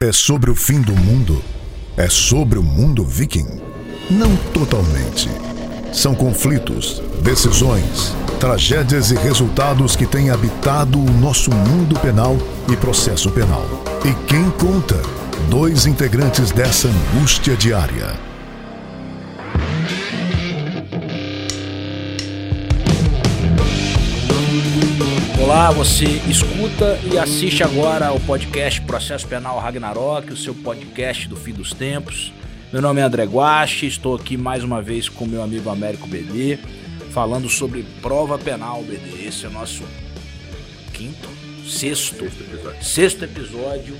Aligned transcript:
É 0.00 0.12
sobre 0.12 0.48
o 0.48 0.54
fim 0.54 0.80
do 0.80 0.92
mundo? 0.94 1.42
É 1.96 2.08
sobre 2.08 2.56
o 2.56 2.62
mundo 2.62 3.04
viking? 3.04 3.48
Não 4.08 4.36
totalmente. 4.54 5.28
São 5.92 6.14
conflitos, 6.14 7.02
decisões, 7.20 8.14
tragédias 8.38 9.10
e 9.10 9.16
resultados 9.16 9.96
que 9.96 10.06
têm 10.06 10.30
habitado 10.30 11.00
o 11.00 11.10
nosso 11.14 11.50
mundo 11.50 11.98
penal 11.98 12.36
e 12.70 12.76
processo 12.76 13.28
penal. 13.32 13.66
E 14.04 14.14
quem 14.28 14.48
conta? 14.50 15.02
Dois 15.50 15.84
integrantes 15.84 16.52
dessa 16.52 16.86
angústia 16.86 17.56
diária. 17.56 18.27
Olá, 25.58 25.72
você 25.72 26.04
escuta 26.30 27.00
e 27.12 27.18
assiste 27.18 27.64
agora 27.64 28.12
o 28.12 28.20
podcast 28.20 28.80
Processo 28.82 29.26
Penal 29.26 29.58
Ragnarok, 29.58 30.32
o 30.32 30.36
seu 30.36 30.54
podcast 30.54 31.26
do 31.26 31.34
fim 31.34 31.52
dos 31.52 31.72
tempos. 31.74 32.32
Meu 32.72 32.80
nome 32.80 33.00
é 33.00 33.02
André 33.02 33.24
Guache, 33.24 33.84
estou 33.84 34.14
aqui 34.14 34.36
mais 34.36 34.62
uma 34.62 34.80
vez 34.80 35.08
com 35.08 35.26
meu 35.26 35.42
amigo 35.42 35.68
Américo 35.68 36.06
BD, 36.06 36.60
falando 37.10 37.48
sobre 37.48 37.82
prova 38.00 38.38
penal, 38.38 38.84
BD. 38.84 39.26
Esse 39.26 39.46
é 39.46 39.48
o 39.48 39.50
nosso 39.50 39.82
quinto, 40.92 41.28
sexto, 41.68 42.20
sexto 42.20 42.40
episódio, 42.40 42.84
sexto 42.84 43.24
episódio 43.24 43.96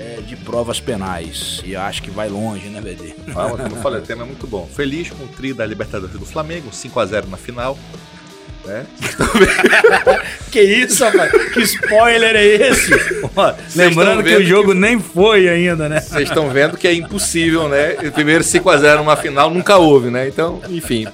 é, 0.00 0.20
de 0.26 0.34
provas 0.34 0.80
penais. 0.80 1.62
E 1.64 1.76
acho 1.76 2.02
que 2.02 2.10
vai 2.10 2.28
longe, 2.28 2.66
né, 2.70 2.80
BD? 2.80 3.14
Ah, 3.36 3.50
como 3.50 3.76
eu 3.76 3.82
falei, 3.82 4.00
o 4.00 4.04
tema 4.04 4.24
é 4.24 4.26
muito 4.26 4.48
bom. 4.48 4.66
Feliz 4.66 5.10
com 5.10 5.22
o 5.22 5.28
tri 5.28 5.52
da 5.52 5.64
Libertadores 5.64 6.18
do 6.18 6.26
Flamengo, 6.26 6.72
5 6.72 6.98
a 6.98 7.06
0 7.06 7.28
na 7.28 7.36
final. 7.36 7.78
Né? 8.68 8.84
que 10.52 10.60
isso, 10.60 11.02
rapaz? 11.02 11.32
Que 11.52 11.60
spoiler 11.62 12.36
é 12.36 12.44
esse? 12.44 12.90
lembrando 13.74 14.22
que 14.22 14.36
o 14.36 14.44
jogo 14.44 14.72
que... 14.72 14.78
nem 14.78 15.00
foi 15.00 15.48
ainda, 15.48 15.88
né? 15.88 16.00
Vocês 16.00 16.28
estão 16.28 16.50
vendo 16.50 16.76
que 16.76 16.86
é 16.86 16.92
impossível, 16.92 17.66
né? 17.66 17.96
O 18.06 18.12
primeiro 18.12 18.44
5x0 18.44 18.98
numa 18.98 19.16
final 19.16 19.50
nunca 19.50 19.78
houve, 19.78 20.10
né? 20.10 20.28
Então, 20.28 20.60
enfim. 20.68 21.06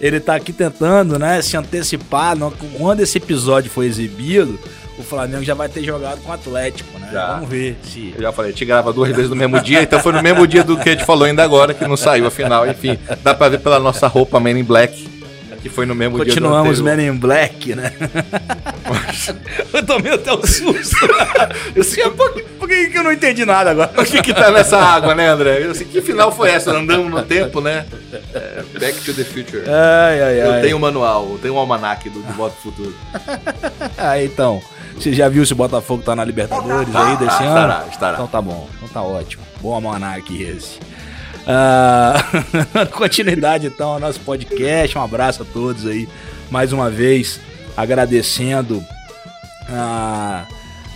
Ele 0.00 0.20
tá 0.20 0.36
aqui 0.36 0.52
tentando, 0.52 1.18
né, 1.18 1.42
se 1.42 1.56
antecipar. 1.56 2.36
Quando 2.78 3.00
esse 3.00 3.18
episódio 3.18 3.70
foi 3.70 3.86
exibido, 3.86 4.58
o 4.96 5.02
Flamengo 5.02 5.42
já 5.42 5.54
vai 5.54 5.68
ter 5.68 5.82
jogado 5.82 6.20
com 6.22 6.30
o 6.30 6.32
Atlético, 6.32 6.98
né? 6.98 7.08
Já. 7.12 7.34
Vamos 7.34 7.48
ver 7.48 7.76
se. 7.82 8.12
Eu 8.14 8.22
já 8.22 8.32
falei, 8.32 8.52
te 8.52 8.64
grava 8.64 8.92
duas 8.92 9.10
vezes 9.10 9.28
no 9.28 9.36
mesmo 9.36 9.60
dia, 9.60 9.82
então 9.82 9.98
foi 9.98 10.12
no 10.12 10.22
mesmo 10.22 10.46
dia 10.46 10.62
do 10.62 10.76
que 10.76 10.88
a 10.88 10.92
gente 10.92 11.04
falou 11.04 11.24
ainda 11.24 11.42
agora, 11.42 11.74
que 11.74 11.84
não 11.84 11.96
saiu 11.96 12.26
a 12.26 12.30
final. 12.30 12.66
Enfim, 12.68 12.96
dá 13.22 13.34
pra 13.34 13.48
ver 13.48 13.58
pela 13.58 13.80
nossa 13.80 14.06
roupa 14.06 14.38
Man 14.38 14.58
in 14.58 14.64
Black 14.64 15.21
que 15.62 15.68
foi 15.68 15.86
no 15.86 15.94
mesmo 15.94 16.18
Continuamos 16.18 16.74
dia 16.74 16.82
Continuamos 16.82 16.98
Men 16.98 17.08
in 17.08 17.18
Black, 17.18 17.74
né? 17.74 17.92
eu 19.72 19.86
tomei 19.86 20.12
até 20.12 20.32
um 20.32 20.44
susto. 20.44 20.96
eu 21.74 21.84
sei, 21.84 22.10
por, 22.10 22.32
por 22.58 22.68
que, 22.68 22.88
que 22.88 22.98
eu 22.98 23.04
não 23.04 23.12
entendi 23.12 23.44
nada 23.46 23.70
agora? 23.70 23.92
O 23.96 24.04
que 24.04 24.20
que 24.20 24.34
tá 24.34 24.50
nessa 24.50 24.76
água, 24.76 25.14
né, 25.14 25.28
André? 25.28 25.64
Eu 25.64 25.70
assim, 25.70 25.84
que 25.84 26.02
final 26.02 26.32
foi 26.32 26.50
essa? 26.50 26.72
Andamos 26.72 27.08
no 27.08 27.22
tempo, 27.22 27.60
né? 27.60 27.86
É, 28.34 28.64
back 28.78 29.00
to 29.04 29.14
the 29.14 29.22
Future. 29.22 29.62
Ai, 29.68 30.20
ai, 30.20 30.42
eu 30.42 30.52
ai. 30.52 30.62
tenho 30.62 30.74
o 30.74 30.78
um 30.78 30.82
manual, 30.82 31.28
eu 31.30 31.38
tenho 31.38 31.54
o 31.54 31.56
um 31.56 31.60
almanac 31.60 32.10
do, 32.10 32.20
do 32.20 32.32
Voto 32.32 32.56
Futuro. 32.56 32.94
ah, 33.96 34.22
então. 34.22 34.60
Você 34.96 35.12
já 35.12 35.28
viu 35.28 35.44
se 35.46 35.52
o 35.52 35.56
Botafogo 35.56 36.02
tá 36.02 36.14
na 36.14 36.24
Libertadores 36.24 36.94
aí 36.94 37.16
desse 37.16 37.30
ah, 37.30 37.46
ano? 37.46 37.48
Estará, 37.48 37.84
estará. 37.90 38.14
Então 38.14 38.26
tá 38.26 38.42
bom, 38.42 38.68
então 38.76 38.88
tá 38.88 39.02
ótimo. 39.02 39.42
Bom 39.60 39.74
almanac 39.74 40.42
esse. 40.42 40.78
Uh, 42.72 42.86
continuidade 42.92 43.66
então 43.66 43.94
ao 43.94 44.00
nosso 44.00 44.20
podcast. 44.20 44.96
Um 44.96 45.02
abraço 45.02 45.42
a 45.42 45.44
todos 45.44 45.86
aí 45.86 46.08
mais 46.52 46.72
uma 46.72 46.90
vez, 46.90 47.40
agradecendo 47.76 48.76
uh, 48.76 50.46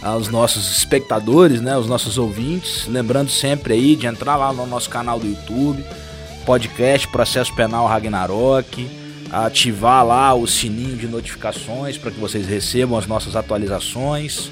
aos 0.03 0.29
nossos 0.29 0.77
espectadores, 0.77 1.61
né, 1.61 1.77
os 1.77 1.89
nossos 1.89 2.19
ouvintes. 2.19 2.87
Lembrando 2.87 3.31
sempre 3.31 3.73
aí 3.73 3.97
de 3.97 4.07
entrar 4.07 4.37
lá 4.37 4.53
no 4.53 4.67
nosso 4.67 4.91
canal 4.91 5.19
do 5.19 5.27
YouTube, 5.27 5.85
podcast 6.45 7.09
Processo 7.09 7.55
Penal 7.55 7.87
Ragnarok, 7.87 8.89
ativar 9.33 10.07
lá 10.07 10.35
o 10.35 10.47
sininho 10.47 10.97
de 10.97 11.09
notificações 11.09 11.97
para 11.99 12.11
que 12.11 12.21
vocês 12.21 12.47
recebam 12.47 12.99
as 12.99 13.07
nossas 13.07 13.35
atualizações. 13.35 14.47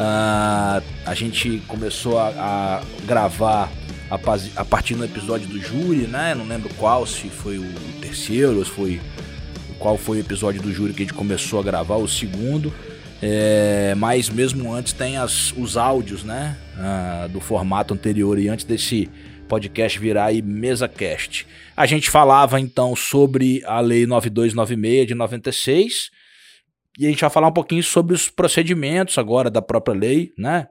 Uh, 0.00 0.82
a 1.04 1.14
gente 1.14 1.62
começou 1.68 2.18
a, 2.18 2.28
a 2.28 2.80
gravar 3.04 3.70
a, 4.10 4.64
partir 4.64 4.94
do 4.94 5.04
episódio 5.04 5.46
do 5.48 5.60
júri, 5.60 6.06
né? 6.06 6.34
Não 6.34 6.46
lembro 6.46 6.72
qual, 6.74 7.06
se 7.06 7.28
foi 7.28 7.58
o 7.58 7.72
terceiro 8.00 8.64
se 8.64 8.70
foi 8.70 9.00
qual 9.78 9.96
foi 9.96 10.18
o 10.18 10.20
episódio 10.20 10.60
do 10.60 10.72
júri 10.72 10.92
que 10.92 11.02
a 11.02 11.06
gente 11.06 11.14
começou 11.14 11.60
a 11.60 11.62
gravar, 11.62 11.96
o 11.96 12.08
segundo. 12.08 12.72
É, 13.20 13.94
mas 13.96 14.28
mesmo 14.28 14.72
antes 14.72 14.92
tem 14.92 15.16
as, 15.16 15.52
os 15.52 15.76
áudios, 15.76 16.22
né? 16.22 16.56
Ah, 16.76 17.28
do 17.30 17.40
formato 17.40 17.92
anterior 17.92 18.38
e 18.38 18.48
antes 18.48 18.64
desse 18.64 19.08
podcast 19.48 19.98
virar 19.98 20.26
aí 20.26 20.42
MesaCast. 20.42 21.46
A 21.76 21.86
gente 21.86 22.10
falava 22.10 22.60
então 22.60 22.94
sobre 22.94 23.62
a 23.64 23.80
Lei 23.80 24.06
9296 24.06 25.06
de 25.06 25.14
96 25.14 26.10
e 26.98 27.06
a 27.06 27.08
gente 27.08 27.20
vai 27.20 27.30
falar 27.30 27.48
um 27.48 27.52
pouquinho 27.52 27.82
sobre 27.82 28.14
os 28.14 28.28
procedimentos 28.28 29.18
agora 29.18 29.50
da 29.50 29.62
própria 29.62 29.96
lei, 29.96 30.32
né? 30.36 30.66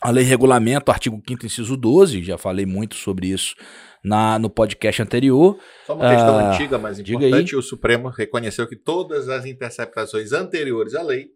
A 0.00 0.10
lei 0.10 0.24
regulamento, 0.24 0.90
artigo 0.90 1.22
5 1.26 1.46
inciso 1.46 1.76
12, 1.76 2.22
já 2.22 2.36
falei 2.36 2.66
muito 2.66 2.94
sobre 2.96 3.28
isso 3.28 3.54
na, 4.02 4.38
no 4.38 4.50
podcast 4.50 5.00
anterior. 5.00 5.58
Só 5.86 5.94
uma 5.94 6.10
questão 6.10 6.38
ah, 6.38 6.50
antiga, 6.50 6.78
mas 6.78 6.98
importante, 6.98 7.56
o 7.56 7.62
Supremo 7.62 8.08
reconheceu 8.08 8.66
que 8.66 8.76
todas 8.76 9.28
as 9.28 9.46
interceptações 9.46 10.32
anteriores 10.32 10.94
à 10.94 11.02
lei 11.02 11.30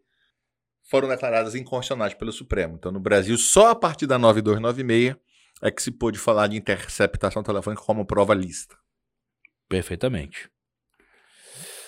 foram 0.91 1.08
declaradas 1.08 1.54
inconstitucionais 1.54 2.14
pelo 2.14 2.32
Supremo. 2.32 2.74
Então, 2.76 2.91
no 2.91 3.00
Brasil, 3.00 3.36
só 3.38 3.69
a 3.69 3.74
partir 3.74 4.06
da 4.06 4.19
9296 4.19 5.16
é 5.62 5.70
que 5.70 5.82
se 5.82 5.90
pôde 5.90 6.19
falar 6.19 6.46
de 6.48 6.56
interceptação 6.56 7.42
telefônica 7.42 7.82
como 7.82 8.06
prova 8.06 8.34
lista. 8.34 8.76
Perfeitamente. 9.69 10.48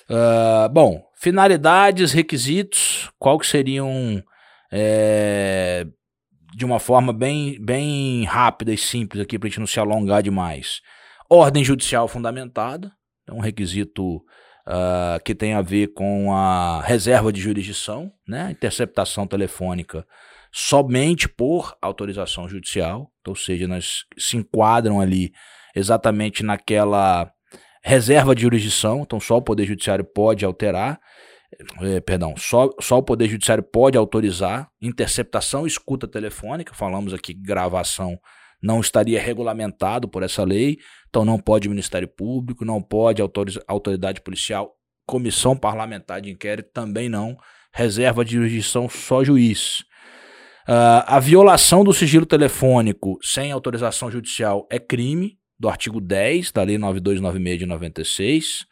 Uh, 0.08 0.68
bom, 0.70 1.08
finalidades, 1.16 2.12
requisitos, 2.12 3.10
qual 3.18 3.38
que 3.38 3.46
seriam 3.46 4.22
é, 4.72 5.86
de 6.60 6.64
uma 6.66 6.78
forma 6.78 7.10
bem, 7.10 7.56
bem 7.58 8.22
rápida 8.24 8.70
e 8.70 8.76
simples 8.76 9.22
aqui 9.22 9.38
para 9.38 9.46
a 9.46 9.50
gente 9.50 9.60
não 9.60 9.66
se 9.66 9.80
alongar 9.80 10.22
demais. 10.22 10.82
Ordem 11.26 11.64
judicial 11.64 12.06
fundamentada, 12.06 12.92
é 13.26 13.32
um 13.32 13.40
requisito 13.40 14.16
uh, 14.16 15.18
que 15.24 15.34
tem 15.34 15.54
a 15.54 15.62
ver 15.62 15.94
com 15.94 16.34
a 16.34 16.82
reserva 16.82 17.32
de 17.32 17.40
jurisdição, 17.40 18.12
né? 18.28 18.50
interceptação 18.50 19.26
telefônica 19.26 20.06
somente 20.52 21.30
por 21.30 21.74
autorização 21.80 22.46
judicial, 22.46 23.10
ou 23.26 23.34
seja, 23.34 23.66
nós 23.66 24.04
se 24.18 24.36
enquadram 24.36 25.00
ali 25.00 25.32
exatamente 25.74 26.42
naquela 26.42 27.32
reserva 27.82 28.34
de 28.34 28.42
jurisdição, 28.42 29.00
então 29.00 29.18
só 29.18 29.38
o 29.38 29.42
Poder 29.42 29.64
Judiciário 29.64 30.04
pode 30.04 30.44
alterar 30.44 31.00
é, 31.80 32.00
perdão, 32.00 32.34
só, 32.36 32.70
só 32.80 32.98
o 32.98 33.02
Poder 33.02 33.28
Judiciário 33.28 33.62
pode 33.62 33.98
autorizar 33.98 34.70
interceptação 34.80 35.66
escuta 35.66 36.06
telefônica. 36.06 36.74
Falamos 36.74 37.12
aqui 37.12 37.34
que 37.34 37.42
gravação 37.42 38.18
não 38.62 38.80
estaria 38.80 39.20
regulamentado 39.20 40.08
por 40.08 40.22
essa 40.22 40.44
lei, 40.44 40.78
então 41.08 41.24
não 41.24 41.38
pode 41.38 41.68
Ministério 41.68 42.08
Público, 42.08 42.64
não 42.64 42.80
pode 42.80 43.22
autoridade 43.66 44.20
policial, 44.20 44.76
comissão 45.06 45.56
parlamentar 45.56 46.20
de 46.20 46.30
inquérito 46.30 46.70
também 46.72 47.08
não, 47.08 47.36
reserva 47.72 48.24
de 48.24 48.34
jurisdição 48.34 48.88
só 48.88 49.24
juiz. 49.24 49.80
Uh, 50.68 51.02
a 51.06 51.18
violação 51.18 51.82
do 51.82 51.92
sigilo 51.92 52.26
telefônico 52.26 53.18
sem 53.22 53.50
autorização 53.50 54.10
judicial 54.10 54.68
é 54.70 54.78
crime, 54.78 55.38
do 55.58 55.68
artigo 55.68 56.00
10 56.00 56.52
da 56.52 56.62
Lei 56.62 56.78
9296 56.78 57.58
de 57.58 57.66
96, 57.66 58.66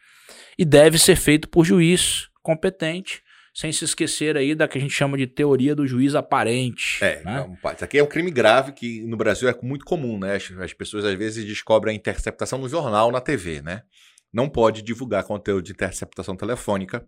e 0.59 0.65
deve 0.65 0.99
ser 0.99 1.16
feito 1.16 1.49
por 1.49 1.65
juiz 1.65 2.28
competente, 2.43 3.22
sem 3.54 3.72
se 3.72 3.84
esquecer 3.84 4.37
aí 4.37 4.54
da 4.54 4.69
que 4.69 4.78
a 4.78 4.81
gente 4.81 4.94
chama 4.94 5.16
de 5.16 5.26
teoria 5.26 5.75
do 5.75 5.87
juiz 5.87 6.15
aparente. 6.15 7.03
É, 7.04 7.22
né? 7.25 7.47
então, 7.49 7.72
isso 7.72 7.84
aqui 7.84 7.99
é 7.99 8.03
um 8.03 8.06
crime 8.06 8.31
grave 8.31 8.72
que 8.72 9.03
no 9.03 9.16
Brasil 9.16 9.49
é 9.49 9.59
muito 9.62 9.84
comum, 9.84 10.18
né? 10.18 10.36
As, 10.36 10.51
as 10.59 10.72
pessoas 10.72 11.04
às 11.04 11.15
vezes 11.15 11.45
descobrem 11.45 11.92
a 11.92 11.97
interceptação 11.97 12.59
no 12.59 12.68
jornal, 12.68 13.10
na 13.10 13.21
TV, 13.21 13.60
né? 13.60 13.83
Não 14.33 14.48
pode 14.48 14.83
divulgar 14.83 15.24
conteúdo 15.24 15.65
de 15.65 15.72
interceptação 15.72 16.36
telefônica. 16.36 17.04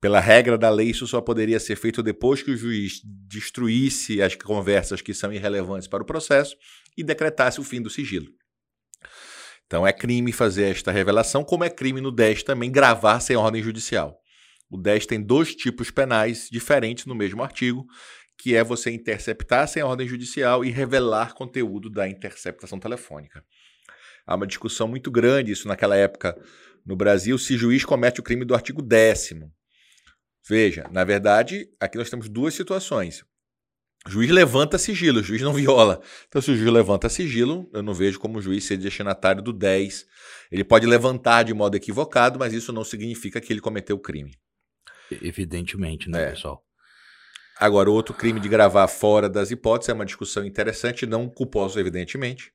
Pela 0.00 0.20
regra 0.20 0.58
da 0.58 0.68
lei, 0.68 0.90
isso 0.90 1.06
só 1.06 1.20
poderia 1.20 1.58
ser 1.58 1.74
feito 1.74 2.02
depois 2.02 2.42
que 2.42 2.50
o 2.50 2.56
juiz 2.56 3.00
destruísse 3.04 4.20
as 4.20 4.34
conversas 4.34 5.00
que 5.00 5.14
são 5.14 5.32
irrelevantes 5.32 5.88
para 5.88 6.02
o 6.02 6.06
processo 6.06 6.54
e 6.96 7.02
decretasse 7.02 7.58
o 7.58 7.64
fim 7.64 7.80
do 7.80 7.88
sigilo. 7.88 8.26
Então 9.66 9.86
é 9.86 9.92
crime 9.92 10.30
fazer 10.32 10.70
esta 10.70 10.92
revelação, 10.92 11.42
como 11.42 11.64
é 11.64 11.70
crime 11.70 12.00
no 12.00 12.12
10 12.12 12.42
também 12.44 12.70
gravar 12.70 13.20
sem 13.20 13.36
ordem 13.36 13.62
judicial. 13.62 14.16
O 14.70 14.76
10 14.76 15.06
tem 15.06 15.22
dois 15.22 15.54
tipos 15.54 15.90
penais 15.90 16.48
diferentes 16.50 17.06
no 17.06 17.14
mesmo 17.14 17.42
artigo, 17.42 17.86
que 18.38 18.54
é 18.54 18.62
você 18.62 18.90
interceptar 18.90 19.66
sem 19.68 19.82
ordem 19.82 20.06
judicial 20.06 20.64
e 20.64 20.70
revelar 20.70 21.34
conteúdo 21.34 21.88
da 21.88 22.08
interceptação 22.08 22.78
telefônica. 22.78 23.44
Há 24.26 24.34
uma 24.34 24.46
discussão 24.46 24.88
muito 24.88 25.10
grande 25.10 25.52
isso 25.52 25.68
naquela 25.68 25.96
época 25.96 26.36
no 26.84 26.94
Brasil, 26.94 27.36
se 27.36 27.56
juiz 27.56 27.84
comete 27.84 28.20
o 28.20 28.22
crime 28.22 28.44
do 28.44 28.54
artigo 28.54 28.80
10 28.80 29.30
Veja, 30.48 30.88
na 30.92 31.02
verdade, 31.02 31.68
aqui 31.80 31.98
nós 31.98 32.08
temos 32.08 32.28
duas 32.28 32.54
situações. 32.54 33.24
O 34.06 34.10
juiz 34.10 34.30
levanta 34.30 34.78
sigilo, 34.78 35.18
o 35.18 35.22
juiz 35.22 35.42
não 35.42 35.52
viola. 35.54 36.00
Então, 36.28 36.40
se 36.40 36.52
o 36.52 36.56
juiz 36.56 36.72
levanta 36.72 37.08
sigilo, 37.08 37.68
eu 37.72 37.82
não 37.82 37.92
vejo 37.92 38.20
como 38.20 38.38
o 38.38 38.40
juiz 38.40 38.64
ser 38.64 38.76
destinatário 38.76 39.42
do 39.42 39.52
10. 39.52 40.06
Ele 40.52 40.62
pode 40.62 40.86
levantar 40.86 41.42
de 41.42 41.52
modo 41.52 41.76
equivocado, 41.76 42.38
mas 42.38 42.52
isso 42.52 42.72
não 42.72 42.84
significa 42.84 43.40
que 43.40 43.52
ele 43.52 43.60
cometeu 43.60 43.96
o 43.96 44.00
crime. 44.00 44.30
Evidentemente, 45.10 46.08
né, 46.10 46.22
É. 46.24 46.30
pessoal? 46.30 46.62
Agora, 47.58 47.90
outro 47.90 48.12
crime 48.14 48.38
de 48.38 48.48
gravar 48.48 48.86
fora 48.88 49.28
das 49.30 49.50
hipóteses 49.50 49.88
é 49.88 49.92
uma 49.94 50.04
discussão 50.04 50.44
interessante, 50.44 51.06
não 51.06 51.28
culposo, 51.28 51.78
evidentemente. 51.80 52.52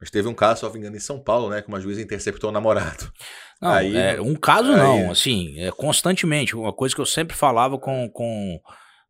Mas 0.00 0.10
teve 0.10 0.28
um 0.28 0.34
caso, 0.34 0.60
salvo 0.62 0.76
engano, 0.78 0.96
em 0.96 1.00
São 1.00 1.20
Paulo, 1.22 1.48
né? 1.50 1.62
Que 1.62 1.68
uma 1.68 1.80
juíza 1.80 2.00
interceptou 2.02 2.50
o 2.50 2.52
namorado. 2.52 3.12
Não, 3.60 3.70
Aí- 3.72 3.96
é, 3.96 4.20
um 4.20 4.34
caso 4.34 4.70
aí- 4.72 4.76
não, 4.76 5.10
assim, 5.12 5.58
é 5.60 5.70
constantemente. 5.70 6.54
Uma 6.56 6.72
coisa 6.72 6.94
que 6.94 7.00
eu 7.00 7.06
sempre 7.06 7.36
falava 7.36 7.78
com, 7.78 8.08
com, 8.10 8.60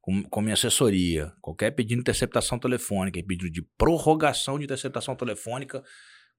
com, 0.00 0.23
com 0.25 0.41
minha 0.43 0.53
assessoria: 0.55 1.32
qualquer 1.41 1.70
pedido 1.73 1.97
de 1.97 2.00
interceptação 2.03 2.59
telefônica 2.59 3.19
e 3.19 3.23
pedido 3.23 3.50
de 3.50 3.62
prorrogação 3.79 4.59
de 4.59 4.64
interceptação 4.64 5.14
telefônica, 5.17 5.82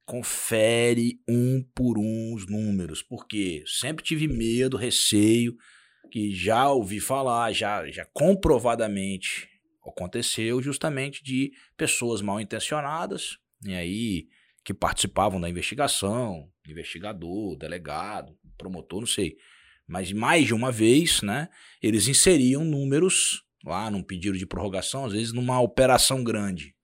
confere 0.06 1.20
um 1.28 1.64
por 1.76 1.98
um 1.98 2.34
os 2.36 2.48
números, 2.48 3.02
porque 3.02 3.64
sempre 3.66 4.04
tive 4.04 4.28
medo, 4.28 4.78
receio, 4.78 5.56
que 6.14 6.32
já 6.32 6.70
ouvi 6.70 7.00
falar, 7.00 7.52
já, 7.54 7.90
já 7.90 8.06
comprovadamente 8.14 9.50
aconteceu 9.84 10.62
justamente 10.62 11.24
de 11.24 11.52
pessoas 11.76 12.22
mal 12.22 12.40
intencionadas, 12.40 13.40
e 13.66 13.74
aí 13.74 14.28
que 14.64 14.76
participavam 14.76 15.42
da 15.42 15.50
investigação, 15.50 16.48
investigador, 16.70 17.58
delegado, 17.58 18.38
promotor, 18.60 19.00
não 19.00 19.08
sei. 19.08 19.38
Mas 19.88 20.12
mais 20.12 20.46
de 20.46 20.54
uma 20.54 20.72
vez, 20.72 21.24
né, 21.24 21.50
eles 21.82 22.08
inseriam 22.08 22.64
números 22.64 23.44
lá 23.66 23.90
num 23.90 24.04
pedido 24.04 24.38
de 24.38 24.46
prorrogação, 24.46 25.06
às 25.06 25.14
vezes 25.14 25.34
numa 25.34 25.60
operação 25.62 26.24
grande. 26.24 26.76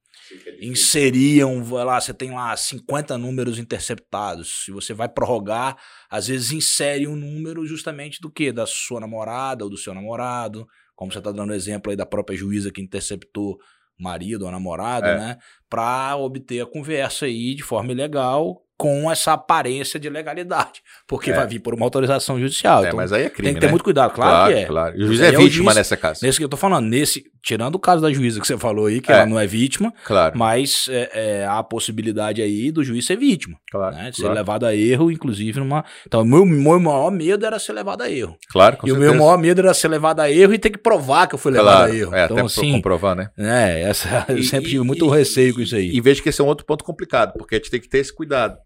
Inseriam, 0.62 1.64
vai 1.64 1.84
lá, 1.84 2.00
você 2.00 2.14
tem 2.14 2.32
lá 2.32 2.56
50 2.56 3.18
números 3.18 3.60
interceptados. 3.60 4.64
Se 4.66 4.72
você 4.72 4.94
vai 4.94 5.10
prorrogar, 5.10 5.76
às 6.10 6.28
vezes 6.28 6.52
insere 6.52 7.08
um 7.08 7.16
número 7.16 7.66
justamente 7.66 8.22
do 8.22 8.30
que? 8.32 8.52
Da 8.52 8.66
sua 8.66 9.00
namorada 9.00 9.64
ou 9.64 9.70
do 9.70 9.78
seu 9.78 9.94
namorado. 9.94 10.68
Como 10.96 11.12
você 11.12 11.18
está 11.20 11.32
dando 11.32 11.54
exemplo 11.54 11.90
aí 11.92 11.96
da 11.96 12.06
própria 12.06 12.38
juíza 12.38 12.72
que 12.72 12.82
interceptou 12.82 13.58
o 14.00 14.04
marido 14.04 14.46
ou 14.46 14.52
namorado, 14.52 15.06
É. 15.08 15.18
né? 15.18 15.38
Para 15.70 16.16
obter 16.18 16.62
a 16.62 16.66
conversa 16.66 17.26
aí 17.26 17.54
de 17.56 17.64
forma 17.64 17.92
ilegal 17.92 18.62
com 18.78 19.12
essa 19.12 19.34
aparência 19.34 20.00
de 20.00 20.10
legalidade. 20.10 20.82
Porque 21.06 21.32
É. 21.32 21.34
vai 21.34 21.46
vir 21.46 21.60
por 21.60 21.74
uma 21.74 21.86
autorização 21.86 22.40
judicial. 22.40 22.82
É, 22.84 22.88
então 22.88 22.96
mas 22.98 23.12
aí 23.12 23.24
é 23.26 23.30
crime, 23.30 23.48
tem 23.50 23.54
que 23.56 23.60
ter 23.60 23.66
né? 23.66 23.72
muito 23.72 23.84
cuidado, 23.84 24.14
claro, 24.14 24.54
que 24.54 24.60
é. 24.62 24.66
claro. 24.66 24.96
O 24.98 25.06
juiz 25.06 25.20
é 25.20 25.28
é 25.28 25.32
vítima 25.32 25.50
juiz- 25.66 25.76
nessa 25.76 25.98
casa. 25.98 26.22
Nesse 26.26 26.38
que 26.38 26.46
eu 26.46 26.50
tô 26.50 26.56
falando, 26.56 26.86
nesse, 26.88 27.26
tirando 27.44 27.76
o 27.76 27.80
caso 27.80 28.02
da 28.02 28.12
juíza 28.12 28.40
que 28.40 28.48
você 28.48 28.58
falou 28.58 28.88
aí, 28.88 29.02
que 29.02 29.12
É. 29.12 29.16
ela 29.16 29.26
não 29.26 29.40
é 29.40 29.46
vítima, 29.48 29.94
Claro, 30.06 30.38
mas 30.38 30.88
é, 30.90 31.10
é, 31.42 31.46
há 31.46 31.60
a 31.60 31.64
possibilidade 31.64 32.42
aí 32.42 32.72
do 32.72 32.84
juiz 32.84 33.06
ser 33.06 33.18
vítima, 33.18 33.58
claro. 33.72 33.96
né? 33.96 34.10
De 34.12 34.16
ser 34.18 34.22
claro. 34.24 34.36
levado 34.38 34.66
a 34.66 34.76
erro, 34.76 35.12
inclusive 35.12 35.60
numa. 35.60 35.84
Então, 36.06 36.22
o 36.22 36.26
meu, 36.26 36.46
meu 36.46 36.80
maior 36.80 37.12
medo 37.12 37.46
era 37.46 37.58
ser 37.60 37.74
levado 37.74 38.02
a 38.02 38.10
erro. 38.12 38.38
Claro, 38.52 38.78
com 38.78 38.88
e 38.88 38.92
o 38.92 38.96
certeza. 38.96 39.12
meu 39.14 39.20
maior 39.24 39.38
medo 39.38 39.62
era 39.62 39.74
ser 39.74 39.88
levado 39.88 40.20
a 40.20 40.32
erro 40.32 40.54
e 40.54 40.60
ter 40.60 40.70
que 40.70 40.78
provar 40.78 41.28
que 41.28 41.36
eu 41.36 41.40
fui 41.40 41.52
levado 41.52 41.78
Claro, 41.78 41.92
a 41.92 41.96
erro. 41.96 42.16
é, 42.16 42.26
então, 42.26 42.38
até 42.38 42.46
assim, 42.46 42.72
comprovar, 42.74 43.16
né? 43.16 43.30
é, 43.38 43.82
essa, 43.82 44.26
eu 44.30 44.38
E- 44.38 44.44
sempre 44.44 44.70
tive 44.70 44.84
muito 44.84 45.06
e- 45.06 45.18
receio 45.18 45.54
com 45.56 45.62
isso 45.62 45.76
aí. 45.76 45.90
E 45.94 46.02
vejo 46.02 46.22
que 46.24 46.30
esse 46.30 46.42
é 46.42 46.44
um 46.44 46.48
outro 46.48 46.66
ponto 46.66 46.84
complicado, 46.84 47.34
porque 47.38 47.56
a 47.56 47.58
gente 47.58 47.70
tem 47.72 47.80
que 47.80 47.88
ter 47.90 48.00
esse 48.00 48.14
cuidado. 48.14 48.58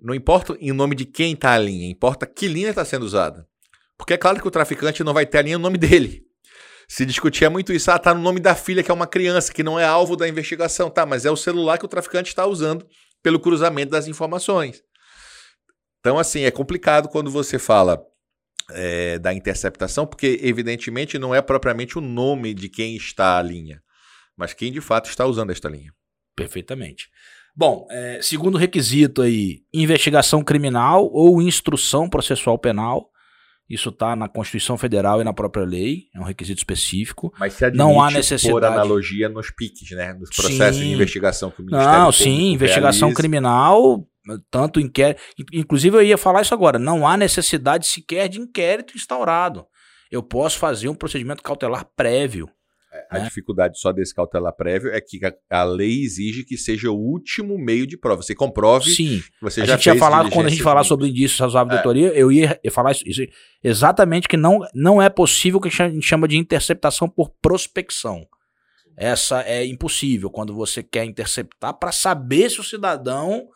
Não 0.00 0.14
importa 0.14 0.56
em 0.60 0.72
nome 0.72 0.94
de 0.94 1.04
quem 1.06 1.32
está 1.32 1.52
a 1.52 1.58
linha, 1.58 1.88
importa 1.90 2.26
que 2.26 2.46
linha 2.48 2.68
está 2.70 2.84
sendo 2.84 3.04
usada. 3.04 3.46
Porque 3.96 4.12
é 4.12 4.16
claro 4.18 4.40
que 4.40 4.48
o 4.48 4.50
traficante 4.50 5.02
não 5.04 5.14
vai 5.14 5.24
ter 5.24 5.38
a 5.38 5.42
linha 5.42 5.56
no 5.56 5.62
nome 5.62 5.78
dele. 5.78 6.22
Se 6.88 7.04
discutia 7.06 7.48
muito 7.48 7.72
isso, 7.72 7.90
ah, 7.90 7.98
tá 7.98 8.14
no 8.14 8.20
nome 8.20 8.40
da 8.40 8.54
filha, 8.54 8.82
que 8.82 8.90
é 8.90 8.94
uma 8.94 9.06
criança, 9.06 9.52
que 9.52 9.62
não 9.62 9.78
é 9.78 9.84
alvo 9.84 10.16
da 10.16 10.28
investigação. 10.28 10.90
Tá, 10.90 11.06
mas 11.06 11.24
é 11.24 11.30
o 11.30 11.36
celular 11.36 11.78
que 11.78 11.84
o 11.84 11.88
traficante 11.88 12.28
está 12.28 12.46
usando 12.46 12.86
pelo 13.22 13.40
cruzamento 13.40 13.90
das 13.90 14.06
informações. 14.06 14.82
Então, 16.00 16.18
assim, 16.18 16.42
é 16.42 16.50
complicado 16.50 17.08
quando 17.08 17.30
você 17.30 17.58
fala 17.58 18.04
é, 18.70 19.18
da 19.18 19.32
interceptação, 19.32 20.06
porque, 20.06 20.38
evidentemente, 20.42 21.18
não 21.18 21.34
é 21.34 21.40
propriamente 21.40 21.98
o 21.98 22.02
nome 22.02 22.52
de 22.52 22.68
quem 22.68 22.96
está 22.96 23.38
a 23.38 23.42
linha, 23.42 23.82
mas 24.36 24.52
quem 24.52 24.70
de 24.70 24.80
fato 24.80 25.08
está 25.08 25.24
usando 25.24 25.50
esta 25.50 25.68
linha. 25.68 25.92
Perfeitamente. 26.36 27.08
Bom, 27.56 27.86
é, 27.88 28.18
segundo 28.20 28.58
requisito 28.58 29.22
aí, 29.22 29.62
investigação 29.72 30.42
criminal 30.42 31.08
ou 31.12 31.40
instrução 31.40 32.08
processual 32.08 32.58
penal. 32.58 33.08
Isso 33.68 33.88
está 33.88 34.14
na 34.14 34.28
Constituição 34.28 34.76
Federal 34.76 35.20
e 35.20 35.24
na 35.24 35.32
própria 35.32 35.64
lei, 35.64 36.04
é 36.14 36.20
um 36.20 36.24
requisito 36.24 36.58
específico. 36.58 37.32
Mas 37.38 37.54
se 37.54 37.70
Não 37.70 38.00
há 38.02 38.08
por 38.08 38.14
necessidade. 38.14 38.66
analogia 38.66 39.28
nos 39.28 39.50
piques, 39.50 39.90
né? 39.92 40.12
Nos 40.12 40.28
processos 40.28 40.76
Sim. 40.76 40.88
de 40.88 40.92
investigação 40.92 41.50
que 41.50 41.62
o 41.62 41.64
Ministério 41.64 41.98
Não, 41.98 42.12
sim, 42.12 42.52
investigação 42.52 43.08
realiza. 43.08 43.16
criminal, 43.16 44.06
tanto 44.50 44.78
inquérito. 44.80 45.22
Inclusive, 45.52 45.96
eu 45.96 46.02
ia 46.02 46.18
falar 46.18 46.42
isso 46.42 46.52
agora. 46.52 46.78
Não 46.78 47.06
há 47.08 47.16
necessidade 47.16 47.86
sequer 47.86 48.28
de 48.28 48.38
inquérito 48.38 48.96
instaurado. 48.96 49.64
Eu 50.10 50.22
posso 50.22 50.58
fazer 50.58 50.88
um 50.88 50.94
procedimento 50.94 51.42
cautelar 51.42 51.86
prévio. 51.96 52.48
A 53.10 53.18
né? 53.18 53.24
dificuldade 53.24 53.78
só 53.78 53.92
desse 53.92 54.14
cautelar 54.14 54.54
prévio 54.54 54.90
é 54.90 55.00
que 55.00 55.20
a, 55.24 55.60
a 55.60 55.64
lei 55.64 56.02
exige 56.02 56.44
que 56.44 56.56
seja 56.56 56.90
o 56.90 56.96
último 56.96 57.58
meio 57.58 57.86
de 57.86 57.96
prova. 57.96 58.22
Você 58.22 58.34
comprove 58.34 58.90
Sim. 58.90 59.20
que 59.20 59.40
você 59.40 59.62
a 59.62 59.64
já 59.64 59.76
gente 59.76 59.86
ia 59.86 59.96
falar, 59.96 60.30
quando 60.30 60.46
a 60.46 60.50
gente 60.50 60.62
falar 60.62 60.84
sobre 60.84 61.08
indícios 61.08 61.38
razoáveis 61.38 61.70
de 61.70 61.76
É. 61.76 61.78
autoria, 61.78 62.08
eu 62.14 62.30
ia 62.30 62.58
ia 62.62 62.70
falar 62.70 62.92
isso, 62.92 63.06
isso 63.06 63.22
exatamente 63.62 64.28
que 64.28 64.36
não, 64.36 64.60
não 64.74 65.00
é 65.00 65.08
possível 65.08 65.58
o 65.58 65.60
que 65.60 65.68
a 65.68 65.88
gente 65.88 66.06
chama 66.06 66.28
de 66.28 66.36
interceptação 66.36 67.08
por 67.08 67.30
prospecção. 67.40 68.26
Essa 68.96 69.42
é 69.42 69.66
impossível 69.66 70.30
quando 70.30 70.54
você 70.54 70.82
quer 70.82 71.04
interceptar 71.04 71.74
para 71.74 71.90
saber 71.90 72.50
se 72.50 72.60
o 72.60 72.64
cidadão 72.64 73.48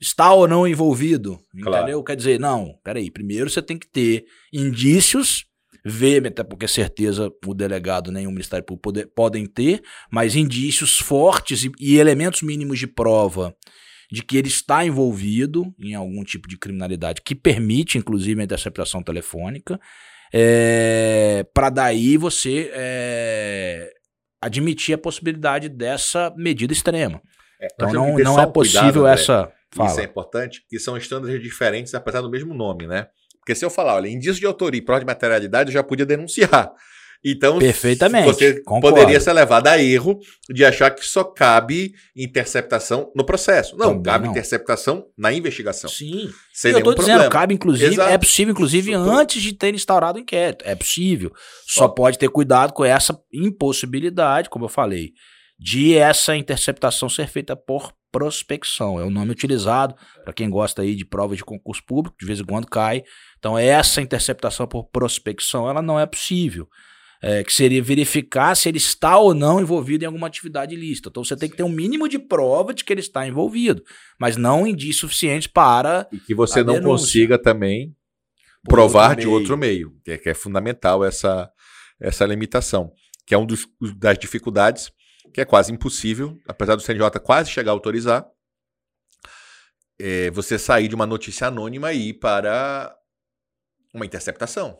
está 0.00 0.32
ou 0.32 0.46
não 0.46 0.66
envolvido. 0.66 1.38
Claro. 1.62 1.84
Entendeu? 1.84 2.04
Quer 2.04 2.16
dizer, 2.16 2.38
não, 2.40 2.74
peraí, 2.82 3.10
primeiro 3.10 3.48
você 3.48 3.62
tem 3.62 3.78
que 3.78 3.88
ter 3.88 4.24
indícios, 4.52 5.46
ver, 5.84 6.26
até 6.26 6.42
porque 6.44 6.68
certeza 6.68 7.30
o 7.46 7.54
delegado 7.54 8.10
nem 8.12 8.26
o 8.26 8.30
Ministério 8.30 8.64
Público 8.64 8.82
pode- 8.92 9.06
podem 9.06 9.46
ter, 9.46 9.82
mas 10.10 10.36
indícios 10.36 10.98
fortes 10.98 11.64
e, 11.64 11.72
e 11.80 11.98
elementos 11.98 12.42
mínimos 12.42 12.78
de 12.78 12.86
prova 12.86 13.54
de 14.10 14.22
que 14.22 14.36
ele 14.36 14.48
está 14.48 14.84
envolvido 14.84 15.74
em 15.78 15.94
algum 15.94 16.22
tipo 16.22 16.46
de 16.46 16.58
criminalidade 16.58 17.22
que 17.24 17.34
permite, 17.34 17.96
inclusive, 17.96 18.40
a 18.40 18.44
interceptação 18.44 19.02
telefônica, 19.02 19.80
para 21.54 21.70
daí 21.70 22.16
você 22.16 22.70
é, 22.74 23.90
admitir 24.40 24.94
a 24.94 24.98
possibilidade 24.98 25.68
dessa 25.68 26.32
medida 26.36 26.72
extrema. 26.72 27.20
É, 27.60 27.68
Então 27.74 27.92
não, 27.92 28.18
não 28.18 28.40
é 28.40 28.46
possível 28.46 28.92
cuidado, 28.92 29.06
essa. 29.06 29.52
Fala. 29.74 29.88
Isso 29.90 30.00
é 30.00 30.04
importante, 30.04 30.62
que 30.68 30.78
são 30.78 30.96
estándares 30.98 31.42
diferentes, 31.42 31.94
apesar 31.94 32.20
do 32.20 32.28
mesmo 32.30 32.52
nome, 32.52 32.86
né? 32.86 33.06
Porque 33.42 33.54
se 33.56 33.64
eu 33.64 33.70
falar, 33.70 33.96
olha, 33.96 34.08
indício 34.08 34.40
de 34.40 34.46
autoria 34.46 34.78
e 34.78 34.84
prova 34.84 35.00
de 35.00 35.06
materialidade, 35.06 35.70
eu 35.70 35.74
já 35.74 35.82
podia 35.82 36.06
denunciar. 36.06 36.72
Então, 37.24 37.60
Perfeitamente, 37.60 38.24
você 38.24 38.60
concordo. 38.62 38.96
poderia 38.96 39.20
ser 39.20 39.32
levado 39.32 39.68
a 39.68 39.80
erro 39.80 40.18
de 40.50 40.64
achar 40.64 40.90
que 40.90 41.04
só 41.06 41.22
cabe 41.22 41.92
interceptação 42.16 43.12
no 43.14 43.24
processo. 43.24 43.76
Não, 43.76 43.88
Também 43.90 44.02
cabe 44.02 44.24
não. 44.24 44.32
interceptação 44.32 45.06
na 45.16 45.32
investigação. 45.32 45.88
Sim. 45.88 46.30
Sem 46.52 46.72
eu 46.72 46.78
nenhum 46.78 46.90
dizendo, 46.94 47.06
problema. 47.06 47.30
cabe 47.30 47.54
inclusive, 47.54 47.94
Exato. 47.94 48.10
é 48.10 48.18
possível 48.18 48.50
inclusive 48.52 48.90
Isso, 48.90 49.00
antes 49.00 49.40
de 49.40 49.52
ter 49.52 49.72
instaurado 49.72 50.18
o 50.18 50.20
inquérito. 50.20 50.64
É 50.66 50.74
possível. 50.74 51.32
Só 51.66 51.84
Ó. 51.84 51.88
pode 51.90 52.18
ter 52.18 52.28
cuidado 52.28 52.72
com 52.72 52.84
essa 52.84 53.16
impossibilidade, 53.32 54.50
como 54.50 54.64
eu 54.64 54.68
falei, 54.68 55.12
de 55.58 55.96
essa 55.96 56.36
interceptação 56.36 57.08
ser 57.08 57.28
feita 57.28 57.54
por 57.54 57.92
prospecção. 58.12 59.00
É 59.00 59.04
o 59.04 59.10
nome 59.10 59.32
utilizado 59.32 59.94
para 60.22 60.32
quem 60.32 60.50
gosta 60.50 60.82
aí 60.82 60.94
de 60.94 61.04
provas 61.04 61.38
de 61.38 61.44
concurso 61.44 61.82
público, 61.84 62.16
de 62.20 62.26
vez 62.26 62.38
em 62.38 62.44
quando 62.44 62.66
cai. 62.66 63.02
Então 63.38 63.58
essa 63.58 64.02
interceptação 64.02 64.66
por 64.66 64.84
prospecção, 64.84 65.68
ela 65.68 65.82
não 65.82 65.98
é 65.98 66.06
possível. 66.06 66.68
É, 67.24 67.44
que 67.44 67.52
seria 67.52 67.80
verificar 67.80 68.52
se 68.56 68.68
ele 68.68 68.78
está 68.78 69.16
ou 69.16 69.32
não 69.32 69.60
envolvido 69.60 70.02
em 70.02 70.06
alguma 70.06 70.26
atividade 70.26 70.74
ilícita. 70.74 71.08
Então 71.08 71.22
você 71.22 71.36
tem 71.36 71.48
que 71.48 71.56
ter 71.56 71.62
um 71.62 71.68
mínimo 71.68 72.08
de 72.08 72.18
prova 72.18 72.74
de 72.74 72.82
que 72.84 72.92
ele 72.92 73.00
está 73.00 73.24
envolvido, 73.24 73.80
mas 74.18 74.36
não 74.36 74.66
indícios 74.66 74.98
suficientes 74.98 75.46
para 75.46 76.08
E 76.10 76.18
que 76.18 76.34
você 76.34 76.64
não 76.64 76.74
denúncia. 76.74 77.06
consiga 77.06 77.38
também 77.38 77.94
Por 78.64 78.70
provar 78.70 79.10
outro 79.10 79.20
de 79.20 79.28
outro 79.28 79.56
meio, 79.56 79.94
que 80.04 80.10
é, 80.10 80.18
que 80.18 80.30
é 80.30 80.34
fundamental 80.34 81.04
essa, 81.04 81.48
essa 82.00 82.26
limitação, 82.26 82.90
que 83.24 83.36
é 83.36 83.38
um 83.38 83.46
dos, 83.46 83.68
das 83.96 84.18
dificuldades, 84.18 84.90
que 85.32 85.40
é 85.40 85.44
quase 85.44 85.72
impossível, 85.72 86.38
apesar 86.46 86.76
do 86.76 86.82
CNJ 86.82 87.10
quase 87.20 87.50
chegar 87.50 87.72
a 87.72 87.74
autorizar, 87.74 88.26
é 89.98 90.30
você 90.30 90.58
sair 90.58 90.88
de 90.88 90.94
uma 90.94 91.06
notícia 91.06 91.46
anônima 91.46 91.92
e 91.92 92.08
ir 92.08 92.14
para 92.14 92.94
uma 93.94 94.04
interceptação. 94.06 94.78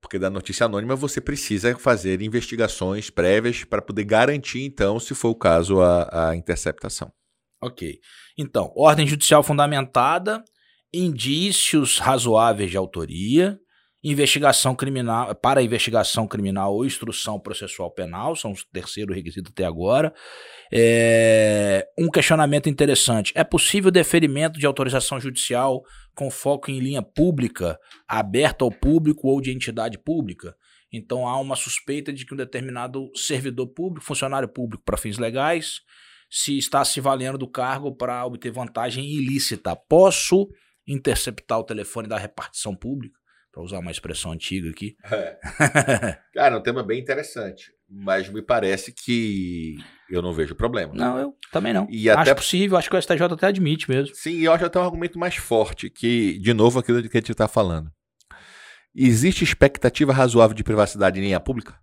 Porque 0.00 0.18
da 0.18 0.30
notícia 0.30 0.66
anônima 0.66 0.94
você 0.94 1.20
precisa 1.20 1.76
fazer 1.76 2.22
investigações 2.22 3.10
prévias 3.10 3.64
para 3.64 3.82
poder 3.82 4.04
garantir, 4.04 4.64
então, 4.64 5.00
se 5.00 5.14
for 5.14 5.30
o 5.30 5.34
caso, 5.34 5.80
a, 5.80 6.30
a 6.30 6.36
interceptação. 6.36 7.12
Ok. 7.60 7.98
Então, 8.36 8.72
ordem 8.76 9.06
judicial 9.06 9.42
fundamentada, 9.42 10.44
indícios 10.92 11.98
razoáveis 11.98 12.70
de 12.70 12.76
autoria 12.76 13.58
investigação 14.02 14.74
criminal, 14.74 15.34
para 15.34 15.62
investigação 15.62 16.26
criminal 16.26 16.74
ou 16.74 16.86
instrução 16.86 17.38
processual 17.38 17.90
penal, 17.90 18.36
são 18.36 18.52
os 18.52 18.64
terceiro 18.64 19.12
requisito 19.12 19.50
até 19.50 19.64
agora. 19.64 20.14
É, 20.72 21.86
um 21.98 22.08
questionamento 22.08 22.68
interessante: 22.68 23.32
é 23.34 23.42
possível 23.42 23.90
deferimento 23.90 24.58
de 24.58 24.66
autorização 24.66 25.20
judicial 25.20 25.82
com 26.14 26.30
foco 26.30 26.70
em 26.70 26.78
linha 26.78 27.02
pública, 27.02 27.78
aberta 28.06 28.64
ao 28.64 28.70
público 28.70 29.28
ou 29.28 29.40
de 29.40 29.50
entidade 29.50 29.98
pública? 29.98 30.54
Então 30.92 31.26
há 31.26 31.38
uma 31.38 31.56
suspeita 31.56 32.12
de 32.12 32.24
que 32.24 32.32
um 32.32 32.36
determinado 32.36 33.10
servidor 33.14 33.66
público, 33.66 34.06
funcionário 34.06 34.48
público 34.48 34.82
para 34.84 34.96
fins 34.96 35.18
legais, 35.18 35.80
se 36.30 36.56
está 36.56 36.84
se 36.84 37.00
valendo 37.00 37.36
do 37.36 37.50
cargo 37.50 37.94
para 37.94 38.24
obter 38.24 38.50
vantagem 38.50 39.04
ilícita. 39.04 39.74
Posso 39.74 40.48
interceptar 40.86 41.58
o 41.58 41.64
telefone 41.64 42.08
da 42.08 42.16
repartição 42.16 42.74
pública? 42.74 43.17
Para 43.52 43.62
usar 43.62 43.78
uma 43.78 43.90
expressão 43.90 44.32
antiga 44.32 44.70
aqui. 44.70 44.96
É. 45.10 46.18
Cara, 46.34 46.54
é 46.54 46.58
um 46.58 46.62
tema 46.62 46.82
bem 46.82 47.00
interessante, 47.00 47.72
mas 47.88 48.28
me 48.28 48.42
parece 48.42 48.92
que 48.92 49.76
eu 50.08 50.22
não 50.22 50.32
vejo 50.32 50.54
problema. 50.54 50.92
Não, 50.94 51.18
eu 51.18 51.34
também 51.50 51.72
não. 51.72 51.86
E 51.90 52.08
acho 52.08 52.20
até... 52.20 52.34
possível, 52.34 52.76
acho 52.76 52.88
que 52.88 52.96
o 52.96 53.02
STJ 53.02 53.24
até 53.24 53.46
admite 53.46 53.90
mesmo. 53.90 54.14
Sim, 54.14 54.32
e 54.32 54.44
eu 54.44 54.52
acho 54.52 54.64
até 54.64 54.78
um 54.78 54.84
argumento 54.84 55.18
mais 55.18 55.36
forte, 55.36 55.90
que, 55.90 56.38
de 56.38 56.52
novo, 56.54 56.78
aquilo 56.78 57.02
que 57.02 57.16
a 57.16 57.20
gente 57.20 57.32
está 57.32 57.48
falando. 57.48 57.90
Existe 58.94 59.44
expectativa 59.44 60.12
razoável 60.12 60.54
de 60.54 60.64
privacidade 60.64 61.18
em 61.18 61.24
linha 61.24 61.40
pública? 61.40 61.74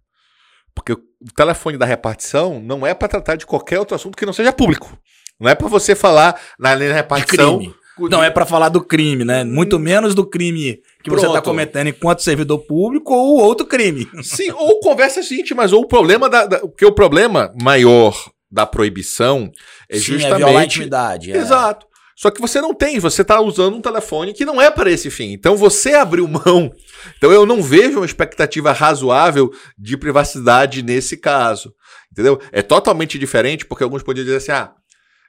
Porque 0.73 0.93
o 0.93 1.01
telefone 1.35 1.77
da 1.77 1.85
repartição 1.85 2.59
não 2.59 2.85
é 2.85 2.93
para 2.93 3.07
tratar 3.07 3.35
de 3.35 3.45
qualquer 3.45 3.79
outro 3.79 3.95
assunto 3.95 4.17
que 4.17 4.25
não 4.25 4.33
seja 4.33 4.51
público. 4.51 4.99
Não 5.39 5.49
é 5.49 5.55
para 5.55 5.67
você 5.67 5.95
falar 5.95 6.39
na 6.59 6.75
linha 6.75 6.89
da 6.89 6.95
repartição. 6.95 7.57
De 7.57 7.65
crime. 7.65 7.84
Não 7.99 8.23
é 8.23 8.29
para 8.29 8.45
falar 8.45 8.69
do 8.69 8.81
crime, 8.81 9.23
né? 9.23 9.43
Muito 9.43 9.79
menos 9.79 10.13
do 10.13 10.25
crime 10.25 10.81
que 11.01 11.09
Pronto. 11.09 11.21
você 11.21 11.27
está 11.27 11.41
cometendo 11.41 11.87
enquanto 11.87 12.21
servidor 12.21 12.59
público 12.59 13.13
ou 13.13 13.39
outro 13.39 13.65
crime. 13.65 14.07
Sim, 14.21 14.51
ou 14.51 14.79
conversas 14.79 15.31
íntimas, 15.31 15.71
ou 15.71 15.83
o 15.83 15.87
problema 15.87 16.29
da, 16.29 16.45
da 16.45 16.59
porque 16.59 16.85
o 16.85 16.91
problema 16.91 17.53
maior 17.61 18.15
da 18.51 18.65
proibição 18.65 19.51
é 19.89 19.95
Sim, 19.97 20.01
justamente 20.01 20.33
é 20.33 20.37
violar 20.37 20.61
a 20.61 20.65
intimidade. 20.65 21.31
É. 21.31 21.37
Exato. 21.37 21.85
Só 22.15 22.31
que 22.31 22.39
você 22.39 22.61
não 22.61 22.73
tem, 22.73 22.97
você 22.97 23.23
está 23.23 23.41
usando 23.41 23.75
um 23.75 23.81
telefone 23.81 24.33
que 24.33 24.45
não 24.45 24.61
é 24.61 24.71
para 24.71 24.89
esse 24.89 25.09
fim. 25.09 25.33
Então 25.33 25.57
você 25.57 25.93
abriu 25.93 26.25
mão. 26.27 26.71
Então 27.17 27.31
eu 27.31 27.45
não 27.45 27.61
vejo 27.61 27.97
uma 27.97 28.05
expectativa 28.05 28.71
razoável 28.71 29.51
de 29.77 29.97
privacidade 29.97 30.81
nesse 30.81 31.17
caso. 31.17 31.73
Entendeu? 32.09 32.39
É 32.53 32.61
totalmente 32.61 33.19
diferente, 33.19 33.65
porque 33.65 33.83
alguns 33.83 34.01
poderiam 34.01 34.25
dizer 34.25 34.37
assim: 34.37 34.51
ah, 34.53 34.71
é, 34.71 34.75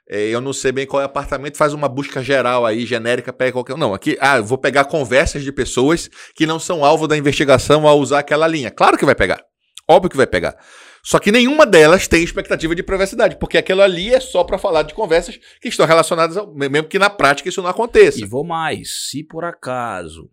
eu 0.09 0.39
não 0.39 0.53
sei 0.53 0.71
bem 0.71 0.85
qual 0.85 1.01
é 1.01 1.05
o 1.05 1.07
apartamento, 1.07 1.57
faz 1.57 1.73
uma 1.73 1.89
busca 1.89 2.23
geral 2.23 2.65
aí, 2.65 2.85
genérica, 2.85 3.33
pega 3.33 3.51
qualquer. 3.51 3.77
Não, 3.77 3.93
aqui, 3.93 4.17
ah, 4.21 4.39
vou 4.39 4.57
pegar 4.57 4.85
conversas 4.85 5.43
de 5.43 5.51
pessoas 5.51 6.09
que 6.33 6.45
não 6.45 6.59
são 6.59 6.85
alvo 6.85 7.07
da 7.07 7.17
investigação 7.17 7.87
ao 7.87 7.99
usar 7.99 8.19
aquela 8.19 8.47
linha. 8.47 8.71
Claro 8.71 8.97
que 8.97 9.05
vai 9.05 9.15
pegar. 9.15 9.43
Óbvio 9.87 10.09
que 10.09 10.17
vai 10.17 10.27
pegar. 10.27 10.57
Só 11.03 11.19
que 11.19 11.31
nenhuma 11.31 11.65
delas 11.65 12.07
tem 12.07 12.21
expectativa 12.21 12.75
de 12.75 12.83
privacidade, 12.83 13.37
porque 13.37 13.57
aquilo 13.57 13.81
ali 13.81 14.13
é 14.13 14.19
só 14.19 14.43
para 14.43 14.57
falar 14.57 14.83
de 14.83 14.93
conversas 14.93 15.39
que 15.61 15.69
estão 15.69 15.85
relacionadas, 15.85 16.35
ao, 16.35 16.53
mesmo 16.53 16.87
que 16.87 16.99
na 16.99 17.09
prática 17.09 17.47
isso 17.47 17.61
não 17.61 17.69
aconteça. 17.69 18.19
E 18.19 18.25
vou 18.25 18.43
mais, 18.43 19.09
se 19.09 19.23
por 19.23 19.45
acaso 19.45 20.29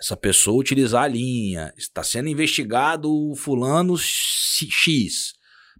essa 0.00 0.16
pessoa 0.16 0.60
utilizar 0.60 1.04
a 1.04 1.08
linha, 1.08 1.72
está 1.76 2.02
sendo 2.02 2.28
investigado 2.28 3.10
fulano 3.36 3.98
X, 3.98 5.34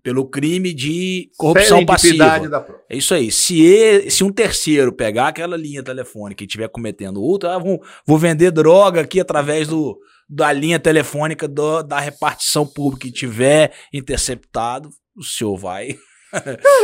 pelo 0.09 0.25
crime 0.25 0.73
de 0.73 1.31
corrupção 1.37 1.85
passiva. 1.85 2.41
É 2.89 2.97
isso 2.97 3.13
aí. 3.13 3.31
Se, 3.31 3.61
ele, 3.61 4.11
se 4.11 4.25
um 4.25 4.33
terceiro 4.33 4.91
pegar 4.91 5.29
aquela 5.29 5.55
linha 5.55 5.83
telefônica 5.83 6.43
e 6.43 6.47
estiver 6.47 6.67
cometendo 6.71 7.21
outra, 7.23 7.57
ah, 7.57 7.59
vou, 7.59 7.79
vou 8.07 8.17
vender 8.17 8.51
droga 8.51 9.03
aqui 9.03 9.21
através 9.21 9.69
do, 9.69 9.99
da 10.27 10.51
linha 10.51 10.79
telefônica 10.79 11.47
do, 11.47 11.83
da 11.83 12.01
repartição 12.01 12.67
pública 12.67 13.07
e 13.07 13.13
tiver 13.13 13.71
interceptado, 13.93 14.89
o 15.15 15.23
senhor 15.23 15.59
vai 15.59 15.99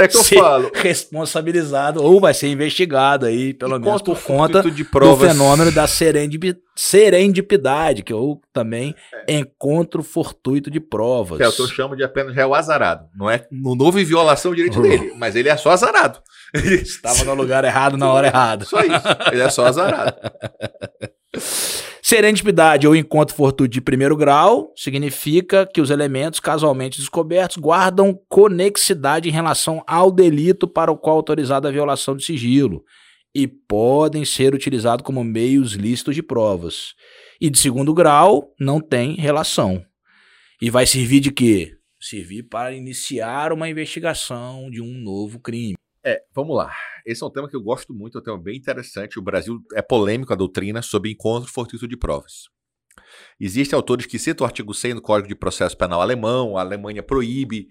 é 0.00 0.08
que 0.08 0.16
eu 0.16 0.24
falo. 0.40 0.70
responsabilizado 0.74 2.02
ou 2.02 2.18
vai 2.20 2.32
ser 2.32 2.48
investigado 2.48 3.26
aí, 3.26 3.52
pelo 3.52 3.78
menos 3.78 4.00
por 4.02 4.18
conta 4.22 4.62
do 4.62 5.16
fenômeno 5.16 5.70
da 5.70 5.86
serendipidade, 5.86 8.02
que 8.02 8.12
eu 8.12 8.40
também 8.52 8.94
é. 9.28 9.38
encontro 9.38 10.02
fortuito 10.02 10.70
de 10.70 10.80
provas. 10.80 11.40
É, 11.40 11.46
eu 11.46 11.68
chamo 11.68 11.94
de 11.94 12.02
apenas 12.02 12.34
réu 12.34 12.54
azarado. 12.54 13.06
Não, 13.14 13.30
é, 13.30 13.46
não 13.50 13.76
houve 13.78 14.02
violação 14.04 14.52
do 14.52 14.56
direito 14.56 14.80
dele, 14.80 15.12
mas 15.18 15.36
ele 15.36 15.48
é 15.48 15.56
só 15.56 15.70
azarado. 15.70 16.20
Estava 16.54 17.24
no 17.24 17.34
lugar 17.34 17.64
errado 17.64 17.96
na 17.96 18.12
hora 18.12 18.28
errada. 18.28 18.64
Só 18.64 18.80
isso. 18.80 19.06
Ele 19.30 19.42
é 19.42 19.50
só 19.50 19.66
azarado. 19.66 20.14
Serendipidade 22.06 22.86
ou 22.86 22.94
encontro 22.94 23.34
fortuito 23.34 23.72
de 23.72 23.80
primeiro 23.80 24.14
grau 24.14 24.74
significa 24.76 25.66
que 25.66 25.80
os 25.80 25.88
elementos 25.88 26.38
casualmente 26.38 26.98
descobertos 26.98 27.56
guardam 27.56 28.14
conexidade 28.28 29.26
em 29.26 29.32
relação 29.32 29.82
ao 29.86 30.12
delito 30.12 30.68
para 30.68 30.92
o 30.92 30.98
qual 30.98 31.16
autorizada 31.16 31.66
a 31.66 31.72
violação 31.72 32.14
de 32.14 32.22
sigilo 32.22 32.84
e 33.34 33.48
podem 33.48 34.22
ser 34.22 34.54
utilizados 34.54 35.02
como 35.02 35.24
meios 35.24 35.72
lícitos 35.72 36.14
de 36.14 36.22
provas. 36.22 36.92
E 37.40 37.48
de 37.48 37.58
segundo 37.58 37.94
grau 37.94 38.52
não 38.60 38.82
tem 38.82 39.14
relação. 39.14 39.82
E 40.60 40.68
vai 40.68 40.84
servir 40.84 41.20
de 41.20 41.32
quê? 41.32 41.72
Servir 41.98 42.42
para 42.42 42.74
iniciar 42.74 43.50
uma 43.50 43.66
investigação 43.66 44.70
de 44.70 44.82
um 44.82 44.92
novo 44.92 45.40
crime. 45.40 45.74
É, 46.04 46.22
vamos 46.34 46.54
lá. 46.54 46.70
Esse 47.06 47.22
é 47.22 47.26
um 47.26 47.30
tema 47.30 47.48
que 47.48 47.56
eu 47.56 47.62
gosto 47.62 47.94
muito, 47.94 48.18
é 48.18 48.20
um 48.20 48.24
tema 48.24 48.38
bem 48.38 48.56
interessante. 48.56 49.18
O 49.18 49.22
Brasil 49.22 49.62
é 49.74 49.80
polêmico 49.80 50.32
a 50.32 50.36
doutrina 50.36 50.82
sobre 50.82 51.10
encontro 51.10 51.50
fortuito 51.50 51.88
de 51.88 51.96
provas. 51.96 52.48
Existem 53.40 53.74
autores 53.74 54.04
que 54.04 54.18
citam 54.18 54.44
o 54.44 54.46
artigo 54.46 54.74
100 54.74 54.96
do 54.96 55.02
Código 55.02 55.28
de 55.28 55.34
Processo 55.34 55.76
Penal 55.76 56.00
alemão, 56.00 56.56
a 56.56 56.60
Alemanha 56.60 57.02
proíbe 57.02 57.68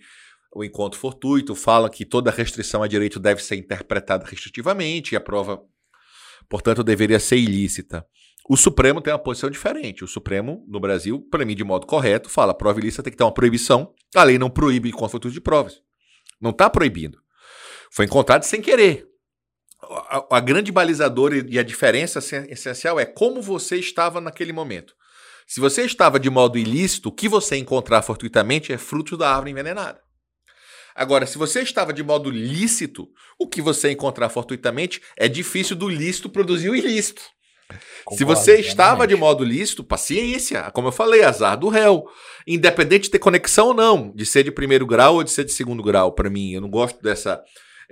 o 0.56 0.64
encontro 0.64 1.00
fortuito, 1.00 1.56
fala 1.56 1.90
que 1.90 2.06
toda 2.06 2.30
restrição 2.32 2.84
a 2.84 2.88
direito 2.88 3.20
deve 3.20 3.42
ser 3.42 3.56
interpretada 3.56 4.26
restritivamente 4.26 5.14
e 5.14 5.16
a 5.16 5.22
prova, 5.22 5.64
portanto, 6.50 6.84
deveria 6.84 7.20
ser 7.20 7.38
ilícita. 7.38 8.06
O 8.48 8.58
Supremo 8.58 9.02
tem 9.02 9.14
uma 9.14 9.20
posição 9.20 9.50
diferente. 9.50 10.04
O 10.04 10.08
Supremo, 10.08 10.66
no 10.68 10.80
Brasil, 10.80 11.26
para 11.32 11.46
mim, 11.46 11.56
de 11.56 11.64
modo 11.64 11.88
correto, 11.88 12.30
fala 12.30 12.54
prova 12.54 12.80
ilícita 12.80 13.04
tem 13.04 13.12
que 13.12 13.18
ter 13.18 13.24
uma 13.24 13.34
proibição. 13.34 13.94
A 14.14 14.24
lei 14.24 14.38
não 14.38 14.50
proíbe 14.50 14.90
encontro 14.90 15.12
fortuito 15.12 15.34
de 15.34 15.42
provas. 15.42 15.82
Não 16.42 16.52
está 16.52 16.70
proibindo. 16.70 17.23
Foi 17.94 18.06
encontrado 18.06 18.44
sem 18.44 18.60
querer. 18.60 19.06
A, 19.82 20.38
a 20.38 20.40
grande 20.40 20.72
balizadora 20.72 21.46
e 21.48 21.60
a 21.60 21.64
diferença 21.64 22.20
essencial 22.50 23.00
é 23.00 23.06
como 23.06 23.42
você 23.42 23.78
estava 23.78 24.20
naquele 24.20 24.52
momento. 24.52 24.94
Se 25.46 25.60
você 25.60 25.84
estava 25.84 26.20
de 26.20 26.30
modo 26.30 26.58
ilícito, 26.58 27.10
o 27.10 27.12
que 27.12 27.30
você 27.30 27.58
encontrar 27.58 28.02
fortuitamente 28.02 28.74
é 28.74 28.78
fruto 28.78 29.16
da 29.16 29.30
árvore 29.30 29.52
envenenada. 29.52 30.02
Agora, 30.96 31.26
se 31.26 31.38
você 31.38 31.62
estava 31.62 31.94
de 31.94 32.04
modo 32.04 32.30
lícito, 32.32 33.08
o 33.40 33.48
que 33.48 33.62
você 33.62 33.92
encontrar 33.92 34.30
fortuitamente 34.30 35.02
é 35.18 35.28
difícil 35.28 35.76
do 35.76 35.90
lícito 35.90 36.30
produzir 36.30 36.70
o 36.70 36.76
ilícito. 36.76 37.22
Concordo, 38.06 38.18
se 38.18 38.24
você 38.24 38.60
estava 38.60 39.08
de 39.08 39.16
modo 39.16 39.44
lícito, 39.44 39.84
paciência, 39.84 40.70
como 40.72 40.88
eu 40.88 40.92
falei, 40.92 41.24
azar 41.24 41.58
do 41.58 41.70
réu. 41.70 42.06
Independente 42.48 43.04
de 43.04 43.12
ter 43.12 43.20
conexão 43.20 43.68
ou 43.68 43.74
não, 43.74 44.12
de 44.16 44.26
ser 44.26 44.44
de 44.44 44.52
primeiro 44.52 44.86
grau 44.86 45.16
ou 45.16 45.24
de 45.24 45.32
ser 45.32 45.44
de 45.44 45.52
segundo 45.52 45.84
grau, 45.84 46.12
para 46.12 46.30
mim, 46.30 46.52
eu 46.52 46.62
não 46.62 46.70
gosto 46.70 47.02
dessa 47.02 47.42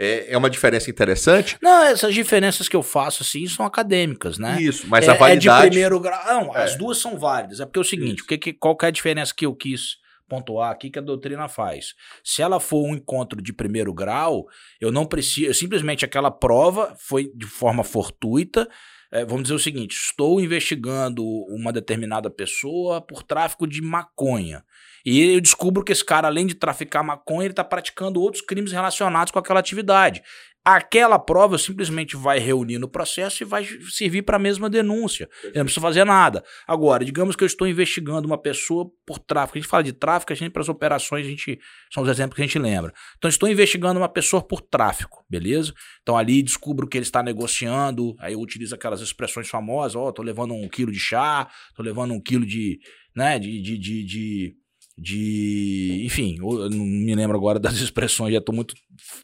é, 0.02 0.34
é 0.34 0.38
uma 0.38 0.50
diferença 0.50 0.90
interessante. 0.90 1.58
Não, 1.62 1.84
essas 1.84 2.12
diferenças 2.12 2.68
que 2.68 2.76
eu 2.76 2.82
faço, 2.82 3.22
assim, 3.22 3.46
são 3.48 3.64
acadêmicas, 3.64 4.40
né? 4.40 4.60
Isso, 4.60 4.88
mas 4.88 5.08
é, 5.08 5.12
a 5.12 5.14
validade... 5.14 5.48
É 5.48 5.64
de 5.64 5.70
primeiro 5.70 6.00
grau. 6.00 6.26
Não, 6.26 6.58
é. 6.58 6.64
as 6.64 6.76
duas 6.76 6.98
são 6.98 7.20
válidas. 7.20 7.60
É 7.60 7.66
porque 7.66 7.78
é 7.78 7.82
o 7.82 7.86
seguinte, 7.86 8.26
que, 8.26 8.36
que, 8.36 8.52
qual 8.52 8.76
que 8.76 8.86
é 8.86 8.88
a 8.88 8.92
diferença 8.92 9.32
que 9.36 9.46
eu 9.46 9.56
quis 9.56 9.98
pontuar 10.28 10.72
aqui 10.72 10.90
que 10.90 10.98
a 10.98 11.04
doutrina 11.04 11.48
faz? 11.48 11.94
Se 12.24 12.42
ela 12.42 12.60
for 12.60 12.84
um 12.84 12.96
encontro 12.96 13.40
de 13.40 13.54
primeiro 13.54 13.94
grau, 13.94 14.48
eu 14.80 14.92
não 14.92 15.06
preciso... 15.06 15.54
Simplesmente 15.54 16.04
aquela 16.04 16.32
prova 16.32 16.96
foi 16.98 17.32
de 17.36 17.46
forma 17.46 17.84
fortuita, 17.84 18.68
é, 19.12 19.26
vamos 19.26 19.44
dizer 19.44 19.56
o 19.56 19.60
seguinte: 19.60 19.92
estou 19.92 20.40
investigando 20.40 21.24
uma 21.50 21.74
determinada 21.74 22.30
pessoa 22.30 23.02
por 23.02 23.22
tráfico 23.22 23.68
de 23.68 23.82
maconha. 23.82 24.64
E 25.06 25.34
eu 25.34 25.42
descubro 25.42 25.84
que 25.84 25.92
esse 25.92 26.04
cara, 26.04 26.28
além 26.28 26.46
de 26.46 26.56
traficar 26.56 27.04
maconha, 27.04 27.46
ele 27.46 27.52
está 27.52 27.64
praticando 27.64 28.22
outros 28.22 28.44
crimes 28.44 28.72
relacionados 28.72 29.32
com 29.32 29.40
aquela 29.40 29.60
atividade. 29.60 30.22
Aquela 30.64 31.18
prova 31.18 31.58
simplesmente 31.58 32.16
vai 32.16 32.38
reunir 32.38 32.78
no 32.78 32.88
processo 32.88 33.42
e 33.42 33.46
vai 33.46 33.68
servir 33.90 34.22
para 34.22 34.36
a 34.36 34.40
mesma 34.40 34.70
denúncia. 34.70 35.28
Eu 35.44 35.56
não 35.56 35.64
preciso 35.64 35.82
fazer 35.82 36.06
nada. 36.06 36.44
Agora, 36.68 37.04
digamos 37.04 37.36
que 37.36 37.44
eu 37.44 37.48
estou 37.48 37.68
investigando 37.68 38.28
uma 38.28 38.38
pessoa 38.38 38.88
por 39.04 39.18
tráfico. 39.18 39.58
A 39.58 39.62
gente 39.62 39.68
fala 39.70 39.84
de 39.84 39.92
tráfico, 39.92 40.32
a 40.32 40.36
gente, 40.36 40.52
para 40.52 40.62
as 40.62 40.70
operações, 40.70 41.26
a 41.26 41.30
gente, 41.30 41.60
são 41.92 42.04
os 42.04 42.10
exemplos 42.10 42.36
que 42.36 42.44
a 42.44 42.46
gente 42.46 42.60
lembra. 42.60 42.94
Então, 43.18 43.28
estou 43.28 43.50
investigando 43.50 44.00
uma 44.00 44.08
pessoa 44.08 44.40
por 44.40 44.62
tráfico, 44.62 45.26
beleza? 45.28 45.74
Então, 46.04 46.16
ali 46.16 46.44
descubro 46.44 46.88
que 46.88 46.96
ele 46.96 47.06
está 47.06 47.24
negociando, 47.24 48.16
aí 48.20 48.34
eu 48.34 48.40
utilizo 48.40 48.76
aquelas 48.76 49.02
expressões 49.02 49.50
famosas: 49.50 49.96
ó, 49.96 50.06
oh, 50.06 50.10
estou 50.10 50.24
levando 50.24 50.54
um 50.54 50.70
quilo 50.70 50.92
de 50.92 51.00
chá, 51.00 51.50
estou 51.70 51.84
levando 51.84 52.14
um 52.14 52.22
quilo 52.22 52.46
de, 52.46 52.78
né, 53.16 53.40
de, 53.40 53.60
de, 53.64 53.80
de, 53.80 54.06
de 54.06 54.61
de. 55.02 56.04
Enfim, 56.06 56.38
não 56.40 56.86
me 56.86 57.16
lembro 57.16 57.36
agora 57.36 57.60
das 57.60 57.78
expressões, 57.82 58.32
já 58.32 58.38
estou 58.38 58.54
muito 58.54 58.76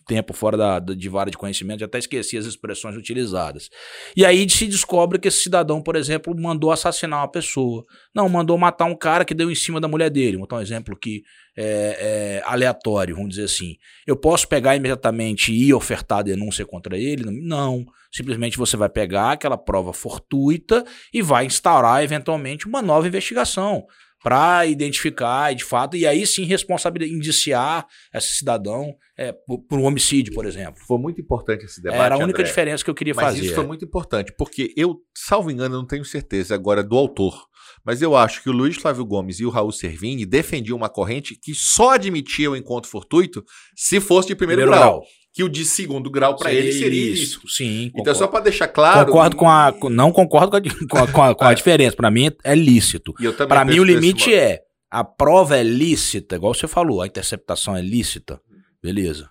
tempo 0.08 0.34
fora 0.34 0.58
da, 0.58 0.80
de 0.80 1.08
vara 1.08 1.30
de 1.30 1.38
conhecimento, 1.38 1.82
já 1.82 1.86
até 1.86 2.00
esqueci 2.00 2.36
as 2.36 2.46
expressões 2.46 2.96
utilizadas. 2.96 3.70
E 4.16 4.26
aí 4.26 4.50
se 4.50 4.66
descobre 4.66 5.20
que 5.20 5.28
esse 5.28 5.44
cidadão, 5.44 5.80
por 5.80 5.96
exemplo, 5.96 6.36
mandou 6.36 6.72
assassinar 6.72 7.20
uma 7.20 7.32
pessoa. 7.32 7.86
Não, 8.14 8.28
mandou 8.28 8.58
matar 8.58 8.86
um 8.86 8.96
cara 8.96 9.24
que 9.24 9.36
deu 9.36 9.52
em 9.52 9.56
cima 9.56 9.80
da 9.80 9.88
mulher 9.88 10.10
dele. 10.10 10.38
Vou 10.38 10.48
dar 10.48 10.58
um 10.58 10.62
exemplo 10.62 10.98
que 10.98 11.22
é, 11.56 12.42
é, 12.42 12.42
aleatório, 12.44 13.16
vamos 13.16 13.32
dizer 13.32 13.44
assim. 13.44 13.76
Eu 14.08 14.18
posso 14.18 14.48
pegar 14.48 14.76
imediatamente 14.76 15.54
e 15.54 15.72
ofertar 15.74 16.24
denúncia 16.24 16.66
contra 16.66 16.98
ele? 16.98 17.24
Não. 17.46 17.86
Simplesmente 18.12 18.58
você 18.58 18.76
vai 18.76 18.90
pegar 18.90 19.34
aquela 19.34 19.58
prova 19.58 19.94
fortuita 19.94 20.84
e 21.14 21.22
vai 21.22 21.46
instaurar 21.46 22.04
eventualmente 22.04 22.68
uma 22.68 22.82
nova 22.82 23.08
investigação 23.08 23.86
para 24.24 24.66
identificar, 24.66 25.54
de 25.54 25.64
fato, 25.64 25.96
e 25.96 26.06
aí 26.06 26.26
sim 26.26 26.44
responsabilizar, 26.44 27.16
indiciar 27.16 27.88
esse 28.14 28.36
cidadão 28.36 28.94
é, 29.18 29.32
por, 29.32 29.60
por, 29.60 29.80
um 29.80 29.86
homicídio, 29.86 30.34
por 30.34 30.46
exemplo. 30.46 30.82
Foi 30.88 30.98
muito 30.98 31.22
importante 31.22 31.66
esse 31.66 31.82
debate. 31.82 32.02
Era 32.02 32.16
a 32.16 32.18
única 32.18 32.40
André, 32.40 32.44
diferença 32.44 32.84
que 32.84 32.90
eu 32.90 32.96
queria 32.96 33.14
mas 33.14 33.26
fazer. 33.26 33.46
Isso 33.46 33.56
foi 33.56 33.66
muito 33.66 33.86
importante, 33.86 34.34
porque 34.38 34.74
eu, 34.76 34.98
salvo 35.16 35.52
engano, 35.52 35.78
não 35.78 35.86
tenho 35.86 36.04
certeza 36.04 36.56
agora 36.56 36.84
do 36.84 36.98
autor. 36.98 37.48
Mas 37.86 38.02
eu 38.02 38.16
acho 38.16 38.42
que 38.42 38.50
o 38.50 38.54
Luiz 38.54 38.76
Flávio 38.76 39.06
Gomes 39.06 39.40
e 39.40 39.46
o 39.46 39.50
Raul 39.50 39.72
Servini 39.72 40.26
defendiam 40.26 40.78
uma 40.78 40.90
corrente 40.90 41.38
que 41.42 41.54
só 41.54 41.92
admitia 41.92 42.50
o 42.50 42.56
encontro 42.56 42.90
fortuito 42.90 43.44
se 43.76 44.00
fosse 44.00 44.30
de 44.30 44.36
primeiro, 44.36 44.64
primeiro 44.64 44.80
grau. 44.80 45.00
grau 45.02 45.08
que 45.38 45.44
o 45.44 45.50
de 45.50 45.64
segundo 45.66 46.10
grau 46.10 46.36
para 46.36 46.52
ele 46.52 46.72
seria 46.72 47.12
isso. 47.12 47.48
Sim, 47.48 47.92
concordo. 47.92 48.02
Então, 48.02 48.16
só 48.16 48.26
para 48.26 48.40
deixar 48.46 48.68
claro. 48.68 49.06
Concordo 49.06 49.36
com 49.36 49.48
a. 49.48 49.72
Não 49.88 50.12
concordo 50.12 50.60
com 50.90 50.98
a, 50.98 51.08
com 51.08 51.22
a, 51.22 51.36
com 51.36 51.46
a, 51.46 51.52
é. 51.52 51.54
diferença. 51.54 51.96
Para 51.96 52.10
mim 52.10 52.32
é 52.44 52.56
lícito. 52.56 53.14
Para 53.48 53.64
mim, 53.64 53.78
o 53.78 53.84
limite 53.84 54.34
é. 54.34 54.64
A 54.90 55.04
prova 55.04 55.56
é 55.56 55.62
lícita, 55.62 56.38
igual 56.38 56.56
você 56.56 56.68
falou, 56.68 57.04
a 57.04 57.08
interceptação 57.08 57.76
é 57.76 57.82
lícita. 57.84 58.42
Beleza. 58.82 59.30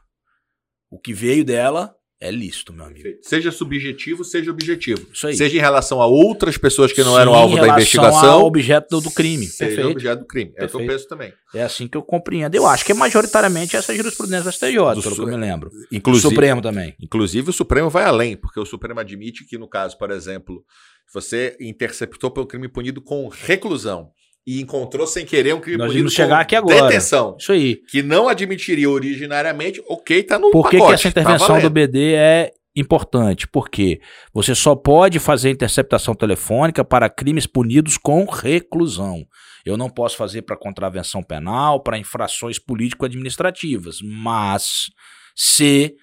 O 0.88 0.96
que 0.96 1.12
veio 1.12 1.44
dela 1.44 1.92
é 2.18 2.30
lícito, 2.30 2.73
meu 2.73 2.87
amigo. 2.87 3.06
Seja 3.20 3.52
subjetivo, 3.52 4.25
seja 4.25 4.50
objetivo. 4.50 5.06
Isso 5.12 5.26
aí. 5.26 5.37
Seja 5.37 5.56
em 5.56 5.61
relação 5.61 6.00
a 6.00 6.06
outras 6.06 6.56
pessoas 6.56 6.90
que 6.90 7.04
não 7.04 7.14
Sim, 7.14 7.20
eram 7.20 7.35
alvo 7.35 7.56
da 7.56 7.68
investigação. 7.68 8.30
Ao 8.30 8.46
objeto 8.46 9.00
do, 9.02 9.11
crime. 9.11 9.44
Seja 9.46 9.68
Perfeito. 9.68 9.90
objeto 9.90 10.18
do 10.20 10.26
crime. 10.26 10.52
É 10.56 10.64
o 10.64 10.68
que 10.68 10.76
eu 10.76 10.87
penso 10.87 11.06
também. 11.08 11.32
É 11.54 11.62
assim 11.62 11.87
que 11.87 11.96
eu 11.96 12.02
compreendo. 12.02 12.54
Eu 12.54 12.66
acho 12.66 12.87
que 12.87 12.92
é 12.92 12.94
majoritariamente 12.94 13.76
essa 13.76 13.94
jurisprudência 13.94 14.44
do 14.44 14.52
STJ, 14.52 14.94
do 14.94 15.02
pelo 15.02 15.14
que 15.14 15.20
eu 15.20 15.26
me 15.26 15.37
lembro. 15.37 15.70
Inclusive, 15.92 16.26
o 16.26 16.30
Supremo 16.30 16.62
também. 16.62 16.94
Inclusive, 17.00 17.50
o 17.50 17.52
Supremo 17.52 17.90
vai 17.90 18.04
além, 18.04 18.35
porque 18.35 18.58
o 18.58 18.64
Supremo 18.64 18.99
admite 18.99 19.44
que, 19.44 19.58
no 19.58 19.68
caso, 19.68 19.99
por 19.99 20.11
exemplo, 20.11 20.64
você 21.12 21.54
interceptou 21.61 22.30
pelo 22.30 22.46
crime 22.46 22.68
punido 22.68 23.02
com 23.02 23.28
reclusão 23.28 24.11
e 24.47 24.61
encontrou 24.61 25.07
sem 25.07 25.26
querer 25.26 25.55
um 25.55 25.61
crime 25.61 25.79
Nós 25.79 25.88
punido 25.88 26.09
chegar 26.09 26.41
aqui 26.41 26.55
agora. 26.55 26.83
detenção. 26.83 27.37
Isso 27.38 27.50
aí. 27.50 27.76
Que 27.88 28.03
não 28.03 28.29
admitiria 28.29 28.88
originariamente, 28.88 29.83
ok, 29.88 30.23
tá 30.23 30.38
no 30.38 30.50
Por 30.53 30.71
que, 30.71 30.79
pacote, 30.79 30.91
que 30.91 30.95
essa 30.95 31.09
intervenção 31.09 31.57
tá 31.57 31.61
do 31.61 31.71
BD 31.71 32.15
é 32.15 32.53
importante? 32.76 33.49
Porque 33.49 34.00
você 34.33 34.55
só 34.55 34.76
pode 34.76 35.19
fazer 35.19 35.50
interceptação 35.50 36.15
telefônica 36.15 36.85
para 36.85 37.11
crimes 37.11 37.47
punidos 37.47 37.99
com 37.99 38.25
reclusão. 38.25 39.26
Eu 39.65 39.76
não 39.76 39.91
posso 39.91 40.17
fazer 40.17 40.43
para 40.43 40.57
contravenção 40.57 41.25
penal, 41.25 41.83
para 41.83 41.99
infrações 41.99 42.57
político-administrativas, 42.57 43.99
mas 44.00 44.91
se 45.35 45.97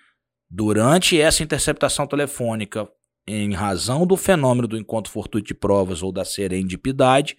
durante 0.51 1.19
essa 1.19 1.43
interceptação 1.43 2.05
telefônica, 2.05 2.85
em 3.25 3.53
razão 3.53 4.05
do 4.05 4.17
fenômeno 4.17 4.67
do 4.67 4.77
encontro 4.77 5.09
fortuito 5.09 5.47
de 5.47 5.53
provas 5.53 6.03
ou 6.03 6.11
da 6.11 6.25
serendipidade, 6.25 7.37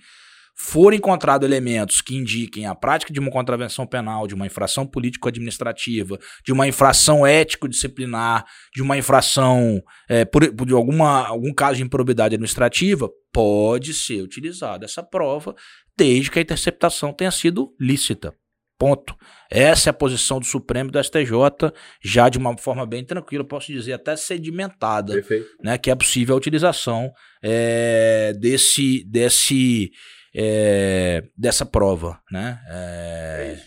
for 0.57 0.95
encontrado 0.95 1.45
elementos 1.45 2.01
que 2.01 2.17
indiquem 2.17 2.67
a 2.67 2.75
prática 2.75 3.13
de 3.13 3.19
uma 3.19 3.31
contravenção 3.31 3.87
penal, 3.87 4.27
de 4.27 4.35
uma 4.35 4.47
infração 4.47 4.87
político-administrativa, 4.87 6.19
de 6.45 6.53
uma 6.53 6.69
infração 6.69 7.27
ético-disciplinar, 7.27 8.45
de 8.75 8.81
uma 8.83 8.97
infração 8.97 9.83
é, 10.09 10.25
por, 10.25 10.49
de 10.65 10.73
alguma, 10.73 11.27
algum 11.27 11.53
caso 11.53 11.77
de 11.77 11.83
improbidade 11.83 12.35
administrativa, 12.35 13.11
pode 13.33 13.93
ser 13.93 14.23
utilizada 14.23 14.85
essa 14.85 15.03
prova 15.03 15.57
desde 15.97 16.31
que 16.31 16.39
a 16.39 16.43
interceptação 16.43 17.13
tenha 17.13 17.31
sido 17.31 17.75
lícita. 17.81 18.33
Ponto. 18.79 19.15
Essa 19.51 19.89
é 19.89 19.93
a 19.93 19.95
posição 19.95 20.41
do 20.41 20.47
Supremo 20.47 20.91
e 20.91 20.93
do 20.93 21.03
STJ, 21.03 21.73
já 22.03 22.29
de 22.29 22.39
uma 22.39 22.57
forma 22.59 22.85
bem 22.85 23.05
tranquila, 23.05 23.45
posso 23.45 23.73
dizer 23.73 23.93
até 23.93 24.17
sedimentada, 24.17 25.15
Perfeito. 25.15 25.47
né, 25.63 25.79
que 25.79 25.91
é 25.91 25.95
possível 25.95 26.35
a 26.35 26.39
utilização 26.39 27.13
é, 27.43 28.33
desse, 28.39 29.05
desse 29.09 29.93
é, 30.35 31.25
dessa 31.37 31.65
prova, 31.65 32.21
né? 32.31 32.61
É, 32.69 33.59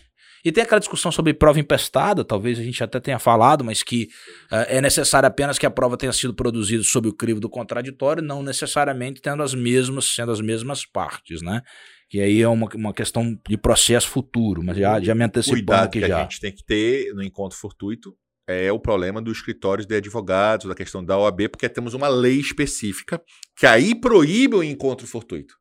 e 0.47 0.51
tem 0.51 0.63
aquela 0.63 0.79
discussão 0.79 1.11
sobre 1.11 1.33
prova 1.33 1.59
empestada, 1.59 2.23
talvez 2.23 2.57
a 2.57 2.63
gente 2.63 2.81
até 2.81 2.99
tenha 2.99 3.19
falado, 3.19 3.65
mas 3.65 3.83
que 3.83 4.07
é, 4.51 4.77
é 4.77 4.81
necessário 4.81 5.27
apenas 5.27 5.59
que 5.59 5.65
a 5.65 5.69
prova 5.69 5.97
tenha 5.97 6.13
sido 6.13 6.33
produzida 6.33 6.83
sob 6.83 7.09
o 7.09 7.13
crivo 7.13 7.39
do 7.39 7.49
contraditório, 7.49 8.23
não 8.23 8.41
necessariamente 8.41 9.21
tendo 9.21 9.43
as 9.43 9.53
mesmas, 9.53 10.05
sendo 10.13 10.31
as 10.31 10.39
mesmas 10.39 10.85
partes, 10.85 11.41
né? 11.41 11.61
Que 12.09 12.21
aí 12.21 12.41
é 12.41 12.47
uma, 12.47 12.69
uma 12.75 12.93
questão 12.93 13.37
de 13.47 13.57
processo 13.57 14.07
futuro, 14.07 14.63
mas 14.63 14.77
já, 14.77 15.01
já 15.01 15.13
me 15.13 15.25
antecipando 15.25 15.65
Cuidado 15.65 15.85
aqui 15.87 15.99
que 15.99 16.07
já. 16.07 16.19
a 16.19 16.21
gente 16.21 16.39
tem 16.39 16.53
que 16.53 16.63
ter 16.63 17.13
no 17.13 17.21
encontro 17.21 17.57
fortuito 17.57 18.15
é 18.49 18.71
o 18.71 18.79
problema 18.79 19.21
dos 19.21 19.39
escritórios 19.39 19.85
de 19.85 19.93
advogados, 19.93 20.67
da 20.67 20.73
questão 20.73 21.03
da 21.03 21.17
OAB, 21.17 21.49
porque 21.49 21.67
temos 21.67 21.93
uma 21.93 22.07
lei 22.07 22.39
específica 22.39 23.21
que 23.57 23.67
aí 23.67 23.93
proíbe 23.93 24.55
o 24.55 24.63
encontro 24.63 25.05
fortuito. 25.05 25.53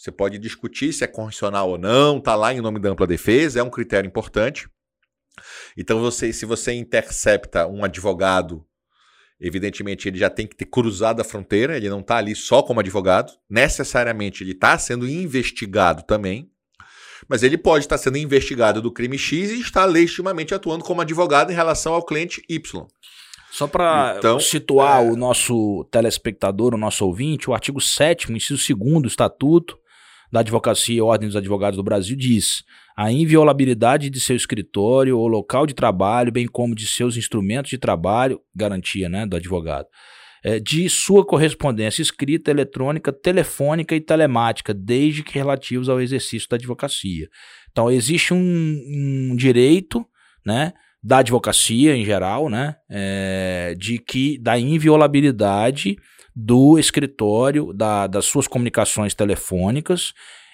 Você 0.00 0.10
pode 0.10 0.38
discutir 0.38 0.94
se 0.94 1.04
é 1.04 1.06
constitucional 1.06 1.68
ou 1.68 1.76
não, 1.76 2.16
está 2.16 2.34
lá 2.34 2.54
em 2.54 2.60
nome 2.62 2.78
da 2.80 2.88
ampla 2.88 3.06
defesa, 3.06 3.60
é 3.60 3.62
um 3.62 3.68
critério 3.68 4.08
importante. 4.08 4.66
Então, 5.76 6.00
você, 6.00 6.32
se 6.32 6.46
você 6.46 6.72
intercepta 6.72 7.66
um 7.66 7.84
advogado, 7.84 8.64
evidentemente 9.38 10.08
ele 10.08 10.16
já 10.16 10.30
tem 10.30 10.46
que 10.46 10.56
ter 10.56 10.64
cruzado 10.64 11.20
a 11.20 11.24
fronteira, 11.24 11.76
ele 11.76 11.90
não 11.90 12.00
está 12.00 12.16
ali 12.16 12.34
só 12.34 12.62
como 12.62 12.80
advogado, 12.80 13.30
necessariamente 13.46 14.42
ele 14.42 14.52
está 14.52 14.78
sendo 14.78 15.06
investigado 15.06 16.02
também, 16.04 16.50
mas 17.28 17.42
ele 17.42 17.58
pode 17.58 17.84
estar 17.84 17.98
sendo 17.98 18.16
investigado 18.16 18.80
do 18.80 18.90
crime 18.90 19.18
X 19.18 19.50
e 19.50 19.60
está 19.60 19.84
legitimamente 19.84 20.54
atuando 20.54 20.82
como 20.82 21.02
advogado 21.02 21.52
em 21.52 21.54
relação 21.54 21.92
ao 21.92 22.02
cliente 22.02 22.42
Y. 22.48 22.86
Só 23.52 23.66
para 23.66 24.14
então, 24.16 24.40
situar 24.40 25.04
é... 25.04 25.10
o 25.10 25.14
nosso 25.14 25.84
telespectador, 25.90 26.74
o 26.74 26.78
nosso 26.78 27.04
ouvinte, 27.04 27.50
o 27.50 27.52
artigo 27.52 27.82
7 27.82 28.32
inciso 28.32 28.74
2 28.74 29.02
do 29.02 29.06
Estatuto 29.06 29.78
da 30.30 30.40
Advocacia 30.40 30.96
e 30.96 31.00
Ordem 31.00 31.28
dos 31.28 31.36
Advogados 31.36 31.76
do 31.76 31.82
Brasil 31.82 32.16
diz: 32.16 32.62
a 32.96 33.10
inviolabilidade 33.10 34.10
de 34.10 34.20
seu 34.20 34.36
escritório 34.36 35.18
ou 35.18 35.26
local 35.26 35.66
de 35.66 35.74
trabalho, 35.74 36.32
bem 36.32 36.46
como 36.46 36.74
de 36.74 36.86
seus 36.86 37.16
instrumentos 37.16 37.70
de 37.70 37.78
trabalho, 37.78 38.40
garantia 38.54 39.08
né, 39.08 39.26
do 39.26 39.36
advogado, 39.36 39.86
é, 40.44 40.60
de 40.60 40.88
sua 40.88 41.24
correspondência 41.24 42.02
escrita, 42.02 42.50
eletrônica, 42.50 43.12
telefônica 43.12 43.94
e 43.94 44.00
telemática, 44.00 44.72
desde 44.72 45.22
que 45.22 45.34
relativos 45.34 45.88
ao 45.88 46.00
exercício 46.00 46.48
da 46.48 46.56
advocacia. 46.56 47.28
Então, 47.70 47.90
existe 47.90 48.34
um, 48.34 48.38
um 48.38 49.36
direito, 49.36 50.04
né? 50.44 50.72
da 51.02 51.18
advocacia 51.18 51.96
em 51.96 52.04
geral, 52.04 52.48
né, 52.48 52.76
é, 52.88 53.74
de 53.78 53.98
que 53.98 54.38
da 54.38 54.58
inviolabilidade 54.58 55.96
do 56.34 56.78
escritório, 56.78 57.72
da, 57.72 58.06
das 58.06 58.24
suas 58.24 58.46
comunicações 58.46 59.14
telefônicas 59.14 60.12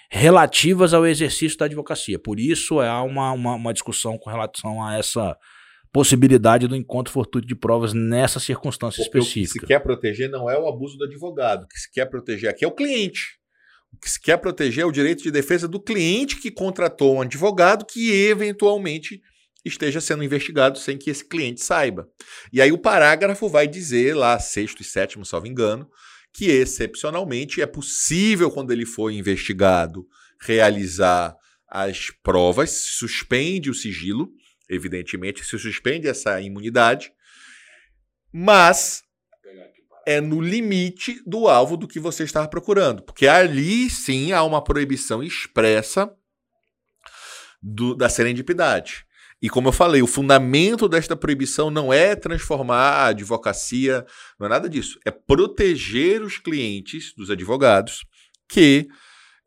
relativas 0.09 0.93
ao 0.93 1.05
exercício 1.05 1.57
da 1.57 1.65
advocacia. 1.65 2.17
Por 2.17 2.39
isso 2.39 2.79
há 2.79 3.03
uma, 3.03 3.31
uma, 3.31 3.55
uma 3.55 3.73
discussão 3.73 4.17
com 4.17 4.29
relação 4.29 4.83
a 4.83 4.97
essa 4.97 5.37
possibilidade 5.91 6.67
do 6.67 6.75
encontro 6.75 7.11
fortuito 7.11 7.47
de 7.47 7.55
provas 7.55 7.93
nessa 7.93 8.39
circunstância 8.39 9.03
Porque 9.03 9.19
específica. 9.19 9.57
O 9.57 9.61
que 9.61 9.65
se 9.65 9.65
quer 9.65 9.79
proteger 9.79 10.29
não 10.29 10.49
é 10.49 10.57
o 10.57 10.67
abuso 10.67 10.97
do 10.97 11.05
advogado, 11.05 11.63
o 11.63 11.67
que 11.67 11.79
se 11.79 11.91
quer 11.91 12.05
proteger 12.05 12.49
aqui 12.49 12.63
é 12.63 12.67
o 12.67 12.71
cliente. 12.71 13.37
O 13.91 13.97
que 13.97 14.09
se 14.09 14.21
quer 14.21 14.37
proteger 14.37 14.83
é 14.83 14.85
o 14.85 14.91
direito 14.91 15.23
de 15.23 15.31
defesa 15.31 15.67
do 15.67 15.79
cliente 15.79 16.35
que 16.37 16.51
contratou 16.51 17.15
um 17.15 17.21
advogado 17.21 17.85
que 17.85 18.11
eventualmente 18.11 19.21
esteja 19.65 19.99
sendo 19.99 20.23
investigado 20.23 20.77
sem 20.77 20.97
que 20.97 21.09
esse 21.09 21.25
cliente 21.25 21.61
saiba. 21.61 22.09
E 22.51 22.61
aí 22.61 22.71
o 22.71 22.77
parágrafo 22.77 23.49
vai 23.49 23.67
dizer 23.67 24.15
lá, 24.15 24.39
sexto 24.39 24.81
e 24.81 24.85
sétimo, 24.85 25.25
salvo 25.25 25.47
engano, 25.47 25.89
que 26.33 26.45
excepcionalmente 26.45 27.61
é 27.61 27.65
possível, 27.65 28.51
quando 28.51 28.71
ele 28.71 28.85
for 28.85 29.11
investigado, 29.11 30.05
realizar 30.39 31.35
as 31.67 32.11
provas, 32.23 32.69
suspende 32.69 33.69
o 33.69 33.73
sigilo, 33.73 34.29
evidentemente, 34.69 35.43
se 35.43 35.57
suspende 35.57 36.07
essa 36.07 36.39
imunidade, 36.39 37.11
mas 38.31 39.03
é 40.05 40.21
no 40.21 40.39
limite 40.39 41.21
do 41.25 41.47
alvo 41.47 41.75
do 41.75 41.87
que 41.87 41.99
você 41.99 42.23
está 42.23 42.47
procurando, 42.47 43.03
porque 43.03 43.27
ali 43.27 43.89
sim 43.89 44.31
há 44.31 44.43
uma 44.43 44.63
proibição 44.63 45.21
expressa 45.21 46.09
do, 47.61 47.93
da 47.93 48.07
serendipidade. 48.07 49.06
E 49.41 49.49
como 49.49 49.67
eu 49.67 49.71
falei, 49.71 50.01
o 50.01 50.07
fundamento 50.07 50.89
desta 50.89 51.15
proibição 51.15 51.69
não 51.69 51.93
é 51.93 52.15
transformar 52.15 52.91
a 52.91 53.07
advocacia, 53.07 54.05
não 54.39 54.47
é 54.47 54.49
nada 54.49 54.67
disso. 54.67 54.99
É 55.05 55.11
proteger 55.11 56.23
os 56.23 56.39
clientes 56.39 57.13
dos 57.15 57.29
advogados 57.29 58.03
que 58.49 58.87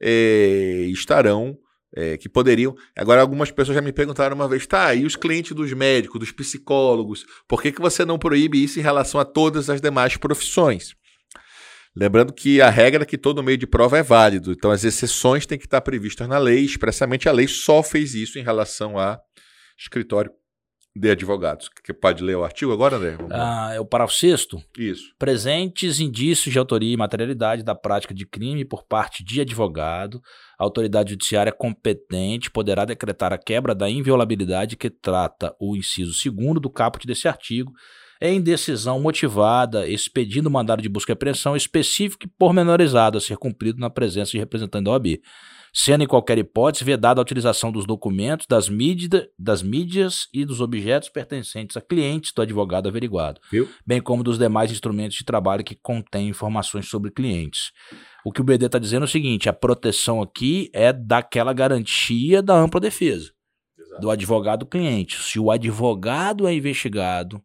é, 0.01 0.87
estarão 0.91 1.59
é, 1.95 2.17
que 2.17 2.29
poderiam. 2.29 2.75
Agora, 2.97 3.21
algumas 3.21 3.51
pessoas 3.51 3.75
já 3.75 3.83
me 3.83 3.93
perguntaram 3.93 4.37
uma 4.37 4.49
vez, 4.49 4.67
tá, 4.67 4.95
e 4.95 5.05
os 5.05 5.17
clientes 5.17 5.53
dos 5.53 5.73
médicos, 5.73 6.21
dos 6.21 6.33
psicólogos, 6.33 7.25
por 7.49 7.61
que, 7.61 7.73
que 7.73 7.81
você 7.81 8.05
não 8.05 8.19
proíbe 8.19 8.63
isso 8.63 8.79
em 8.79 8.83
relação 8.83 9.21
a 9.21 9.25
todas 9.25 9.69
as 9.69 9.81
demais 9.81 10.17
profissões? 10.17 10.95
Lembrando 11.97 12.33
que 12.33 12.61
a 12.61 12.71
regra 12.71 13.03
é 13.03 13.07
que 13.07 13.19
todo 13.19 13.43
meio 13.43 13.59
de 13.59 13.67
prova 13.67 13.99
é 13.99 14.03
válido, 14.03 14.53
então 14.53 14.71
as 14.71 14.85
exceções 14.85 15.45
têm 15.45 15.59
que 15.59 15.65
estar 15.65 15.81
previstas 15.81 16.29
na 16.29 16.39
lei, 16.39 16.65
expressamente 16.65 17.29
a 17.29 17.33
lei 17.33 17.49
só 17.49 17.83
fez 17.83 18.15
isso 18.15 18.39
em 18.39 18.43
relação 18.45 18.97
a 18.97 19.21
escritório 19.81 20.31
de 20.95 21.11
advogados. 21.11 21.69
Que 21.85 21.93
pode 21.93 22.23
ler 22.23 22.37
o 22.37 22.45
artigo 22.45 22.73
agora, 22.73 22.97
André? 22.97 23.17
Ah, 23.31 23.73
é 23.73 23.81
o 23.81 23.85
parágrafo 23.85 24.15
sexto. 24.15 24.63
Isso. 24.77 25.15
Presentes 25.19 26.01
indícios 26.01 26.53
de 26.53 26.59
autoria 26.59 26.93
e 26.93 26.97
materialidade 26.97 27.63
da 27.63 27.75
prática 27.75 28.13
de 28.13 28.27
crime 28.27 28.65
por 28.65 28.85
parte 28.85 29.25
de 29.25 29.41
advogado, 29.41 30.21
a 30.59 30.65
autoridade 30.65 31.11
judiciária 31.11 31.53
competente 31.53 32.51
poderá 32.51 32.85
decretar 32.85 33.33
a 33.33 33.39
quebra 33.39 33.75
da 33.75 33.89
inviolabilidade 33.89 34.77
que 34.77 34.91
trata 34.91 35.55
o 35.61 35.77
inciso 35.77 36.13
segundo 36.13 36.61
do 36.61 36.71
caput 36.71 37.07
desse 37.07 37.29
artigo, 37.29 37.73
em 38.21 38.39
decisão 38.41 39.01
motivada, 39.01 39.89
expedindo 39.89 40.51
mandado 40.51 40.83
de 40.83 40.91
busca 40.91 41.13
e 41.13 41.15
apreensão 41.15 41.57
específico 41.57 42.27
e 42.27 42.29
pormenorizado 42.29 43.17
a 43.17 43.21
ser 43.21 43.39
cumprido 43.39 43.81
na 43.81 43.89
presença 43.89 44.33
de 44.33 44.39
representante 44.39 44.85
da 44.85 44.91
OAB 44.91 45.21
sendo 45.73 46.05
em 46.05 46.07
qualquer 46.07 46.39
hipótese 46.39 46.85
vedada 46.85 47.21
a 47.21 47.23
utilização 47.23 47.71
dos 47.71 47.87
documentos, 47.87 48.47
das, 48.49 48.69
mídia, 48.69 49.29
das 49.39 49.63
mídias 49.63 50.29
e 50.33 50.45
dos 50.45 50.61
objetos 50.61 51.09
pertencentes 51.09 51.77
a 51.77 51.81
clientes 51.81 52.33
do 52.33 52.43
advogado 52.43 52.89
averiguado, 52.89 53.41
Viu? 53.51 53.69
bem 53.87 54.01
como 54.01 54.23
dos 54.23 54.39
demais 54.39 54.71
instrumentos 54.71 55.17
de 55.17 55.25
trabalho 55.25 55.65
que 55.65 55.75
contêm 55.75 56.29
informações 56.29 56.89
sobre 56.89 57.11
clientes. 57.11 57.73
O 58.25 58.33
que 58.33 58.41
o 58.41 58.45
BD 58.45 58.67
está 58.67 58.79
dizendo 58.79 59.03
é 59.03 59.07
o 59.07 59.09
seguinte: 59.09 59.49
a 59.49 59.53
proteção 59.53 60.21
aqui 60.21 60.71
é 60.73 60.93
daquela 60.93 61.53
garantia 61.53 62.43
da 62.43 62.55
ampla 62.55 62.81
defesa 62.81 63.33
Exato. 63.79 64.01
do 64.01 64.11
advogado 64.11 64.67
cliente. 64.67 65.17
Se 65.23 65.39
o 65.39 65.51
advogado 65.51 66.47
é 66.47 66.55
investigado, 66.55 67.43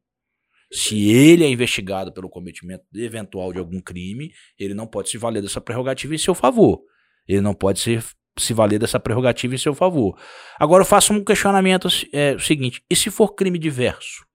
se 0.72 1.10
ele 1.10 1.44
é 1.44 1.50
investigado 1.50 2.12
pelo 2.12 2.30
cometimento 2.30 2.84
eventual 2.94 3.54
de 3.54 3.60
algum 3.60 3.80
crime, 3.80 4.32
ele 4.60 4.74
não 4.74 4.88
pode 4.88 5.10
se 5.10 5.18
valer 5.18 5.42
dessa 5.42 5.62
prerrogativa 5.62 6.14
em 6.14 6.18
seu 6.18 6.36
favor. 6.36 6.82
Ele 7.28 7.42
não 7.42 7.54
pode 7.54 7.80
ser, 7.80 8.04
se 8.38 8.54
valer 8.54 8.80
dessa 8.80 9.00
prerrogativa 9.00 9.56
em 9.56 9.58
seu 9.58 9.74
favor. 9.74 10.18
Agora 10.60 10.82
eu 10.82 10.88
faço 10.88 11.14
um 11.14 11.24
questionamento 11.24 11.88
é, 12.12 12.36
o 12.36 12.40
seguinte: 12.40 12.84
e 12.90 12.96
se 12.96 13.10
for 13.10 13.34
crime 13.34 13.58
diverso 13.58 14.26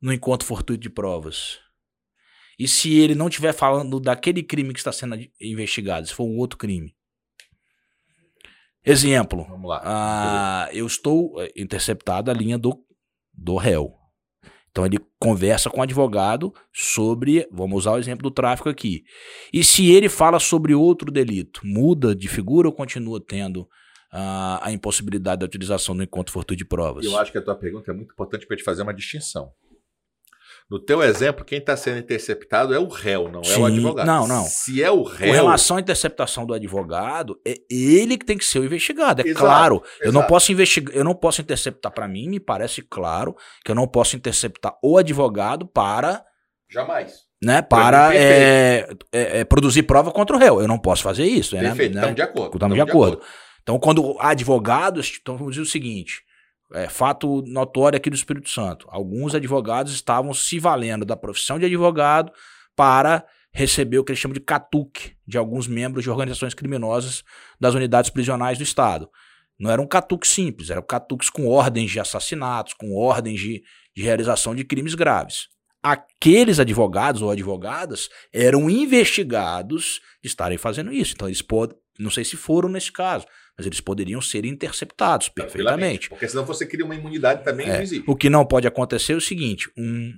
no 0.00 0.12
encontro 0.12 0.46
fortuito 0.46 0.82
de 0.82 0.90
provas? 0.90 1.58
E 2.58 2.68
se 2.68 2.94
ele 3.00 3.14
não 3.14 3.28
estiver 3.28 3.52
falando 3.52 3.98
daquele 3.98 4.42
crime 4.42 4.72
que 4.72 4.78
está 4.78 4.92
sendo 4.92 5.16
investigado, 5.40 6.06
se 6.06 6.14
for 6.14 6.24
um 6.24 6.38
outro 6.38 6.56
crime? 6.56 6.94
Exemplo. 8.84 9.44
Vamos 9.48 9.68
lá. 9.68 9.80
Ah, 9.82 10.68
eu 10.72 10.86
estou 10.86 11.42
eh, 11.42 11.50
interceptado 11.56 12.30
a 12.30 12.34
linha 12.34 12.58
do, 12.58 12.78
do 13.32 13.56
réu. 13.56 14.03
Então 14.74 14.84
ele 14.84 14.98
conversa 15.20 15.70
com 15.70 15.78
o 15.78 15.82
advogado 15.84 16.52
sobre, 16.72 17.48
vamos 17.52 17.78
usar 17.78 17.92
o 17.92 17.98
exemplo 17.98 18.24
do 18.24 18.30
tráfico 18.34 18.68
aqui. 18.68 19.04
E 19.52 19.62
se 19.62 19.88
ele 19.88 20.08
fala 20.08 20.40
sobre 20.40 20.74
outro 20.74 21.12
delito, 21.12 21.60
muda 21.62 22.12
de 22.12 22.26
figura 22.26 22.66
ou 22.66 22.74
continua 22.74 23.24
tendo 23.24 23.58
uh, 23.58 24.58
a 24.60 24.72
impossibilidade 24.72 25.38
da 25.38 25.46
utilização 25.46 25.96
do 25.96 26.02
encontro 26.02 26.32
fortuito 26.32 26.58
de 26.58 26.64
provas? 26.64 27.04
Eu 27.04 27.16
acho 27.16 27.30
que 27.30 27.38
a 27.38 27.42
tua 27.42 27.54
pergunta 27.54 27.92
é 27.92 27.94
muito 27.94 28.10
importante 28.10 28.48
para 28.48 28.56
te 28.56 28.64
fazer 28.64 28.82
uma 28.82 28.92
distinção. 28.92 29.52
No 30.70 30.78
teu 30.78 31.02
exemplo, 31.02 31.44
quem 31.44 31.58
está 31.58 31.76
sendo 31.76 31.98
interceptado 31.98 32.74
é 32.74 32.78
o 32.78 32.88
réu, 32.88 33.30
não 33.30 33.44
Sim, 33.44 33.54
é 33.54 33.58
o 33.58 33.66
advogado. 33.66 34.06
Não, 34.06 34.26
não. 34.26 34.44
Se 34.44 34.82
é 34.82 34.90
o 34.90 35.02
réu. 35.02 35.28
Com 35.28 35.34
relação 35.34 35.76
à 35.76 35.80
interceptação 35.80 36.46
do 36.46 36.54
advogado, 36.54 37.38
é 37.46 37.56
ele 37.70 38.16
que 38.16 38.24
tem 38.24 38.38
que 38.38 38.44
ser 38.44 38.60
o 38.60 38.64
investigado. 38.64 39.20
É 39.20 39.26
exato, 39.26 39.44
claro. 39.44 39.74
Exato. 39.84 40.04
Eu 40.04 40.12
não 40.12 40.22
posso 40.22 40.52
investigar, 40.52 40.96
eu 40.96 41.04
não 41.04 41.14
posso 41.14 41.42
interceptar 41.42 41.92
para 41.92 42.08
mim, 42.08 42.28
me 42.28 42.40
parece 42.40 42.80
claro 42.80 43.36
que 43.62 43.70
eu 43.70 43.74
não 43.74 43.86
posso 43.86 44.16
interceptar 44.16 44.74
o 44.82 44.96
advogado 44.96 45.66
para. 45.66 46.24
Jamais. 46.70 47.24
Né, 47.42 47.60
para 47.60 48.14
é, 48.14 48.88
é, 49.12 49.40
é, 49.40 49.44
produzir 49.44 49.82
prova 49.82 50.10
contra 50.10 50.34
o 50.34 50.38
réu. 50.38 50.62
Eu 50.62 50.68
não 50.68 50.78
posso 50.78 51.02
fazer 51.02 51.26
isso. 51.26 51.54
Perfeito, 51.54 51.94
né, 51.94 52.00
estamos 52.00 52.16
de 52.16 52.22
acordo. 52.22 52.54
Estamos 52.54 52.74
de, 52.74 52.82
de 52.82 52.90
acordo. 52.90 53.16
acordo. 53.18 53.32
Então, 53.62 53.78
quando 53.78 54.16
advogados, 54.18 55.18
então 55.20 55.36
vamos 55.36 55.52
dizer 55.54 55.62
o 55.62 55.70
seguinte: 55.70 56.22
é, 56.72 56.88
fato 56.88 57.42
notório 57.46 57.96
aqui 57.96 58.10
do 58.10 58.16
Espírito 58.16 58.48
Santo. 58.48 58.86
Alguns 58.90 59.34
advogados 59.34 59.92
estavam 59.92 60.32
se 60.32 60.58
valendo 60.58 61.04
da 61.04 61.16
profissão 61.16 61.58
de 61.58 61.66
advogado 61.66 62.32
para 62.74 63.24
receber 63.52 63.98
o 63.98 64.04
que 64.04 64.10
eles 64.10 64.18
chamam 64.18 64.34
de 64.34 64.40
catuque 64.40 65.12
de 65.26 65.38
alguns 65.38 65.68
membros 65.68 66.02
de 66.02 66.10
organizações 66.10 66.54
criminosas 66.54 67.22
das 67.60 67.74
unidades 67.74 68.10
prisionais 68.10 68.58
do 68.58 68.64
Estado. 68.64 69.08
Não 69.58 69.70
era 69.70 69.80
um 69.80 69.86
catuque 69.86 70.26
simples, 70.26 70.70
eram 70.70 70.82
catuques 70.82 71.30
com 71.30 71.46
ordens 71.46 71.90
de 71.90 72.00
assassinatos, 72.00 72.74
com 72.74 72.92
ordens 72.96 73.38
de, 73.38 73.62
de 73.94 74.02
realização 74.02 74.54
de 74.54 74.64
crimes 74.64 74.94
graves. 74.94 75.48
Aqueles 75.80 76.58
advogados 76.58 77.22
ou 77.22 77.30
advogadas 77.30 78.08
eram 78.32 78.68
investigados 78.68 80.00
de 80.22 80.28
estarem 80.28 80.58
fazendo 80.58 80.92
isso. 80.92 81.12
Então, 81.14 81.28
eles 81.28 81.42
podem, 81.42 81.76
não 81.98 82.10
sei 82.10 82.24
se 82.24 82.36
foram 82.36 82.68
nesse 82.68 82.90
caso, 82.90 83.26
mas 83.56 83.66
eles 83.66 83.80
poderiam 83.80 84.20
ser 84.20 84.44
interceptados 84.44 85.28
perfeitamente. 85.28 86.08
Porque 86.08 86.28
senão 86.28 86.44
você 86.44 86.66
cria 86.66 86.84
uma 86.84 86.94
imunidade 86.94 87.44
também 87.44 87.68
é, 87.68 87.76
invisível. 87.76 88.04
O 88.08 88.16
que 88.16 88.28
não 88.28 88.44
pode 88.44 88.66
acontecer 88.66 89.12
é 89.12 89.16
o 89.16 89.20
seguinte: 89.20 89.70
um 89.76 90.12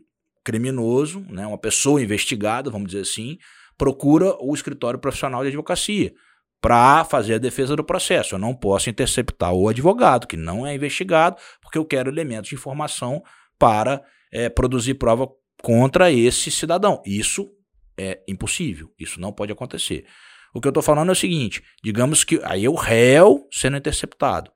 criminoso, 0.45 1.27
né, 1.29 1.47
uma 1.47 1.59
pessoa 1.59 2.01
investigada, 2.01 2.71
vamos 2.71 2.89
dizer 2.89 3.03
assim, 3.03 3.37
procura 3.77 4.35
o 4.41 4.55
escritório 4.55 4.99
profissional 4.99 5.43
de 5.43 5.49
advocacia 5.49 6.15
para 6.61 7.05
fazer 7.05 7.35
a 7.35 7.39
defesa 7.39 7.77
do 7.77 7.85
processo. 7.85 8.35
Eu 8.35 8.39
não 8.39 8.55
posso 8.55 8.89
interceptar 8.89 9.53
o 9.53 9.69
advogado, 9.69 10.27
que 10.27 10.37
não 10.37 10.67
é 10.67 10.75
investigado, 10.75 11.37
porque 11.61 11.79
eu 11.79 11.85
quero 11.85 12.11
elementos 12.11 12.49
de 12.49 12.55
informação 12.55 13.23
para 13.59 14.03
é, 14.33 14.49
produzir 14.49 14.95
prova 14.95 15.29
contra 15.63 16.11
esse 16.11 16.51
cidadão. 16.51 17.03
Isso 17.05 17.51
é 17.99 18.21
impossível, 18.29 18.93
isso 18.99 19.21
não 19.21 19.33
pode 19.33 19.53
acontecer. 19.53 20.07
O 20.57 20.61
que 20.61 20.67
eu 20.67 20.71
estou 20.71 20.83
falando 20.83 21.11
é 21.11 21.13
o 21.13 21.17
seguinte: 21.17 21.63
digamos 21.85 22.25
que 22.25 22.41
aí 22.43 22.65
é 22.65 22.71
o 22.71 22.75
réu 22.75 23.47
sendo 23.53 23.77
interceptado. 23.77 24.51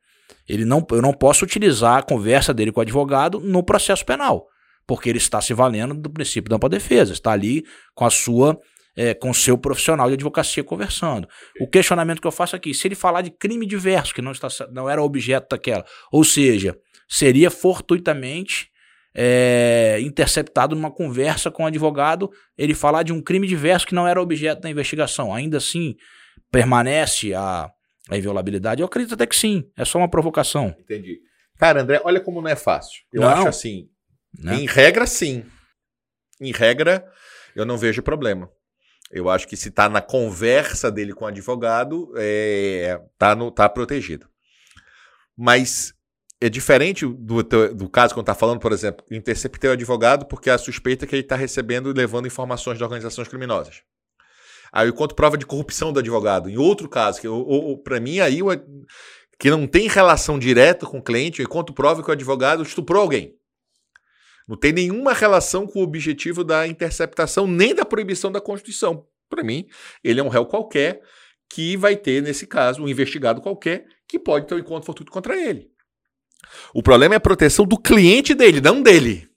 Ele 0.48 0.64
não, 0.64 0.84
eu 0.90 1.02
não 1.02 1.12
posso 1.12 1.44
utilizar 1.44 1.98
a 1.98 2.02
conversa 2.02 2.54
dele 2.54 2.72
com 2.72 2.80
o 2.80 2.82
advogado 2.82 3.38
no 3.38 3.62
processo 3.62 4.04
penal, 4.04 4.46
porque 4.86 5.10
ele 5.10 5.18
está 5.18 5.42
se 5.42 5.52
valendo 5.52 5.94
do 5.94 6.08
princípio 6.08 6.48
da 6.48 6.56
ampla 6.56 6.70
defesa, 6.70 7.12
está 7.12 7.32
ali 7.32 7.64
com 7.94 8.06
a 8.06 8.10
sua 8.10 8.58
é, 8.96 9.12
com 9.12 9.28
o 9.28 9.34
seu 9.34 9.58
profissional 9.58 10.08
de 10.08 10.14
advocacia 10.14 10.64
conversando. 10.64 11.28
O 11.60 11.68
questionamento 11.68 12.20
que 12.20 12.26
eu 12.26 12.32
faço 12.32 12.56
aqui, 12.56 12.72
se 12.72 12.88
ele 12.88 12.94
falar 12.94 13.20
de 13.20 13.30
crime 13.30 13.66
diverso, 13.66 14.14
que 14.14 14.22
não, 14.22 14.32
está, 14.32 14.48
não 14.72 14.88
era 14.88 15.02
objeto 15.02 15.48
daquela, 15.50 15.84
ou 16.10 16.24
seja, 16.24 16.76
seria 17.08 17.50
fortuitamente 17.50 18.69
é, 19.14 19.98
interceptado 20.00 20.74
numa 20.74 20.90
conversa 20.90 21.50
com 21.50 21.62
o 21.62 21.64
um 21.64 21.68
advogado, 21.68 22.30
ele 22.56 22.74
falar 22.74 23.02
de 23.02 23.12
um 23.12 23.20
crime 23.20 23.46
diverso 23.46 23.86
que 23.86 23.94
não 23.94 24.06
era 24.06 24.20
objeto 24.20 24.62
da 24.62 24.70
investigação. 24.70 25.34
Ainda 25.34 25.58
assim, 25.58 25.96
permanece 26.50 27.34
a, 27.34 27.70
a 28.08 28.16
inviolabilidade? 28.16 28.80
Eu 28.80 28.86
acredito 28.86 29.14
até 29.14 29.26
que 29.26 29.36
sim. 29.36 29.64
É 29.76 29.84
só 29.84 29.98
uma 29.98 30.08
provocação. 30.08 30.74
Entendi. 30.78 31.20
Cara, 31.58 31.82
André, 31.82 32.00
olha 32.04 32.20
como 32.20 32.40
não 32.40 32.48
é 32.48 32.56
fácil. 32.56 33.02
Eu 33.12 33.22
não. 33.22 33.28
acho 33.28 33.48
assim. 33.48 33.88
Né? 34.38 34.56
Em 34.56 34.66
regra, 34.66 35.06
sim. 35.06 35.44
Em 36.40 36.52
regra, 36.52 37.04
eu 37.54 37.66
não 37.66 37.76
vejo 37.76 38.02
problema. 38.02 38.50
Eu 39.10 39.28
acho 39.28 39.46
que 39.46 39.56
se 39.56 39.68
está 39.68 39.88
na 39.88 40.00
conversa 40.00 40.90
dele 40.90 41.12
com 41.12 41.24
o 41.24 41.28
advogado, 41.28 42.12
é, 42.16 43.00
tá, 43.18 43.34
no, 43.34 43.50
tá 43.50 43.68
protegido. 43.68 44.28
Mas 45.36 45.92
é 46.40 46.48
diferente 46.48 47.06
do, 47.06 47.42
do 47.42 47.88
caso 47.88 48.14
quando 48.14 48.24
está 48.24 48.34
falando, 48.34 48.60
por 48.60 48.72
exemplo, 48.72 49.04
interceptei 49.10 49.68
o 49.68 49.74
advogado 49.74 50.24
porque 50.24 50.48
a 50.48 50.56
suspeita 50.56 51.04
é 51.04 51.08
que 51.08 51.14
ele 51.14 51.22
está 51.22 51.36
recebendo 51.36 51.90
e 51.90 51.92
levando 51.92 52.26
informações 52.26 52.78
de 52.78 52.84
organizações 52.84 53.28
criminosas. 53.28 53.82
Aí 54.72 54.88
eu 54.88 54.94
conto 54.94 55.14
prova 55.14 55.36
de 55.36 55.44
corrupção 55.44 55.92
do 55.92 55.98
advogado. 55.98 56.48
Em 56.48 56.56
outro 56.56 56.88
caso, 56.88 57.20
que 57.20 57.28
para 57.84 58.00
mim 58.00 58.20
aí 58.20 58.38
que 59.38 59.50
não 59.50 59.66
tem 59.66 59.88
relação 59.88 60.38
direta 60.38 60.86
com 60.86 60.98
o 60.98 61.02
cliente, 61.02 61.42
eu 61.42 61.48
conto 61.48 61.74
prova 61.74 62.02
que 62.02 62.08
o 62.08 62.12
advogado 62.12 62.62
estuprou 62.62 63.02
alguém. 63.02 63.36
Não 64.48 64.56
tem 64.56 64.72
nenhuma 64.72 65.12
relação 65.12 65.66
com 65.66 65.80
o 65.80 65.82
objetivo 65.82 66.42
da 66.42 66.66
interceptação 66.66 67.46
nem 67.46 67.74
da 67.74 67.84
proibição 67.84 68.32
da 68.32 68.40
Constituição. 68.40 69.06
Para 69.28 69.44
mim, 69.44 69.66
ele 70.02 70.20
é 70.20 70.22
um 70.22 70.28
réu 70.28 70.46
qualquer 70.46 71.02
que 71.48 71.76
vai 71.76 71.96
ter, 71.96 72.22
nesse 72.22 72.46
caso, 72.46 72.82
um 72.82 72.88
investigado 72.88 73.40
qualquer 73.40 73.86
que 74.08 74.18
pode 74.18 74.46
ter 74.46 74.54
um 74.54 74.58
encontro 74.58 74.86
fortuito 74.86 75.12
contra 75.12 75.36
ele. 75.36 75.70
O 76.74 76.82
problema 76.82 77.14
é 77.14 77.16
a 77.16 77.20
proteção 77.20 77.64
do 77.66 77.78
cliente 77.78 78.34
dele, 78.34 78.60
não 78.60 78.82
dele. 78.82 79.28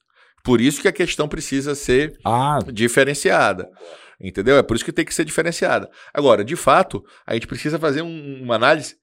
Por 0.44 0.60
isso 0.60 0.82
que 0.82 0.88
a 0.88 0.94
questão 0.94 1.28
precisa 1.28 1.74
ser 1.74 2.18
ah. 2.26 2.60
diferenciada. 2.72 3.70
Entendeu? 4.20 4.58
É 4.58 4.64
por 4.64 4.76
isso 4.76 4.86
que 4.86 4.92
tem 4.92 5.06
que 5.06 5.14
ser 5.14 5.26
diferenciada. 5.26 5.90
Agora, 6.14 6.44
de 6.44 6.56
fato, 6.56 7.04
a 7.26 7.34
gente 7.34 7.48
precisa 7.48 7.80
fazer 7.80 8.02
um, 8.02 8.44
uma 8.44 8.56
análise 8.56 8.96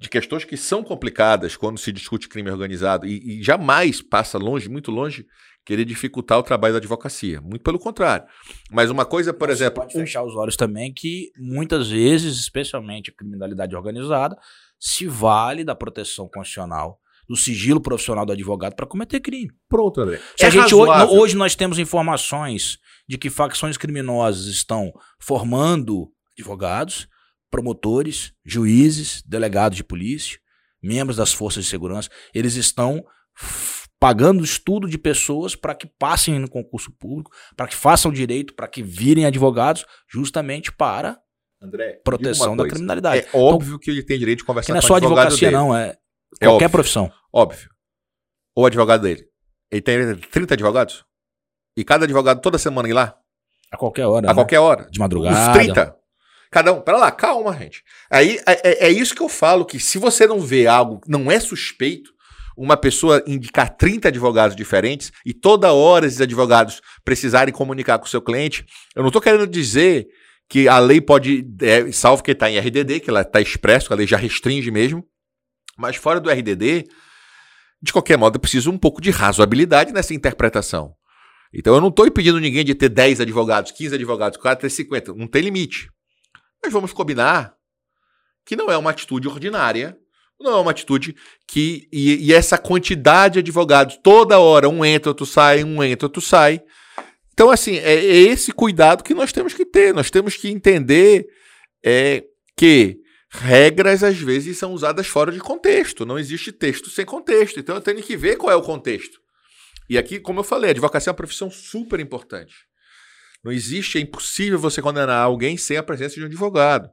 de 0.00 0.08
questões 0.08 0.44
que 0.44 0.56
são 0.56 0.82
complicadas 0.82 1.56
quando 1.56 1.78
se 1.78 1.92
discute 1.92 2.28
crime 2.28 2.50
organizado 2.50 3.06
e, 3.06 3.40
e, 3.40 3.42
jamais 3.42 4.00
passa 4.00 4.38
longe, 4.38 4.68
muito 4.68 4.90
longe, 4.90 5.26
querer 5.64 5.84
dificultar 5.84 6.38
o 6.38 6.42
trabalho 6.42 6.72
da 6.72 6.78
advocacia. 6.78 7.40
Muito 7.40 7.62
pelo 7.62 7.78
contrário. 7.78 8.26
Mas 8.70 8.90
uma 8.90 9.04
coisa, 9.04 9.34
por 9.34 9.48
Você 9.48 9.52
exemplo. 9.52 9.82
Pode 9.82 9.92
fechar 9.92 10.22
os 10.22 10.34
olhos 10.34 10.56
também 10.56 10.92
que 10.92 11.30
muitas 11.36 11.90
vezes, 11.90 12.38
especialmente 12.38 13.10
a 13.10 13.14
criminalidade 13.14 13.76
organizada, 13.76 14.38
se 14.78 15.06
vale 15.06 15.64
da 15.64 15.74
proteção 15.74 16.26
constitucional, 16.28 16.98
do 17.30 17.36
sigilo 17.36 17.80
profissional 17.80 18.26
do 18.26 18.32
advogado 18.32 18.74
para 18.74 18.84
cometer 18.84 19.20
crime. 19.20 19.52
Pronto, 19.68 20.00
André. 20.00 20.18
Se 20.36 20.44
É 20.44 20.48
a 20.48 20.50
gente 20.50 20.74
hoje, 20.74 21.04
hoje 21.10 21.36
nós 21.36 21.54
temos 21.54 21.78
informações 21.78 22.76
de 23.08 23.16
que 23.16 23.30
facções 23.30 23.76
criminosas 23.76 24.46
estão 24.46 24.92
formando 25.20 26.10
advogados, 26.36 27.06
promotores, 27.48 28.32
juízes, 28.44 29.22
delegados 29.24 29.76
de 29.76 29.84
polícia, 29.84 30.40
membros 30.82 31.18
das 31.18 31.32
forças 31.32 31.62
de 31.62 31.70
segurança, 31.70 32.08
eles 32.34 32.56
estão 32.56 33.00
pagando 34.00 34.42
estudo 34.42 34.88
de 34.88 34.98
pessoas 34.98 35.54
para 35.54 35.72
que 35.72 35.86
passem 35.86 36.36
no 36.36 36.50
concurso 36.50 36.90
público, 36.98 37.30
para 37.56 37.68
que 37.68 37.76
façam 37.76 38.10
direito, 38.10 38.54
para 38.54 38.66
que 38.66 38.82
virem 38.82 39.24
advogados, 39.24 39.86
justamente 40.12 40.72
para 40.72 41.16
André, 41.62 42.00
proteção 42.04 42.56
da 42.56 42.66
criminalidade. 42.66 43.24
É 43.32 43.38
óbvio 43.38 43.78
que 43.78 43.88
ele 43.88 44.02
tem 44.02 44.18
direito 44.18 44.38
de 44.38 44.44
conversar 44.44 44.66
Que 44.66 44.72
não 44.72 44.78
é 44.78 44.80
com 44.80 44.88
só 44.88 44.94
advogado 44.96 45.26
advocacia, 45.26 45.48
dele. 45.48 45.56
não, 45.62 45.76
é 45.76 45.94
É 46.40 46.46
qualquer 46.46 46.66
óbvio. 46.66 46.70
profissão. 46.70 47.12
Óbvio. 47.32 47.70
O 48.54 48.66
advogado 48.66 49.02
dele. 49.02 49.24
Ele 49.70 49.80
tem 49.80 50.16
30 50.16 50.54
advogados? 50.54 51.04
E 51.76 51.84
cada 51.84 52.04
advogado 52.04 52.40
toda 52.40 52.58
semana 52.58 52.88
ir 52.88 52.92
lá? 52.92 53.16
A 53.70 53.76
qualquer 53.76 54.06
hora. 54.06 54.26
A 54.26 54.30
né? 54.30 54.34
qualquer 54.34 54.58
hora? 54.58 54.88
De 54.90 54.98
madrugada. 54.98 55.52
Os 55.52 55.56
30. 55.56 55.96
Cada 56.50 56.72
um. 56.72 56.80
Pera 56.80 56.98
lá, 56.98 57.10
calma, 57.12 57.56
gente. 57.56 57.82
Aí 58.10 58.40
é, 58.46 58.68
é- 58.68 58.86
é 58.86 58.90
isso 58.90 59.14
que 59.14 59.22
eu 59.22 59.28
falo: 59.28 59.64
que 59.64 59.78
se 59.78 59.98
você 59.98 60.26
não 60.26 60.40
vê 60.40 60.66
algo 60.66 61.00
não 61.06 61.30
é 61.30 61.38
suspeito, 61.38 62.10
uma 62.56 62.76
pessoa 62.76 63.22
indicar 63.26 63.74
30 63.76 64.08
advogados 64.08 64.56
diferentes 64.56 65.12
e 65.24 65.32
toda 65.32 65.72
hora 65.72 66.06
esses 66.06 66.20
advogados 66.20 66.80
precisarem 67.04 67.54
comunicar 67.54 67.98
com 67.98 68.06
o 68.06 68.08
seu 68.08 68.20
cliente, 68.20 68.66
eu 68.94 69.02
não 69.02 69.08
estou 69.08 69.22
querendo 69.22 69.46
dizer 69.46 70.08
que 70.48 70.66
a 70.66 70.78
lei 70.80 71.00
pode, 71.00 71.46
é, 71.62 71.92
salvo 71.92 72.24
que 72.24 72.32
está 72.32 72.50
em 72.50 72.58
RDD, 72.58 72.98
que 73.00 73.08
ela 73.08 73.20
está 73.20 73.40
expresso, 73.40 73.86
que 73.86 73.92
a 73.92 73.96
lei 73.96 74.06
já 74.06 74.16
restringe 74.16 74.68
mesmo, 74.72 75.06
mas 75.80 75.96
fora 75.96 76.20
do 76.20 76.30
RDD, 76.30 76.86
de 77.82 77.92
qualquer 77.92 78.18
modo, 78.18 78.36
eu 78.36 78.40
preciso 78.40 78.70
um 78.70 78.78
pouco 78.78 79.00
de 79.00 79.10
razoabilidade 79.10 79.92
nessa 79.92 80.12
interpretação. 80.12 80.94
Então 81.52 81.74
eu 81.74 81.80
não 81.80 81.88
estou 81.88 82.06
impedindo 82.06 82.38
ninguém 82.38 82.64
de 82.64 82.74
ter 82.74 82.90
10 82.90 83.22
advogados, 83.22 83.72
15 83.72 83.94
advogados, 83.94 84.38
o 84.38 84.42
cara 84.42 84.54
ter 84.54 84.70
50, 84.70 85.14
não 85.14 85.26
tem 85.26 85.42
limite. 85.42 85.90
Mas 86.62 86.72
vamos 86.72 86.92
combinar 86.92 87.54
que 88.44 88.54
não 88.54 88.70
é 88.70 88.76
uma 88.76 88.90
atitude 88.90 89.26
ordinária, 89.26 89.96
não 90.38 90.52
é 90.52 90.60
uma 90.60 90.70
atitude 90.70 91.16
que. 91.46 91.88
E, 91.92 92.26
e 92.26 92.32
essa 92.32 92.56
quantidade 92.56 93.34
de 93.34 93.38
advogados, 93.40 93.98
toda 94.02 94.38
hora, 94.38 94.68
um 94.68 94.84
entra, 94.84 95.10
outro 95.10 95.26
sai, 95.26 95.64
um 95.64 95.82
entra, 95.82 96.06
outro 96.06 96.20
sai. 96.20 96.62
Então, 97.32 97.50
assim, 97.50 97.76
é, 97.76 97.94
é 97.94 98.16
esse 98.16 98.52
cuidado 98.52 99.02
que 99.02 99.14
nós 99.14 99.32
temos 99.32 99.54
que 99.54 99.64
ter. 99.64 99.94
Nós 99.94 100.10
temos 100.10 100.36
que 100.36 100.48
entender 100.48 101.26
é, 101.82 102.24
que 102.56 103.00
regras, 103.30 104.02
às 104.02 104.18
vezes, 104.18 104.58
são 104.58 104.72
usadas 104.72 105.06
fora 105.06 105.30
de 105.32 105.38
contexto. 105.38 106.04
Não 106.04 106.18
existe 106.18 106.52
texto 106.52 106.90
sem 106.90 107.04
contexto. 107.04 107.60
Então, 107.60 107.74
eu 107.74 107.80
tenho 107.80 108.02
que 108.02 108.16
ver 108.16 108.36
qual 108.36 108.52
é 108.52 108.56
o 108.56 108.62
contexto. 108.62 109.20
E 109.88 109.96
aqui, 109.96 110.20
como 110.20 110.40
eu 110.40 110.44
falei, 110.44 110.70
a 110.70 110.72
advocacia 110.72 111.10
é 111.10 111.12
uma 111.12 111.16
profissão 111.16 111.50
super 111.50 111.98
importante. 112.00 112.54
Não 113.42 113.50
existe, 113.50 113.98
é 113.98 114.00
impossível 114.00 114.58
você 114.58 114.82
condenar 114.82 115.24
alguém 115.24 115.56
sem 115.56 115.76
a 115.76 115.82
presença 115.82 116.16
de 116.16 116.22
um 116.22 116.26
advogado. 116.26 116.90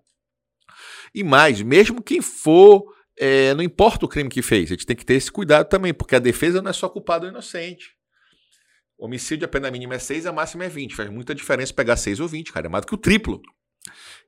E 1.14 1.24
mais, 1.24 1.62
mesmo 1.62 2.02
quem 2.02 2.22
for, 2.22 2.84
é, 3.18 3.54
não 3.54 3.64
importa 3.64 4.06
o 4.06 4.10
crime 4.10 4.30
que 4.30 4.42
fez, 4.42 4.66
a 4.66 4.74
gente 4.74 4.86
tem 4.86 4.96
que 4.96 5.06
ter 5.06 5.16
esse 5.16 5.32
cuidado 5.32 5.68
também, 5.68 5.94
porque 5.94 6.16
a 6.16 6.20
defesa 6.20 6.62
não 6.62 6.70
é 6.70 6.74
só 6.74 6.88
culpado 6.88 7.26
ou 7.26 7.32
inocente. 7.32 7.98
Homicídio, 8.98 9.46
a 9.46 9.48
pena 9.48 9.70
mínima 9.70 9.96
é 9.96 10.00
6, 10.00 10.26
a 10.26 10.32
máxima 10.32 10.66
é 10.66 10.70
20. 10.70 10.96
Faz 10.96 11.10
muita 11.10 11.36
diferença 11.36 11.74
pegar 11.74 11.98
6 11.98 12.20
ou 12.20 12.28
20, 12.28 12.52
cara. 12.52 12.66
É 12.66 12.70
mais 12.70 12.84
do 12.84 12.88
que 12.88 12.96
o 12.96 12.98
triplo. 12.98 13.42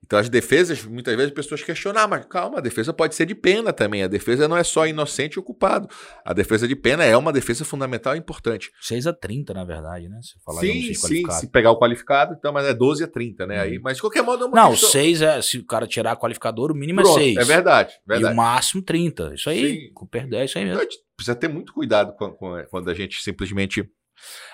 Então 0.05 0.17
as 0.17 0.27
defesas, 0.29 0.83
muitas 0.83 1.13
vezes 1.15 1.29
as 1.31 1.35
pessoas 1.35 1.61
questionam, 1.61 2.01
ah, 2.01 2.07
mas 2.07 2.25
calma, 2.25 2.57
a 2.57 2.61
defesa 2.61 2.91
pode 2.91 3.13
ser 3.13 3.25
de 3.27 3.35
pena 3.35 3.71
também. 3.71 4.01
A 4.01 4.07
defesa 4.07 4.47
não 4.47 4.57
é 4.57 4.63
só 4.63 4.87
inocente 4.87 5.37
ou 5.37 5.45
culpado. 5.45 5.87
A 6.25 6.33
defesa 6.33 6.67
de 6.67 6.75
pena 6.75 7.03
é 7.03 7.15
uma 7.15 7.31
defesa 7.31 7.63
fundamental 7.63 8.15
e 8.15 8.19
importante. 8.19 8.71
6 8.81 9.05
a 9.05 9.13
30, 9.13 9.53
na 9.53 9.63
verdade, 9.63 10.09
né? 10.09 10.19
Se 10.23 10.33
falar 10.43 10.61
Sim, 10.61 10.93
sim, 10.95 11.29
se 11.31 11.47
pegar 11.51 11.71
o 11.71 11.77
qualificado, 11.79 12.33
então, 12.37 12.51
mas 12.51 12.65
é 12.65 12.73
12 12.73 13.03
a 13.03 13.07
30, 13.07 13.45
né? 13.45 13.57
Uhum. 13.57 13.61
Aí, 13.61 13.79
mas 13.79 13.97
de 13.97 14.01
qualquer 14.01 14.23
modo 14.23 14.45
é 14.45 14.47
uma 14.47 14.55
Não, 14.55 14.71
questão- 14.71 14.89
6 14.89 15.21
é. 15.21 15.41
Se 15.41 15.57
o 15.59 15.65
cara 15.65 15.85
tirar 15.85 16.15
qualificador, 16.17 16.71
o 16.71 16.75
mínimo 16.75 17.01
Pronto, 17.03 17.19
é 17.19 17.23
6. 17.23 17.37
É 17.37 17.43
verdade, 17.43 17.93
E 17.93 18.07
verdade. 18.07 18.33
o 18.33 18.37
máximo 18.37 18.81
30. 18.81 19.33
Isso 19.35 19.49
aí, 19.49 19.91
com 19.93 20.07
perdão, 20.07 20.39
é 20.39 20.45
isso 20.45 20.57
aí 20.57 20.63
Então, 20.63 20.77
mesmo. 20.77 20.91
gente 20.91 21.03
precisa 21.15 21.35
ter 21.35 21.47
muito 21.49 21.71
cuidado 21.73 22.15
com- 22.15 22.31
com- 22.31 22.63
quando 22.71 22.89
a 22.89 22.93
gente 22.95 23.21
simplesmente. 23.21 23.87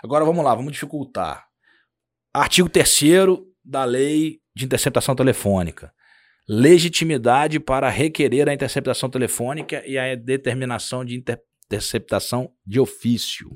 Agora 0.03 0.25
vamos 0.25 0.43
lá, 0.43 0.53
vamos 0.53 0.73
dificultar. 0.73 1.45
Artigo 2.33 2.67
3 2.67 2.99
da 3.63 3.85
Lei 3.85 4.39
de 4.55 4.65
Interceptação 4.65 5.15
Telefônica. 5.15 5.91
Legitimidade 6.47 7.59
para 7.59 7.89
requerer 7.89 8.47
a 8.47 8.53
interceptação 8.53 9.09
telefônica 9.09 9.83
e 9.85 9.97
a 9.97 10.15
determinação 10.15 11.03
de 11.03 11.17
inter- 11.17 11.41
interceptação 11.65 12.51
de 12.65 12.79
ofício. 12.79 13.49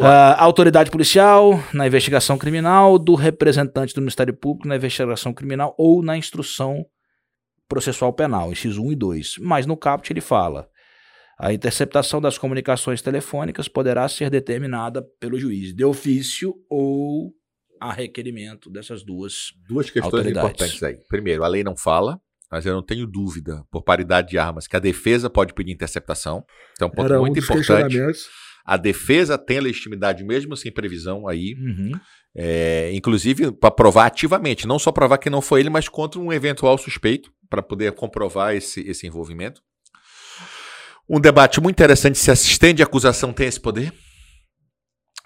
Ah, 0.00 0.42
autoridade 0.42 0.90
policial 0.90 1.62
na 1.72 1.86
investigação 1.86 2.36
criminal, 2.36 2.98
do 2.98 3.14
representante 3.14 3.94
do 3.94 4.00
Ministério 4.00 4.34
Público 4.34 4.68
na 4.68 4.76
investigação 4.76 5.32
criminal 5.32 5.74
ou 5.78 6.02
na 6.02 6.16
instrução 6.16 6.84
processual 7.68 8.12
penal, 8.12 8.50
inciso 8.52 8.82
1 8.82 8.92
e 8.92 8.96
2. 8.96 9.34
Mas 9.40 9.66
no 9.66 9.76
caput 9.76 10.10
ele 10.12 10.20
fala: 10.20 10.68
a 11.38 11.52
interceptação 11.52 12.20
das 12.20 12.36
comunicações 12.36 13.00
telefônicas 13.00 13.68
poderá 13.68 14.08
ser 14.08 14.28
determinada 14.28 15.02
pelo 15.20 15.38
juiz 15.38 15.74
de 15.74 15.84
ofício 15.84 16.54
ou 16.68 17.32
a 17.80 17.92
requerimento 17.92 18.70
dessas 18.70 19.02
duas. 19.02 19.52
Duas 19.68 19.90
questões 19.90 20.26
importantes 20.26 20.82
aí. 20.82 20.96
Primeiro, 21.08 21.44
a 21.44 21.48
lei 21.48 21.62
não 21.64 21.76
fala, 21.76 22.20
mas 22.50 22.64
eu 22.66 22.74
não 22.74 22.82
tenho 22.82 23.06
dúvida, 23.06 23.64
por 23.70 23.82
paridade 23.82 24.28
de 24.28 24.38
armas, 24.38 24.66
que 24.66 24.76
a 24.76 24.80
defesa 24.80 25.28
pode 25.28 25.54
pedir 25.54 25.72
interceptação. 25.72 26.44
Então, 26.72 26.88
um 26.88 26.90
ponto 26.90 27.06
Era 27.06 27.18
um 27.18 27.22
muito 27.22 27.34
dos 27.34 27.44
importante. 27.44 27.98
A 28.64 28.76
defesa 28.76 29.38
tem 29.38 29.58
a 29.58 29.62
legitimidade 29.62 30.22
mesmo 30.24 30.54
sem 30.56 30.70
previsão 30.70 31.26
aí, 31.26 31.54
Uhum. 31.54 31.92
é, 32.36 32.90
inclusive 32.92 33.50
para 33.50 33.70
provar 33.70 34.06
ativamente, 34.06 34.66
não 34.66 34.78
só 34.78 34.92
provar 34.92 35.16
que 35.16 35.30
não 35.30 35.40
foi 35.40 35.60
ele, 35.60 35.70
mas 35.70 35.88
contra 35.88 36.20
um 36.20 36.30
eventual 36.30 36.76
suspeito, 36.76 37.32
para 37.48 37.62
poder 37.62 37.92
comprovar 37.92 38.54
esse, 38.54 38.80
esse 38.82 39.06
envolvimento. 39.06 39.62
Um 41.08 41.18
debate 41.18 41.60
muito 41.60 41.76
interessante 41.76 42.18
se 42.18 42.30
assistente 42.30 42.76
de 42.76 42.82
acusação 42.82 43.32
tem 43.32 43.46
esse 43.46 43.58
poder 43.58 43.90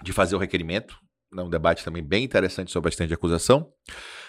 de 0.01 0.13
fazer 0.13 0.35
o 0.35 0.39
requerimento. 0.39 0.97
É 1.37 1.41
um 1.41 1.49
debate 1.49 1.83
também 1.83 2.03
bem 2.03 2.23
interessante 2.23 2.71
sobre 2.71 2.89
assistente 2.89 3.09
de 3.09 3.13
acusação. 3.13 3.71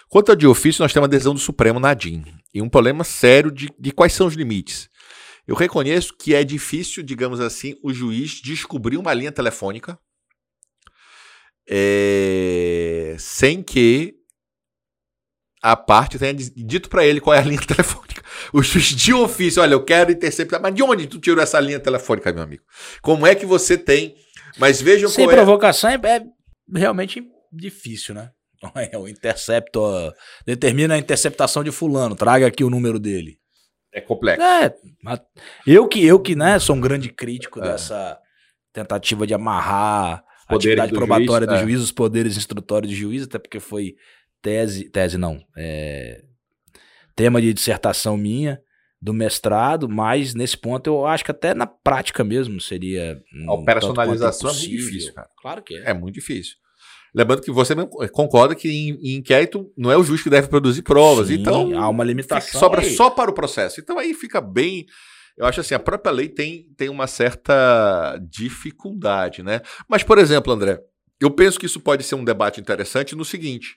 Quanto 0.09 0.31
ao 0.31 0.37
de 0.37 0.47
ofício, 0.47 0.83
nós 0.83 0.93
temos 0.93 1.07
a 1.07 1.09
adesão 1.09 1.35
do 1.35 1.41
Supremo 1.41 1.81
na 1.81 1.95
DIN. 1.95 2.25
E 2.53 2.63
um 2.63 2.69
problema 2.69 3.05
sério 3.05 3.51
de, 3.51 3.71
de 3.79 3.93
quais 3.93 4.13
são 4.13 4.27
os 4.27 4.35
limites. 4.35 4.89
Eu 5.47 5.55
reconheço 5.55 6.15
que 6.19 6.35
é 6.35 6.43
difícil, 6.43 7.03
digamos 7.03 7.41
assim, 7.41 7.75
o 7.83 7.93
juiz 7.93 8.41
descobrir 8.43 8.97
uma 8.97 9.13
linha 9.13 9.33
telefônica 9.33 9.99
é, 11.69 13.17
sem 13.19 13.63
que 13.63 14.15
a 15.63 15.77
parte 15.77 16.19
tenha 16.19 16.35
dito 16.35 16.91
para 16.91 17.07
ele 17.07 17.21
qual 17.21 17.35
é 17.35 17.39
a 17.39 17.43
linha 17.43 17.61
telefônica. 17.67 18.23
O 18.53 18.63
juiz 18.63 18.87
de 18.87 19.13
ofício, 19.15 19.63
olha, 19.63 19.75
eu 19.75 19.85
quero 19.85 20.13
interceptar. 20.13 20.61
Mas 20.61 20.75
de 20.75 20.83
onde 20.83 21.07
tu 21.07 21.19
tirou 21.19 21.43
essa 21.43 21.59
linha 21.59 21.81
telefônica, 21.81 22.33
meu 22.33 22.43
amigo? 22.43 22.63
Como 23.01 23.27
é 23.27 23.35
que 23.35 23.47
você 23.47 23.77
tem? 23.77 24.15
Mas 24.59 24.81
vejam 24.81 25.09
Sem 25.09 25.25
qual 25.25 25.33
é. 25.33 25.37
provocação 25.37 25.91
é, 25.91 25.95
é 25.95 26.23
realmente 26.73 27.23
difícil, 27.53 28.15
né? 28.15 28.31
É, 28.77 28.97
O 28.97 29.07
intercepto 29.07 29.81
determina 30.47 30.95
a 30.95 30.99
interceptação 30.99 31.63
de 31.63 31.71
fulano, 31.71 32.15
traga 32.15 32.47
aqui 32.47 32.65
o 32.65 32.71
número 32.71 32.99
dele. 32.99 33.39
É 33.93 34.01
complexo. 34.01 34.43
É, 34.43 34.75
mas 35.03 35.21
eu 35.67 35.87
que 35.87 36.05
eu 36.05 36.19
que, 36.19 36.35
né, 36.35 36.59
sou 36.59 36.75
um 36.75 36.81
grande 36.81 37.11
crítico 37.11 37.61
É. 37.61 37.63
dessa 37.63 38.19
tentativa 38.73 39.27
de 39.27 39.35
amarrar 39.35 40.25
a 40.49 40.55
atividade 40.55 40.91
do 40.93 40.97
probatória 40.97 41.47
juiz, 41.47 41.59
do 41.59 41.63
é. 41.63 41.63
juiz, 41.63 41.81
os 41.81 41.93
poderes 41.93 42.37
instrutórios 42.37 42.91
do 42.91 42.97
juiz, 42.97 43.23
até 43.23 43.39
porque 43.39 43.61
foi 43.61 43.95
tese, 44.43 44.91
tese 44.91 45.17
não, 45.17 45.41
é, 45.57 46.25
tema 47.15 47.41
de 47.41 47.53
dissertação 47.53 48.17
minha 48.17 48.61
do 49.05 49.13
mestrado, 49.13 49.87
mas 49.87 50.35
nesse 50.35 50.57
ponto 50.57 50.87
eu 50.87 51.05
acho 51.05 51.23
que 51.23 51.31
até 51.31 51.53
na 51.53 51.67
prática 51.67 52.25
mesmo 52.25 52.59
seria 52.59 53.21
um 53.35 53.51
A 53.51 53.55
operacionalização 53.55 54.49
é 54.49 54.53
muito 54.55 54.67
difícil, 54.67 55.13
cara. 55.13 55.29
Claro 55.43 55.63
que 55.63 55.77
é. 55.77 55.91
É 55.91 55.93
muito 55.93 56.15
difícil. 56.15 56.55
Lembrando 57.15 57.43
que 57.43 57.51
você 57.51 57.75
concorda 58.11 58.55
que 58.55 58.67
em, 58.67 59.17
inquérito 59.17 59.71
não 59.77 59.93
é 59.93 59.97
o 59.99 60.03
juiz 60.03 60.23
que 60.23 60.31
deve 60.31 60.49
produzir 60.49 60.81
provas. 60.81 61.29
Sim, 61.29 61.35
então, 61.35 61.79
há 61.79 61.87
uma 61.87 62.03
limitação. 62.03 62.59
sobra 62.59 62.81
aí. 62.81 62.97
só 62.97 63.11
para 63.11 63.31
o 63.31 63.35
processo. 63.35 63.79
Então 63.79 63.99
aí 63.99 64.15
fica 64.15 64.41
bem. 64.41 64.87
Eu 65.37 65.45
acho 65.45 65.61
assim, 65.61 65.75
a 65.75 65.79
própria 65.79 66.11
lei 66.11 66.31
tem, 66.31 66.71
tem 66.75 66.89
uma 66.89 67.07
certa 67.07 68.19
dificuldade, 68.27 69.43
né? 69.43 69.61
Mas, 69.87 70.03
por 70.03 70.17
exemplo, 70.17 70.51
André, 70.51 70.81
eu 71.21 71.31
penso 71.31 71.61
que 71.61 71.67
isso 71.67 71.79
pode 71.79 72.05
ser 72.05 72.15
um 72.15 72.25
debate 72.25 72.59
interessante 72.59 73.15
no 73.15 73.25
seguinte. 73.25 73.77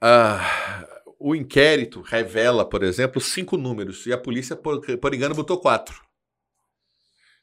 Ah, 0.00 0.86
o 1.26 1.34
inquérito 1.34 2.02
revela, 2.02 2.68
por 2.68 2.82
exemplo, 2.82 3.18
cinco 3.18 3.56
números 3.56 4.04
e 4.04 4.12
a 4.12 4.18
polícia, 4.18 4.54
por, 4.54 4.82
por 4.98 5.14
engano, 5.14 5.34
botou 5.34 5.58
quatro. 5.58 6.02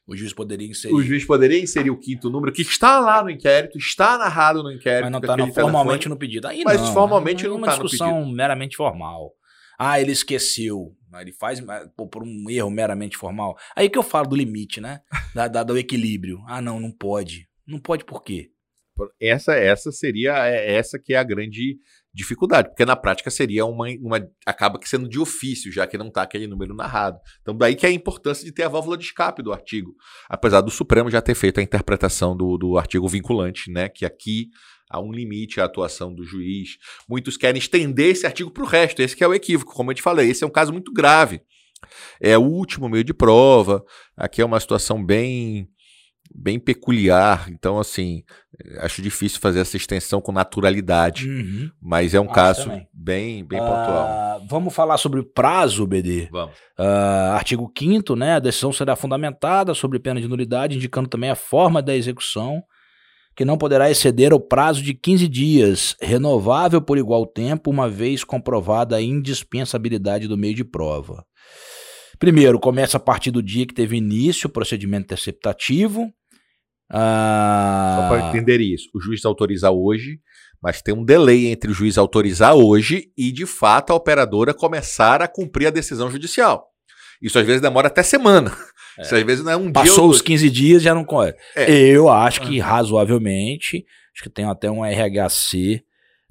O 0.06 0.16
juiz 0.16 0.32
poderia 0.32 0.68
inserir. 0.68 0.94
O 0.94 1.02
juiz 1.02 1.24
poderia 1.24 1.60
inserir 1.60 1.90
o 1.90 1.98
quinto 1.98 2.30
número, 2.30 2.52
que 2.52 2.62
está 2.62 3.00
lá 3.00 3.24
no 3.24 3.30
inquérito, 3.30 3.76
está 3.76 4.16
narrado 4.16 4.62
no 4.62 4.70
inquérito. 4.70 5.02
Mas 5.02 5.10
não 5.10 5.18
está 5.18 5.34
aquele 5.34 5.52
formalmente 5.52 6.08
no 6.08 6.16
pedido. 6.16 6.46
Aí 6.46 6.62
Mas 6.64 6.80
não. 6.80 6.92
formalmente 6.92 7.44
é 7.44 7.48
não 7.48 7.56
uma 7.56 7.66
tá 7.66 7.72
discussão 7.72 8.24
meramente 8.30 8.76
formal. 8.76 9.32
Ah, 9.76 10.00
ele 10.00 10.12
esqueceu. 10.12 10.94
Ele 11.20 11.32
faz 11.32 11.60
pô, 11.96 12.06
por 12.06 12.22
um 12.22 12.48
erro 12.48 12.70
meramente 12.70 13.16
formal. 13.16 13.56
Aí 13.74 13.90
que 13.90 13.98
eu 13.98 14.04
falo 14.04 14.28
do 14.28 14.36
limite, 14.36 14.80
né? 14.80 15.00
Da, 15.34 15.48
da, 15.48 15.64
do 15.64 15.76
equilíbrio. 15.76 16.40
Ah, 16.46 16.62
não, 16.62 16.78
não 16.78 16.92
pode. 16.92 17.48
Não 17.66 17.80
pode 17.80 18.04
por 18.04 18.22
quê? 18.22 18.52
Essa, 19.20 19.54
essa 19.54 19.90
seria 19.90 20.46
é, 20.46 20.74
essa 20.74 20.98
que 20.98 21.14
é 21.14 21.16
a 21.16 21.24
grande 21.24 21.78
dificuldade, 22.14 22.68
porque 22.68 22.84
na 22.84 22.94
prática 22.94 23.30
seria 23.30 23.64
uma, 23.64 23.86
uma 24.00 24.28
acaba 24.44 24.78
que 24.78 24.88
sendo 24.88 25.08
de 25.08 25.18
ofício, 25.18 25.72
já 25.72 25.86
que 25.86 25.96
não 25.96 26.08
está 26.08 26.22
aquele 26.22 26.46
número 26.46 26.74
narrado. 26.74 27.18
Então 27.40 27.56
daí 27.56 27.74
que 27.74 27.86
é 27.86 27.88
a 27.88 27.92
importância 27.92 28.44
de 28.44 28.52
ter 28.52 28.64
a 28.64 28.68
válvula 28.68 28.98
de 28.98 29.04
escape 29.04 29.42
do 29.42 29.52
artigo, 29.52 29.94
apesar 30.28 30.60
do 30.60 30.70
Supremo 30.70 31.10
já 31.10 31.22
ter 31.22 31.34
feito 31.34 31.58
a 31.58 31.62
interpretação 31.62 32.36
do, 32.36 32.58
do 32.58 32.76
artigo 32.76 33.08
vinculante, 33.08 33.70
né, 33.70 33.88
que 33.88 34.04
aqui 34.04 34.50
há 34.90 35.00
um 35.00 35.10
limite 35.10 35.60
à 35.60 35.64
atuação 35.64 36.14
do 36.14 36.22
juiz. 36.22 36.76
Muitos 37.08 37.38
querem 37.38 37.58
estender 37.58 38.10
esse 38.10 38.26
artigo 38.26 38.50
para 38.50 38.62
o 38.62 38.66
resto, 38.66 39.00
esse 39.00 39.16
que 39.16 39.24
é 39.24 39.28
o 39.28 39.34
equívoco, 39.34 39.72
como 39.72 39.90
eu 39.90 39.94
te 39.94 40.02
falei, 40.02 40.28
esse 40.28 40.44
é 40.44 40.46
um 40.46 40.50
caso 40.50 40.72
muito 40.72 40.92
grave. 40.92 41.40
É 42.20 42.36
o 42.36 42.42
último 42.42 42.88
meio 42.88 43.02
de 43.02 43.14
prova, 43.14 43.82
aqui 44.16 44.40
é 44.42 44.44
uma 44.44 44.60
situação 44.60 45.04
bem 45.04 45.68
bem 46.34 46.58
peculiar. 46.58 47.48
Então, 47.50 47.78
assim, 47.78 48.22
acho 48.78 49.02
difícil 49.02 49.40
fazer 49.40 49.60
essa 49.60 49.76
extensão 49.76 50.20
com 50.20 50.32
naturalidade. 50.32 51.28
Uhum. 51.28 51.70
Mas 51.80 52.14
é 52.14 52.20
um 52.20 52.24
acho 52.24 52.34
caso 52.34 52.64
também. 52.64 52.88
bem, 52.92 53.44
bem 53.44 53.60
uh, 53.60 53.64
pontual. 53.64 54.46
Vamos 54.48 54.74
falar 54.74 54.96
sobre 54.98 55.20
o 55.20 55.24
prazo, 55.24 55.86
BD? 55.86 56.28
Vamos. 56.30 56.54
Uh, 56.78 57.32
artigo 57.34 57.70
5 57.76 58.16
né? 58.16 58.34
A 58.34 58.38
decisão 58.38 58.72
será 58.72 58.96
fundamentada 58.96 59.74
sobre 59.74 59.98
pena 59.98 60.20
de 60.20 60.28
nulidade, 60.28 60.76
indicando 60.76 61.08
também 61.08 61.30
a 61.30 61.36
forma 61.36 61.82
da 61.82 61.94
execução, 61.94 62.62
que 63.36 63.44
não 63.44 63.56
poderá 63.56 63.90
exceder 63.90 64.32
o 64.32 64.40
prazo 64.40 64.82
de 64.82 64.94
15 64.94 65.28
dias, 65.28 65.96
renovável 66.00 66.80
por 66.80 66.98
igual 66.98 67.26
tempo, 67.26 67.70
uma 67.70 67.88
vez 67.88 68.24
comprovada 68.24 68.96
a 68.96 69.02
indispensabilidade 69.02 70.28
do 70.28 70.36
meio 70.36 70.54
de 70.54 70.64
prova. 70.64 71.24
Primeiro, 72.18 72.60
começa 72.60 72.98
a 72.98 73.00
partir 73.00 73.30
do 73.32 73.42
dia 73.42 73.66
que 73.66 73.74
teve 73.74 73.96
início 73.96 74.46
o 74.46 74.52
procedimento 74.52 75.06
interceptativo. 75.06 76.12
Ah... 76.92 78.00
Só 78.00 78.08
para 78.08 78.28
entender 78.28 78.60
isso, 78.60 78.88
o 78.94 79.00
juiz 79.00 79.24
autoriza 79.24 79.70
hoje, 79.70 80.20
mas 80.62 80.82
tem 80.82 80.94
um 80.94 81.04
delay 81.04 81.46
entre 81.46 81.70
o 81.70 81.74
juiz 81.74 81.98
autorizar 81.98 82.54
hoje 82.54 83.10
e, 83.16 83.32
de 83.32 83.46
fato, 83.46 83.92
a 83.92 83.96
operadora 83.96 84.54
começar 84.54 85.22
a 85.22 85.28
cumprir 85.28 85.66
a 85.66 85.70
decisão 85.70 86.10
judicial. 86.10 86.68
Isso 87.20 87.38
às 87.38 87.46
vezes 87.46 87.62
demora 87.62 87.88
até 87.88 88.02
semana. 88.02 88.56
É. 88.98 89.02
Isso 89.02 89.14
às 89.14 89.22
vezes 89.22 89.44
não 89.44 89.52
é 89.52 89.56
um 89.56 89.72
Passou 89.72 89.84
dia. 89.84 89.92
Passou 89.92 90.10
os 90.10 90.20
15 90.20 90.50
dias, 90.50 90.82
já 90.82 90.94
não 90.94 91.04
corre. 91.04 91.34
É. 91.56 91.70
Eu 91.70 92.10
acho 92.10 92.42
que 92.42 92.58
razoavelmente, 92.58 93.86
acho 94.14 94.22
que 94.22 94.28
tem 94.28 94.44
até 94.44 94.70
um 94.70 94.84
RHC 94.84 95.82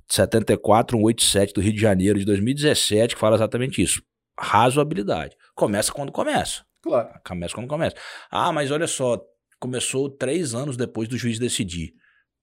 74187 0.08 1.54
do 1.54 1.62
Rio 1.62 1.74
de 1.74 1.82
Janeiro 1.82 2.19
de 2.19 2.26
2017 2.26 3.15
que 3.15 3.19
fala 3.19 3.36
exatamente 3.36 3.82
isso. 3.82 4.02
Razoabilidade. 4.38 5.36
Começa 5.56 5.91
quando 5.91 6.12
começa. 6.12 6.63
Claro. 6.82 7.10
Começa 7.26 7.56
quando 7.56 7.67
começa. 7.67 7.95
Ah, 8.30 8.52
mas 8.52 8.71
olha 8.71 8.88
só, 8.88 9.19
começou 9.62 10.10
três 10.10 10.56
anos 10.56 10.76
depois 10.76 11.08
do 11.08 11.15
juiz 11.17 11.38
decidir. 11.38 11.93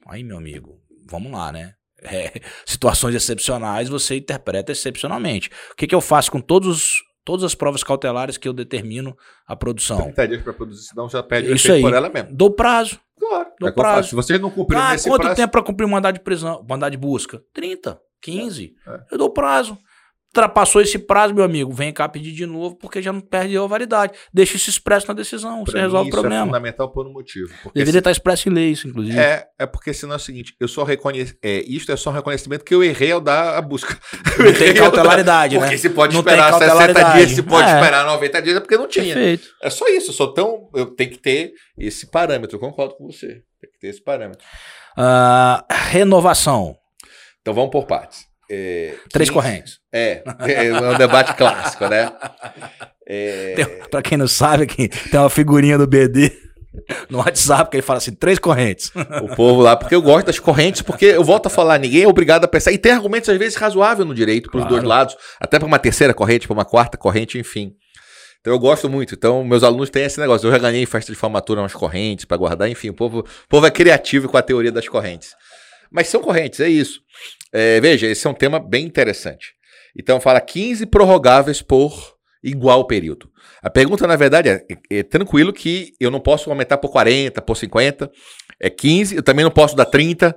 Aí, 0.06 0.22
meu 0.22 0.38
amigo, 0.38 0.80
vamos 1.10 1.32
lá, 1.32 1.52
né? 1.52 1.74
É, 2.00 2.30
situações 2.64 3.12
excepcionais 3.12 3.88
você 3.88 4.18
interpreta 4.18 4.70
excepcionalmente. 4.70 5.50
O 5.72 5.74
que, 5.74 5.84
que 5.84 5.94
eu 5.96 6.00
faço 6.00 6.30
com 6.30 6.40
todos, 6.40 7.02
todas 7.24 7.42
as 7.42 7.56
provas 7.56 7.82
cautelares 7.82 8.38
que 8.38 8.46
eu 8.46 8.52
determino 8.52 9.16
a 9.44 9.56
produção? 9.56 10.02
30 10.02 10.28
dias 10.28 10.42
para 10.42 10.52
produzir, 10.52 10.86
senão 10.86 11.08
já 11.08 11.24
pede 11.24 11.52
Isso 11.52 11.72
aí. 11.72 11.80
por 11.80 11.92
ela 11.92 12.08
mesmo. 12.08 12.28
Dou 12.32 12.52
prazo. 12.52 13.00
Claro. 13.18 13.48
Dou 13.58 13.68
é 13.68 13.72
prazo. 13.72 14.10
Se 14.10 14.14
vocês 14.14 14.40
não 14.40 14.48
cumprirem 14.48 14.80
ah, 14.80 14.96
quanto 14.96 15.22
prazo... 15.22 15.34
tempo 15.34 15.50
para 15.50 15.62
cumprir 15.64 15.86
um 15.86 15.90
mandado 15.90 16.14
de 16.14 16.20
prisão, 16.20 16.64
mandado 16.68 16.92
de 16.92 16.98
busca? 16.98 17.42
30, 17.52 17.98
15. 18.22 18.76
É. 18.86 18.90
É. 18.90 19.04
Eu 19.10 19.18
dou 19.18 19.30
prazo. 19.30 19.76
Ultrapassou 20.28 20.82
esse 20.82 20.98
prazo, 20.98 21.34
meu 21.34 21.42
amigo, 21.42 21.72
vem 21.72 21.90
cá 21.90 22.06
pedir 22.06 22.32
de 22.32 22.44
novo 22.44 22.76
porque 22.76 23.00
já 23.00 23.10
não 23.10 23.20
perdeu 23.20 23.64
a 23.64 23.66
validade. 23.66 24.12
Deixa 24.32 24.56
isso 24.56 24.68
expresso 24.68 25.08
na 25.08 25.14
decisão, 25.14 25.64
pra 25.64 25.72
você 25.72 25.80
resolve 25.80 26.10
o 26.10 26.12
problema. 26.12 26.34
Isso 26.34 26.42
é 26.42 26.46
fundamental 26.46 26.92
por 26.92 27.06
um 27.06 27.12
motivo. 27.12 27.48
Deveria 27.74 27.92
se... 27.92 27.98
estar 27.98 28.10
expresso 28.10 28.48
em 28.48 28.52
lei 28.52 28.70
isso, 28.70 28.86
inclusive. 28.86 29.18
É, 29.18 29.46
é 29.58 29.66
porque 29.66 29.92
senão 29.94 30.12
é 30.12 30.16
o 30.16 30.20
seguinte, 30.20 30.54
eu 30.60 30.68
só 30.68 30.84
reconheço, 30.84 31.34
é, 31.42 31.64
isto 31.66 31.90
é 31.90 31.96
só 31.96 32.10
um 32.10 32.12
reconhecimento 32.12 32.62
que 32.62 32.74
eu 32.74 32.84
errei 32.84 33.10
ao 33.10 33.22
dar 33.22 33.56
a 33.56 33.62
busca. 33.62 33.98
Não 34.38 34.52
tem 34.52 34.74
cautelaridade, 34.76 35.54
dar... 35.54 35.62
né? 35.62 35.66
Porque 35.66 35.78
se 35.78 35.88
pode 35.88 36.12
não 36.12 36.20
esperar 36.20 36.52
60 36.52 37.02
dias, 37.14 37.30
se 37.30 37.42
pode 37.42 37.70
é. 37.70 37.74
esperar 37.74 38.04
90 38.04 38.42
dias, 38.42 38.56
é 38.58 38.60
porque 38.60 38.76
não 38.76 38.86
tinha. 38.86 39.14
Perfeito. 39.14 39.48
É 39.62 39.70
só 39.70 39.88
isso, 39.88 40.12
só 40.12 40.26
tão, 40.26 40.68
eu 40.74 40.86
tenho 40.94 41.10
que 41.10 41.18
ter 41.18 41.52
esse 41.78 42.06
parâmetro, 42.06 42.56
eu 42.56 42.60
concordo 42.60 42.94
com 42.96 43.06
você. 43.06 43.42
Tem 43.60 43.70
que 43.72 43.78
ter 43.80 43.88
esse 43.88 44.02
parâmetro. 44.02 44.44
Uh, 44.96 45.64
renovação. 45.90 46.76
Então 47.40 47.54
vamos 47.54 47.70
por 47.70 47.86
partes. 47.86 48.27
É, 48.50 48.94
Três 49.10 49.30
correntes. 49.30 49.78
É, 49.92 50.22
é 50.24 50.72
um 50.72 50.96
debate 50.96 51.34
clássico, 51.34 51.86
né? 51.88 52.12
É... 53.10 53.54
Para 53.90 54.02
quem 54.02 54.18
não 54.18 54.28
sabe, 54.28 54.64
aqui, 54.64 54.86
tem 54.86 55.18
uma 55.18 55.30
figurinha 55.30 55.78
do 55.78 55.86
BD 55.86 56.30
no 57.08 57.18
WhatsApp 57.18 57.70
que 57.70 57.76
ele 57.76 57.82
fala 57.82 57.98
assim: 57.98 58.14
três 58.14 58.38
correntes. 58.38 58.92
O 59.22 59.34
povo 59.34 59.62
lá, 59.62 59.76
porque 59.76 59.94
eu 59.94 60.02
gosto 60.02 60.26
das 60.26 60.38
correntes, 60.38 60.82
porque 60.82 61.06
eu 61.06 61.24
volto 61.24 61.46
a 61.46 61.50
falar, 61.50 61.78
ninguém 61.78 62.02
é 62.02 62.08
obrigado 62.08 62.44
a 62.44 62.48
pensar. 62.48 62.72
E 62.72 62.78
tem 62.78 62.92
argumentos, 62.92 63.28
às 63.28 63.38
vezes, 63.38 63.56
razoáveis 63.56 64.06
no 64.06 64.14
direito, 64.14 64.50
para 64.50 64.58
os 64.58 64.64
claro. 64.64 64.76
dois 64.76 64.86
lados, 64.86 65.16
até 65.40 65.58
para 65.58 65.66
uma 65.66 65.78
terceira 65.78 66.14
corrente, 66.14 66.46
para 66.46 66.54
uma 66.54 66.64
quarta 66.64 66.96
corrente, 66.96 67.38
enfim. 67.38 67.72
Então 68.40 68.52
eu 68.52 68.58
gosto 68.58 68.88
muito. 68.88 69.14
Então, 69.14 69.42
meus 69.44 69.62
alunos 69.62 69.90
têm 69.90 70.04
esse 70.04 70.20
negócio. 70.20 70.46
Eu 70.46 70.52
já 70.52 70.58
ganhei 70.58 70.82
em 70.82 70.86
festa 70.86 71.12
de 71.12 71.18
formatura 71.18 71.60
umas 71.60 71.74
correntes 71.74 72.24
para 72.24 72.36
guardar, 72.36 72.68
enfim, 72.68 72.90
o 72.90 72.94
povo, 72.94 73.20
o 73.20 73.48
povo 73.48 73.66
é 73.66 73.70
criativo 73.70 74.28
com 74.28 74.36
a 74.36 74.42
teoria 74.42 74.70
das 74.70 74.88
correntes. 74.88 75.30
Mas 75.90 76.08
são 76.08 76.20
correntes, 76.20 76.60
é 76.60 76.68
isso. 76.68 77.00
É, 77.52 77.80
veja, 77.80 78.06
esse 78.06 78.26
é 78.26 78.30
um 78.30 78.34
tema 78.34 78.58
bem 78.58 78.86
interessante. 78.86 79.54
Então 79.96 80.20
fala 80.20 80.40
15 80.40 80.86
prorrogáveis 80.86 81.62
por 81.62 82.16
igual 82.42 82.86
período. 82.86 83.30
A 83.62 83.70
pergunta, 83.70 84.06
na 84.06 84.16
verdade, 84.16 84.48
é, 84.48 84.64
é, 84.70 84.98
é, 84.98 85.02
tranquilo 85.02 85.52
que 85.52 85.92
eu 85.98 86.10
não 86.10 86.20
posso 86.20 86.50
aumentar 86.50 86.78
por 86.78 86.90
40, 86.90 87.42
por 87.42 87.56
50, 87.56 88.10
é 88.60 88.70
15, 88.70 89.16
eu 89.16 89.22
também 89.22 89.44
não 89.44 89.50
posso 89.50 89.74
dar 89.74 89.84
30 89.84 90.36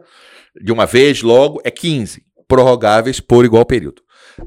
de 0.62 0.72
uma 0.72 0.86
vez 0.86 1.22
logo, 1.22 1.62
é 1.64 1.72
15 1.72 2.24
prorrogáveis 2.48 3.20
por 3.20 3.46
igual 3.46 3.66
período. 3.66 4.02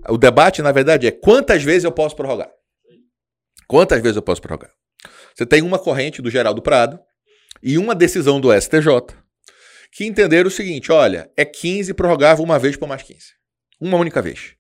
O 0.08 0.18
debate, 0.18 0.62
na 0.62 0.72
verdade, 0.72 1.06
é 1.06 1.10
quantas 1.10 1.62
vezes 1.62 1.84
eu 1.84 1.92
posso 1.92 2.16
prorrogar. 2.16 2.50
Quantas 3.66 4.02
vezes 4.02 4.16
eu 4.16 4.22
posso 4.22 4.42
prorrogar? 4.42 4.70
Você 5.34 5.46
tem 5.46 5.62
uma 5.62 5.78
corrente 5.78 6.20
do 6.20 6.30
Geraldo 6.30 6.62
Prado 6.62 6.98
e 7.62 7.78
uma 7.78 7.94
decisão 7.94 8.40
do 8.40 8.52
STJ 8.52 9.23
que 9.94 10.04
entenderam 10.04 10.48
o 10.48 10.50
seguinte: 10.50 10.90
olha, 10.92 11.30
é 11.36 11.44
15 11.44 11.94
prorrogável 11.94 12.44
uma 12.44 12.58
vez 12.58 12.76
por 12.76 12.88
mais 12.88 13.02
15. 13.02 13.20
Uma 13.80 13.96
única 13.96 14.20
vez. 14.20 14.56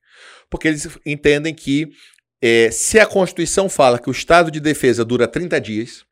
Porque 0.48 0.68
eles 0.68 0.88
entendem 1.04 1.52
que 1.52 1.90
é, 2.40 2.70
se 2.70 3.00
a 3.00 3.06
Constituição 3.06 3.68
fala 3.68 3.98
que 3.98 4.08
o 4.08 4.12
estado 4.12 4.50
de 4.50 4.60
defesa 4.60 5.04
dura 5.04 5.26
30 5.26 5.60
dias, 5.60 6.04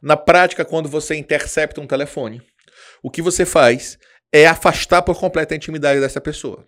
na 0.00 0.16
prática, 0.16 0.64
quando 0.64 0.88
você 0.88 1.16
intercepta 1.16 1.80
um 1.80 1.86
telefone, 1.86 2.40
o 3.02 3.10
que 3.10 3.20
você 3.20 3.44
faz 3.44 3.98
é 4.32 4.46
afastar 4.46 5.02
por 5.02 5.18
completo 5.18 5.52
a 5.52 5.56
intimidade 5.56 6.00
dessa 6.00 6.20
pessoa. 6.20 6.66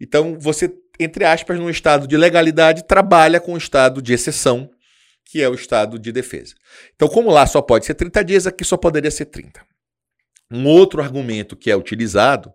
Então, 0.00 0.38
você, 0.38 0.72
entre 1.00 1.24
aspas, 1.24 1.58
num 1.58 1.68
estado 1.68 2.06
de 2.06 2.16
legalidade, 2.16 2.86
trabalha 2.86 3.40
com 3.40 3.54
o 3.54 3.58
estado 3.58 4.00
de 4.00 4.12
exceção, 4.12 4.70
que 5.24 5.42
é 5.42 5.48
o 5.48 5.54
estado 5.54 5.98
de 5.98 6.12
defesa. 6.12 6.54
Então, 6.94 7.08
como 7.08 7.30
lá 7.30 7.46
só 7.46 7.60
pode 7.60 7.84
ser 7.84 7.94
30 7.94 8.24
dias, 8.24 8.46
aqui 8.46 8.64
só 8.64 8.76
poderia 8.76 9.10
ser 9.10 9.26
30. 9.26 9.67
Um 10.50 10.66
outro 10.66 11.02
argumento 11.02 11.56
que 11.56 11.70
é 11.70 11.76
utilizado 11.76 12.52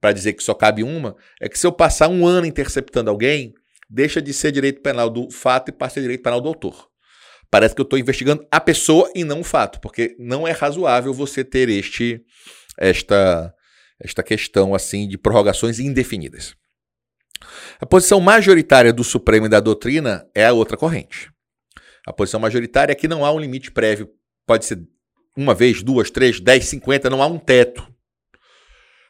para 0.00 0.12
dizer 0.12 0.32
que 0.32 0.42
só 0.42 0.54
cabe 0.54 0.82
uma 0.82 1.16
é 1.40 1.48
que 1.48 1.58
se 1.58 1.66
eu 1.66 1.72
passar 1.72 2.08
um 2.08 2.26
ano 2.26 2.46
interceptando 2.46 3.10
alguém, 3.10 3.52
deixa 3.90 4.22
de 4.22 4.32
ser 4.32 4.52
direito 4.52 4.80
penal 4.80 5.10
do 5.10 5.30
fato 5.30 5.70
e 5.70 5.72
passa 5.72 5.92
a 5.92 5.94
ser 5.94 6.00
direito 6.02 6.22
penal 6.22 6.40
do 6.40 6.48
autor. 6.48 6.88
Parece 7.50 7.74
que 7.74 7.80
eu 7.80 7.84
estou 7.84 7.98
investigando 7.98 8.46
a 8.50 8.60
pessoa 8.60 9.10
e 9.14 9.24
não 9.24 9.40
o 9.40 9.44
fato, 9.44 9.80
porque 9.80 10.14
não 10.18 10.46
é 10.46 10.52
razoável 10.52 11.12
você 11.14 11.42
ter 11.42 11.68
este 11.68 12.22
esta 12.78 13.52
esta 14.00 14.22
questão 14.22 14.74
assim 14.74 15.08
de 15.08 15.18
prorrogações 15.18 15.80
indefinidas. 15.80 16.54
A 17.80 17.86
posição 17.86 18.20
majoritária 18.20 18.92
do 18.92 19.02
Supremo 19.02 19.46
e 19.46 19.48
da 19.48 19.60
doutrina 19.60 20.28
é 20.34 20.46
a 20.46 20.52
outra 20.52 20.76
corrente. 20.76 21.30
A 22.06 22.12
posição 22.12 22.38
majoritária 22.38 22.92
é 22.92 22.94
que 22.94 23.08
não 23.08 23.24
há 23.24 23.32
um 23.32 23.40
limite 23.40 23.72
prévio, 23.72 24.08
pode 24.46 24.64
ser 24.64 24.78
uma 25.38 25.54
vez, 25.54 25.84
duas, 25.84 26.10
três, 26.10 26.40
dez, 26.40 26.64
cinquenta, 26.64 27.08
não 27.08 27.22
há 27.22 27.26
um 27.28 27.38
teto. 27.38 27.86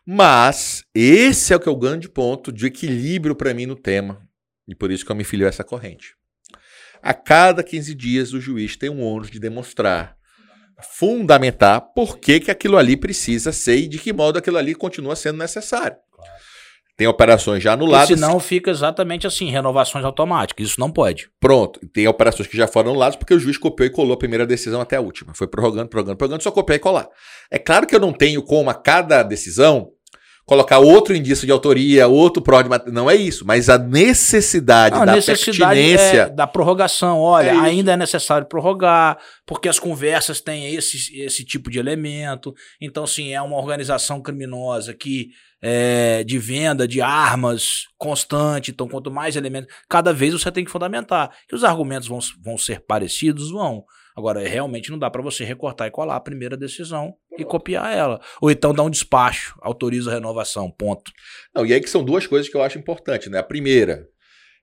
Mas 0.07 0.85
esse 0.95 1.55
é 1.55 1.57
o 1.57 1.61
que 1.61 1.71
é 1.71 1.73
o 1.73 1.77
grande 1.77 2.07
ponto 2.07 2.53
de 2.53 2.67
equilíbrio 2.67 3.35
para 3.35 3.55
mim 3.55 3.65
no 3.65 3.75
tema. 3.75 4.21
E 4.67 4.75
por 4.75 4.91
isso 4.91 5.07
que 5.07 5.11
eu 5.11 5.17
me 5.17 5.25
filho 5.25 5.47
a 5.47 5.49
essa 5.49 5.65
corrente. 5.65 6.15
A 7.03 7.15
cada 7.15 7.63
15 7.63 7.95
dias 7.95 8.35
o 8.35 8.41
juiz 8.41 8.77
tem 8.77 8.91
um 8.91 9.03
ônus 9.03 9.31
de 9.31 9.41
demonstrar, 9.41 10.19
fundamentar 10.99 11.81
por 11.95 12.19
que, 12.19 12.41
que 12.41 12.51
aquilo 12.51 12.77
ali 12.77 12.95
precisa 12.95 13.51
ser 13.51 13.77
e 13.77 13.89
de 13.89 13.99
que 13.99 14.13
modo 14.13 14.39
aquilo 14.39 14.59
ali 14.59 14.75
continua 14.75 15.17
sendo 15.17 15.39
necessário. 15.39 15.97
Tem 16.99 17.07
operações 17.07 17.63
já 17.63 17.75
anuladas. 17.75 18.09
Porque 18.09 18.21
senão 18.21 18.41
fica 18.41 18.73
exatamente 18.73 19.25
assim, 19.25 19.49
renovações 19.49 20.05
automáticas. 20.05 20.67
Isso 20.67 20.81
não 20.81 20.91
pode. 20.91 21.31
Pronto. 21.39 21.79
Tem 21.93 22.09
operações 22.09 22.49
que 22.49 22.57
já 22.57 22.67
foram 22.67 22.91
anuladas 22.91 23.15
porque 23.15 23.33
o 23.33 23.39
juiz 23.39 23.57
copiou 23.57 23.87
e 23.87 23.91
colou 23.91 24.15
a 24.15 24.19
primeira 24.19 24.45
decisão 24.45 24.81
até 24.81 24.97
a 24.97 25.01
última. 25.01 25.33
Foi 25.33 25.47
prorrogando, 25.47 25.89
prorrogando, 25.89 26.17
prorrogando, 26.17 26.43
só 26.43 26.51
copiar 26.51 26.77
e 26.77 26.81
colar. 26.81 27.09
É 27.53 27.59
claro 27.59 27.87
que 27.87 27.95
eu 27.95 28.01
não 28.01 28.13
tenho 28.13 28.43
como 28.43 28.69
a 28.69 28.75
cada 28.75 29.23
decisão 29.23 29.93
colocar 30.49 30.79
outro 30.79 31.15
indício 31.15 31.45
de 31.45 31.53
autoria, 31.53 32.09
outro 32.09 32.43
pró 32.43 32.63
de 32.63 32.71
mat- 32.71 32.87
Não 32.89 33.09
é 33.11 33.15
isso, 33.15 33.45
mas 33.47 33.69
a 33.69 33.77
necessidade 33.77 34.95
Não, 34.95 35.03
a 35.03 35.05
da 35.05 35.15
necessidade 35.15 35.79
pertinência. 35.79 36.23
é 36.23 36.31
da 36.31 36.47
prorrogação. 36.47 37.21
Olha, 37.21 37.51
É 37.51 37.59
ainda 37.59 37.93
é 37.93 37.97
necessário 37.99 38.47
prorrogar, 38.49 39.19
porque 39.47 39.69
as 39.69 39.79
conversas 39.79 40.41
têm 40.41 40.75
esse, 40.75 41.21
esse 41.21 41.45
tipo 41.45 41.71
de 41.71 41.79
elemento. 41.79 42.55
Então, 42.81 43.07
sim, 43.07 43.33
é 43.35 43.43
uma 43.43 43.57
organização 43.59 44.23
criminosa 44.23 44.95
que 44.95 45.29
é 45.61 46.25
de 46.25 46.39
venda 46.39 46.89
de 46.89 47.01
armas 47.03 47.87
constante. 47.99 48.71
Então, 48.71 48.89
quanto 48.89 49.11
mais 49.11 49.37
elementos, 49.37 49.73
cada 49.89 50.13
vez 50.15 50.33
você 50.33 50.51
tem 50.51 50.65
que 50.65 50.71
fundamentar. 50.71 51.31
Que 51.47 51.55
os 51.55 51.63
argumentos 51.63 52.09
vão, 52.09 52.21
vão 52.43 52.57
ser 52.57 52.81
parecidos, 52.81 53.51
vão. 53.51 53.85
Agora, 54.19 54.47
realmente 54.47 54.91
não 54.91 54.99
dá 54.99 55.09
para 55.09 55.23
você 55.23 55.45
recortar 55.45 55.87
e 55.87 55.93
colar 55.93 56.17
a 56.17 56.21
primeira 56.21 56.57
decisão 56.57 57.15
e 57.39 57.45
copiar 57.45 57.97
ela. 57.97 58.21
Ou 58.43 58.51
então 58.51 58.75
dar 58.75 58.83
um 58.83 58.91
despacho, 58.91 59.57
autoriza 59.63 60.11
a 60.11 60.15
renovação, 60.15 60.69
ponto. 60.69 61.13
Não, 61.55 61.65
e 61.65 61.73
aí 61.73 61.81
que 61.81 61.89
são 61.89 62.03
duas 62.03 62.27
coisas 62.27 62.49
que 62.49 62.57
eu 62.57 62.63
acho 62.63 62.77
importantes, 62.77 63.31
né? 63.31 63.39
A 63.39 63.45
primeira, 63.45 64.09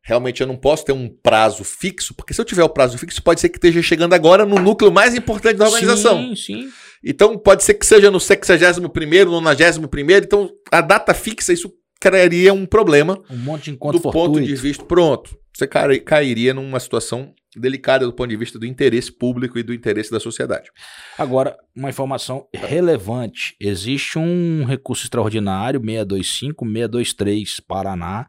realmente 0.04 0.42
eu 0.42 0.48
não 0.48 0.58
posso 0.58 0.84
ter 0.84 0.92
um 0.92 1.08
prazo 1.08 1.64
fixo, 1.64 2.14
porque 2.14 2.34
se 2.34 2.42
eu 2.42 2.44
tiver 2.44 2.66
o 2.66 2.70
prazo 2.70 2.98
fixo, 2.98 3.24
pode 3.24 3.40
ser 3.40 3.48
que 3.48 3.58
esteja 3.58 3.82
chegando 3.82 4.12
agora 4.12 4.46
no 4.46 4.60
núcleo 4.60 4.92
mais 4.92 5.16
importante 5.16 5.56
da 5.56 5.68
organização. 5.68 6.18
Sim, 6.18 6.36
sim. 6.36 6.70
Então 7.02 7.38
pode 7.38 7.64
ser 7.64 7.76
que 7.76 7.86
seja 7.86 8.12
no 8.12 8.18
61º, 8.18 9.26
no 9.26 9.42
91º, 9.42 10.26
então 10.26 10.50
a 10.70 10.82
data 10.82 11.14
fixa, 11.14 11.54
isso 11.54 11.72
criaria 12.10 12.54
um 12.54 12.66
problema 12.66 13.22
Um 13.30 13.38
monte 13.38 13.66
de 13.66 13.72
encontro 13.72 14.00
do 14.00 14.04
ponto 14.04 14.14
fortuito. 14.14 14.48
de 14.48 14.56
vista, 14.56 14.84
pronto, 14.84 15.38
você 15.54 15.66
cai- 15.68 16.00
cairia 16.00 16.54
numa 16.54 16.80
situação 16.80 17.34
delicada 17.56 18.06
do 18.06 18.14
ponto 18.14 18.30
de 18.30 18.36
vista 18.36 18.60
do 18.60 18.66
interesse 18.66 19.12
público 19.12 19.58
e 19.58 19.64
do 19.64 19.74
interesse 19.74 20.12
da 20.12 20.20
sociedade. 20.20 20.70
Agora, 21.18 21.56
uma 21.76 21.90
informação 21.90 22.46
relevante. 22.54 23.56
Existe 23.60 24.20
um 24.20 24.66
recurso 24.66 25.06
extraordinário, 25.06 25.80
625, 25.80 26.66
623, 26.66 27.60
Paraná, 27.62 28.28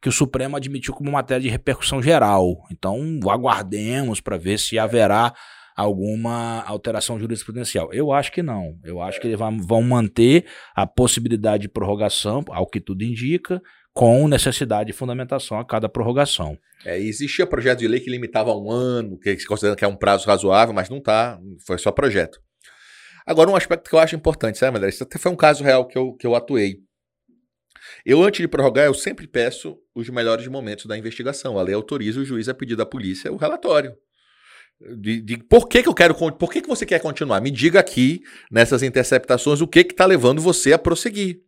que 0.00 0.08
o 0.08 0.12
Supremo 0.12 0.56
admitiu 0.56 0.94
como 0.94 1.12
matéria 1.12 1.42
de 1.42 1.48
repercussão 1.50 2.02
geral. 2.02 2.56
Então, 2.70 3.20
aguardemos 3.28 4.20
para 4.20 4.38
ver 4.38 4.58
se 4.58 4.78
haverá 4.78 5.32
alguma 5.76 6.62
alteração 6.62 7.18
jurisprudencial. 7.18 7.92
Eu 7.92 8.12
acho 8.12 8.30
que 8.32 8.42
não. 8.42 8.78
Eu 8.84 9.00
acho 9.00 9.20
que 9.20 9.26
eles 9.26 9.38
vão- 9.38 9.58
vão 9.58 9.82
manter 9.82 10.46
a 10.74 10.86
possibilidade 10.86 11.62
de 11.62 11.68
prorrogação, 11.68 12.44
ao 12.48 12.66
que 12.66 12.80
tudo 12.80 13.02
indica, 13.02 13.60
com 13.92 14.26
necessidade 14.26 14.86
de 14.90 14.92
fundamentação 14.96 15.58
a 15.58 15.64
cada 15.64 15.88
prorrogação. 15.88 16.56
É, 16.84 16.98
existia 16.98 17.46
projeto 17.46 17.80
de 17.80 17.88
lei 17.88 18.00
que 18.00 18.10
limitava 18.10 18.50
a 18.50 18.56
um 18.58 18.70
ano, 18.70 19.18
que 19.18 19.38
se 19.38 19.46
considera 19.46 19.76
que 19.76 19.84
é 19.84 19.88
um 19.88 19.96
prazo 19.96 20.26
razoável, 20.26 20.74
mas 20.74 20.88
não 20.88 20.98
está, 20.98 21.38
foi 21.66 21.78
só 21.78 21.92
projeto. 21.92 22.40
Agora, 23.26 23.50
um 23.50 23.54
aspecto 23.56 23.88
que 23.88 23.94
eu 23.94 24.00
acho 24.00 24.16
importante, 24.16 24.58
sabe, 24.58 24.78
André? 24.78 24.88
Isso 24.88 25.04
até 25.04 25.18
foi 25.18 25.30
um 25.30 25.36
caso 25.36 25.62
real 25.62 25.86
que 25.86 25.96
eu, 25.96 26.14
que 26.14 26.26
eu 26.26 26.34
atuei. 26.34 26.78
Eu, 28.04 28.22
antes 28.22 28.40
de 28.40 28.48
prorrogar, 28.48 28.86
eu 28.86 28.94
sempre 28.94 29.26
peço 29.26 29.76
os 29.94 30.08
melhores 30.08 30.46
momentos 30.48 30.86
da 30.86 30.96
investigação. 30.98 31.58
A 31.58 31.62
lei 31.62 31.74
autoriza 31.74 32.20
o 32.20 32.24
juiz 32.24 32.48
a 32.48 32.54
pedir 32.54 32.74
da 32.76 32.86
polícia 32.86 33.32
o 33.32 33.36
relatório. 33.36 33.94
De, 34.96 35.20
de 35.20 35.36
por 35.36 35.68
que, 35.68 35.82
que 35.82 35.88
eu 35.88 35.94
quero. 35.94 36.14
Por 36.14 36.50
que, 36.50 36.60
que 36.60 36.68
você 36.68 36.84
quer 36.84 37.00
continuar? 37.00 37.40
Me 37.40 37.50
diga 37.50 37.78
aqui, 37.78 38.22
nessas 38.50 38.82
interceptações, 38.82 39.60
o 39.60 39.68
que 39.68 39.80
está 39.80 40.04
levando 40.04 40.42
você 40.42 40.72
a 40.72 40.78
prosseguir. 40.78 41.40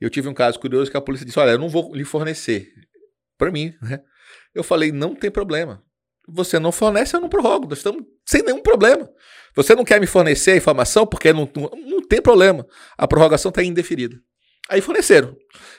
Eu 0.00 0.10
tive 0.10 0.28
um 0.28 0.34
caso 0.34 0.58
curioso 0.58 0.90
que 0.90 0.96
a 0.96 1.00
polícia 1.00 1.24
disse: 1.24 1.38
Olha, 1.38 1.52
eu 1.52 1.58
não 1.58 1.68
vou 1.68 1.94
lhe 1.94 2.04
fornecer. 2.04 2.72
Para 3.38 3.52
mim, 3.52 3.74
né? 3.80 4.00
Eu 4.54 4.64
falei: 4.64 4.90
Não 4.90 5.14
tem 5.14 5.30
problema. 5.30 5.82
Você 6.26 6.58
não 6.58 6.72
fornece, 6.72 7.14
eu 7.14 7.20
não 7.20 7.28
prorrogo. 7.28 7.68
Nós 7.68 7.78
estamos 7.78 8.02
sem 8.26 8.42
nenhum 8.42 8.62
problema. 8.62 9.08
Você 9.54 9.74
não 9.74 9.84
quer 9.84 10.00
me 10.00 10.06
fornecer 10.06 10.52
a 10.52 10.56
informação 10.56 11.06
porque 11.06 11.32
não, 11.32 11.48
não, 11.54 11.70
não 11.86 12.02
tem 12.02 12.20
problema. 12.20 12.66
A 12.96 13.06
prorrogação 13.06 13.50
está 13.50 13.62
indeferida. 13.62 14.18
Aí 14.68 14.80
forneceram. 14.80 15.36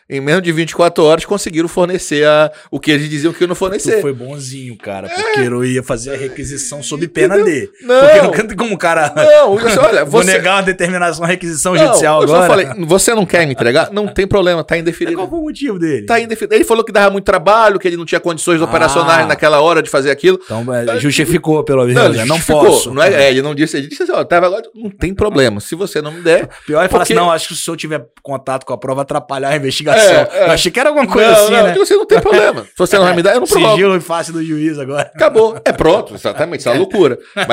Em 0.08 0.22
menos 0.22 0.44
de 0.44 0.52
24 0.52 1.04
horas 1.04 1.26
conseguiram 1.26 1.68
fornecer 1.68 2.28
a, 2.28 2.52
o 2.70 2.80
que 2.80 2.92
eles 2.92 3.10
diziam 3.10 3.34
que 3.34 3.44
eu 3.44 3.48
não 3.48 3.56
Tu 3.56 3.58
fornecer. 3.58 4.02
foi 4.02 4.14
bonzinho, 4.14 4.78
cara, 4.78 5.10
porque 5.10 5.40
eu 5.40 5.66
ia 5.66 5.82
fazer 5.82 6.14
a 6.14 6.16
requisição 6.16 6.84
sob 6.84 7.08
pena 7.08 7.42
de. 7.44 7.68
Não. 7.82 8.00
Porque 8.02 8.22
não 8.22 8.30
canta 8.32 8.56
como 8.56 8.76
o 8.76 8.78
cara. 8.78 9.12
Não, 9.16 9.54
olha, 9.84 10.06
Vou 10.06 10.22
você. 10.22 10.34
negar 10.34 10.58
uma 10.58 10.62
determinação, 10.62 11.26
requisição 11.26 11.74
Não, 11.74 11.88
judicial 11.88 12.22
eu 12.22 12.28
só 12.28 12.36
agora. 12.44 12.68
falei, 12.68 12.86
você 12.86 13.16
não 13.16 13.26
quer 13.26 13.48
me 13.48 13.54
entregar? 13.54 13.92
Não 13.92 14.08
tem 14.08 14.28
problema, 14.28 14.64
tá 14.64 14.78
indeferido. 14.78 15.18
Qual 15.18 15.28
foi 15.28 15.40
o 15.40 15.42
motivo 15.42 15.80
dele? 15.80 16.06
Tá 16.06 16.20
indeferido. 16.20 16.54
Ele 16.54 16.64
falou 16.64 16.86
que 16.86 16.92
dava 16.92 17.10
muito 17.10 17.26
trabalho, 17.26 17.80
que 17.80 17.88
ele 17.88 17.98
não 17.98 18.06
tinha 18.06 18.20
condições 18.22 18.62
Ah. 18.62 18.66
operacionais 18.66 19.28
naquela 19.28 19.60
hora 19.60 19.82
de 19.82 19.90
fazer 19.90 20.12
aquilo. 20.12 20.40
Então, 20.46 20.72
é, 20.72 21.00
justificou, 21.00 21.64
pelo 21.64 21.84
menos. 21.84 21.96
Não, 21.96 22.10
né? 22.10 22.20
ele 22.20 22.30
Não, 22.30 22.36
justificou, 22.36 22.64
posso. 22.66 22.94
Não 22.94 23.02
é, 23.02 23.24
é, 23.26 23.32
ele 23.32 23.42
não 23.42 23.56
disse, 23.56 23.76
ele 23.78 23.88
disse 23.88 24.04
assim, 24.04 24.12
ó, 24.12 24.24
tava 24.24 24.46
agora, 24.46 24.62
não 24.76 24.92
tem 24.92 25.16
problema. 25.16 25.60
Se 25.60 25.74
você 25.74 26.00
não 26.00 26.12
me 26.12 26.22
der. 26.22 26.48
Pior 26.68 26.84
é 26.84 26.88
falar 26.88 27.00
Porque- 27.00 27.14
assim, 27.14 27.20
não, 27.20 27.32
acho 27.32 27.48
que 27.48 27.56
se 27.56 27.68
eu 27.68 27.76
tiver 27.76 28.06
contato 28.22 28.64
com 28.68 28.75
a 28.76 28.78
prova, 28.78 29.02
atrapalhar 29.02 29.50
a 29.50 29.56
investigação. 29.56 30.14
É, 30.14 30.30
é. 30.32 30.44
Eu 30.48 30.52
achei 30.52 30.72
que 30.72 30.80
era 30.80 30.90
alguma 30.90 31.08
coisa 31.08 31.32
não, 31.32 31.38
assim, 31.38 31.52
não, 31.52 31.64
né? 31.64 31.76
você 31.76 31.96
não 31.96 32.06
tem 32.06 32.20
problema. 32.20 32.64
Se 32.76 32.78
você 32.78 32.98
não 32.98 33.06
vai 33.06 33.16
me 33.16 33.24
dar, 33.24 33.34
eu 33.34 33.40
não 33.40 33.48
prorrogo. 33.48 33.74
Sigilo 33.74 33.96
em 33.96 34.02
face 34.02 34.32
do 34.32 34.44
juiz 34.44 34.78
agora. 34.78 35.12
Acabou. 35.14 35.60
É 35.66 35.72
pronto, 35.72 36.14
exatamente. 36.16 36.60
Isso 36.60 36.70
é 36.70 36.72
uma 36.74 36.80
loucura. 36.80 37.18
Mas, 37.36 37.48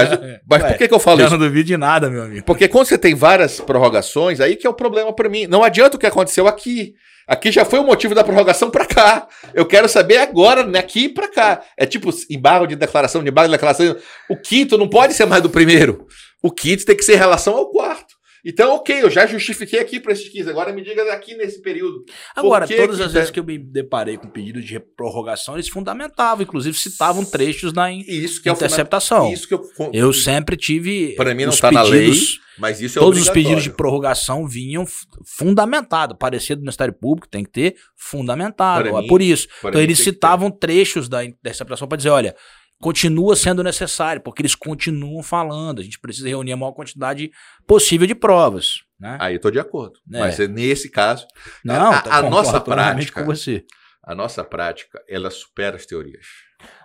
mas 0.49 0.63
Ué, 0.63 0.69
por 0.69 0.79
que, 0.79 0.89
que 0.89 0.95
eu 0.95 1.01
falo 1.01 1.21
Eu 1.21 1.27
isso? 1.27 1.39
não 1.39 1.47
duvido 1.47 1.65
de 1.65 1.77
nada, 1.77 2.11
meu 2.11 2.23
amigo. 2.23 2.45
Porque 2.45 2.69
quando 2.69 2.87
você 2.87 2.99
tem 2.99 3.15
várias 3.15 3.61
prorrogações, 3.61 4.41
aí 4.41 4.57
que 4.57 4.67
é 4.67 4.71
o 4.71 4.75
problema 4.75 5.13
pra 5.13 5.29
mim. 5.29 5.47
Não 5.47 5.63
adianta 5.63 5.97
o 5.97 6.01
que 6.01 6.07
aconteceu 6.07 6.47
aqui. 6.47 6.95
Aqui 7.27 7.53
já 7.53 7.65
foi 7.65 7.79
o 7.79 7.85
motivo 7.85 8.15
da 8.15 8.25
prorrogação 8.25 8.71
pra 8.71 8.85
cá. 8.85 9.27
Eu 9.55 9.65
quero 9.65 9.89
saber 9.89 10.19
agora, 10.19 10.65
daqui 10.65 11.09
pra 11.09 11.29
cá. 11.29 11.63
É 11.79 11.87
tipo 11.87 12.11
embargo 12.29 12.67
de 12.67 12.77
declaração, 12.77 13.23
de 13.23 13.31
embargo 13.31 13.49
de 13.49 13.53
declaração. 13.53 13.97
O 14.29 14.37
quinto 14.37 14.77
não 14.77 14.89
pode 14.89 15.15
ser 15.15 15.25
mais 15.25 15.43
do 15.43 15.49
primeiro. 15.49 16.07
O 16.43 16.51
quinto 16.51 16.85
tem 16.85 16.97
que 16.97 17.05
ser 17.05 17.15
em 17.15 17.19
relação 17.19 17.55
ao 17.55 17.71
quarto. 17.71 18.12
Então, 18.45 18.75
ok, 18.75 19.03
eu 19.03 19.09
já 19.11 19.25
justifiquei 19.27 19.79
aqui 19.79 20.01
para 20.01 20.13
esses 20.13 20.29
15. 20.29 20.51
Agora 20.51 20.73
me 20.73 20.83
diga 20.83 21.13
aqui 21.13 21.35
nesse 21.37 21.63
período. 21.63 22.05
Agora, 22.35 22.67
todas 22.67 23.01
as 23.01 23.13
tá- 23.13 23.19
vezes 23.19 23.31
que 23.31 23.39
eu 23.39 23.45
me 23.45 23.57
deparei 23.57 24.17
com 24.17 24.29
pedido 24.29 24.61
de 24.61 24.81
prorrogação, 24.81 25.55
eles 25.55 25.69
fundamentavam, 25.69 26.43
inclusive 26.43 26.77
citavam 26.77 27.25
trechos 27.25 27.73
da 27.73 27.91
in- 27.91 28.05
isso 28.07 28.43
que 28.43 28.49
é 28.49 28.53
interceptação. 28.53 29.19
fundamento- 29.19 29.39
Isso 29.39 29.49
que 29.49 29.55
eu, 29.55 29.91
Eu 29.93 30.13
sempre 30.13 30.57
tive. 30.57 31.15
Para 31.15 31.35
mim 31.35 31.45
não 31.45 31.51
os 31.51 31.61
tá 31.61 31.71
na 31.71 31.83
lei, 31.83 32.13
mas 32.59 32.81
isso 32.81 32.99
é 32.99 33.01
Todos 33.03 33.21
os 33.21 33.29
pedidos 33.31 33.63
de 33.63 33.71
prorrogação 33.71 34.47
vinham 34.49 34.83
f- 34.83 35.07
fundamentados. 35.25 36.17
Parecia 36.19 36.57
do 36.57 36.61
Ministério 36.63 36.93
Público, 36.95 37.29
tem 37.29 37.45
que 37.45 37.51
ter 37.51 37.77
fundamentado. 37.97 38.89
Para 38.89 38.99
é 38.99 39.03
mim, 39.03 39.07
por 39.07 39.23
isso. 39.23 39.47
Então 39.65 39.81
eles 39.81 39.99
citavam 39.99 40.51
trechos 40.51 41.09
da 41.09 41.25
interceptação 41.25 41.87
para 41.87 41.97
dizer, 41.97 42.11
olha, 42.11 42.35
continua 42.83 43.35
sendo 43.37 43.63
necessário, 43.63 44.21
porque 44.21 44.43
eles 44.43 44.55
continuam 44.55 45.23
falando. 45.23 45.81
A 45.81 45.83
gente 45.85 45.99
precisa 46.01 46.29
reunir 46.29 46.53
a 46.53 46.57
maior 46.57 46.73
quantidade 46.73 47.31
possível 47.67 48.07
de 48.07 48.15
provas. 48.15 48.81
Né? 49.01 49.17
Aí 49.21 49.35
eu 49.37 49.41
tô 49.41 49.51
de 49.51 49.59
acordo. 49.59 49.99
É. 50.13 50.19
Mas 50.19 50.39
é 50.41 50.47
nesse 50.49 50.91
caso, 50.91 51.27
Não, 51.65 51.93
a- 51.93 52.03
a 52.19 52.23
nossa 52.29 52.61
prática- 52.61 53.21
com 53.21 53.27
você. 53.27 53.65
a 54.05 54.15
nossa 54.15 54.45
prática, 54.45 55.01
ela 55.09 55.31
supera 55.31 55.77
as 55.77 55.87
teorias. 55.87 56.27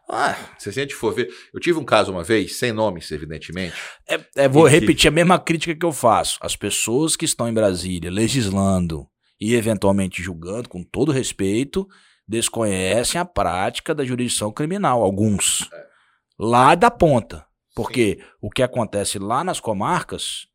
Ah, 0.10 0.36
Se 0.58 0.70
a 0.70 0.72
gente 0.72 0.96
for 0.96 1.14
ver, 1.14 1.30
eu 1.54 1.60
tive 1.60 1.78
um 1.78 1.84
caso 1.84 2.12
uma 2.12 2.24
vez, 2.24 2.58
sem 2.58 2.72
nomes, 2.72 3.12
evidentemente. 3.12 3.76
é, 4.08 4.20
é, 4.38 4.48
vou 4.48 4.68
E 4.68 4.72
que- 4.72 4.80
repetir 4.80 5.08
a 5.10 5.12
mesma 5.12 5.38
crítica 5.38 5.76
que 5.76 5.86
eu 5.86 5.92
faço. 5.92 6.38
As 6.42 6.56
pessoas 6.56 7.16
que 7.16 7.26
estão 7.26 7.50
em 7.50 7.54
Brasília 7.54 8.10
legislando 8.10 9.06
e 9.40 9.54
eventualmente 9.54 10.22
julgando, 10.24 10.70
com 10.70 10.82
todo 10.84 11.12
respeito, 11.12 11.88
desconhecem 12.28 13.20
a 13.20 13.26
prática 13.26 13.96
da 13.96 14.04
jurisdição 14.06 14.52
criminal. 14.52 15.02
Alguns. 15.04 15.70
Lá 16.38 16.76
da 16.76 16.92
ponta. 16.92 17.46
Porque 17.76 18.20
o 18.42 18.50
que 18.50 18.64
acontece 18.64 19.20
lá 19.20 19.44
nas 19.44 19.60
comarcas 19.60 20.48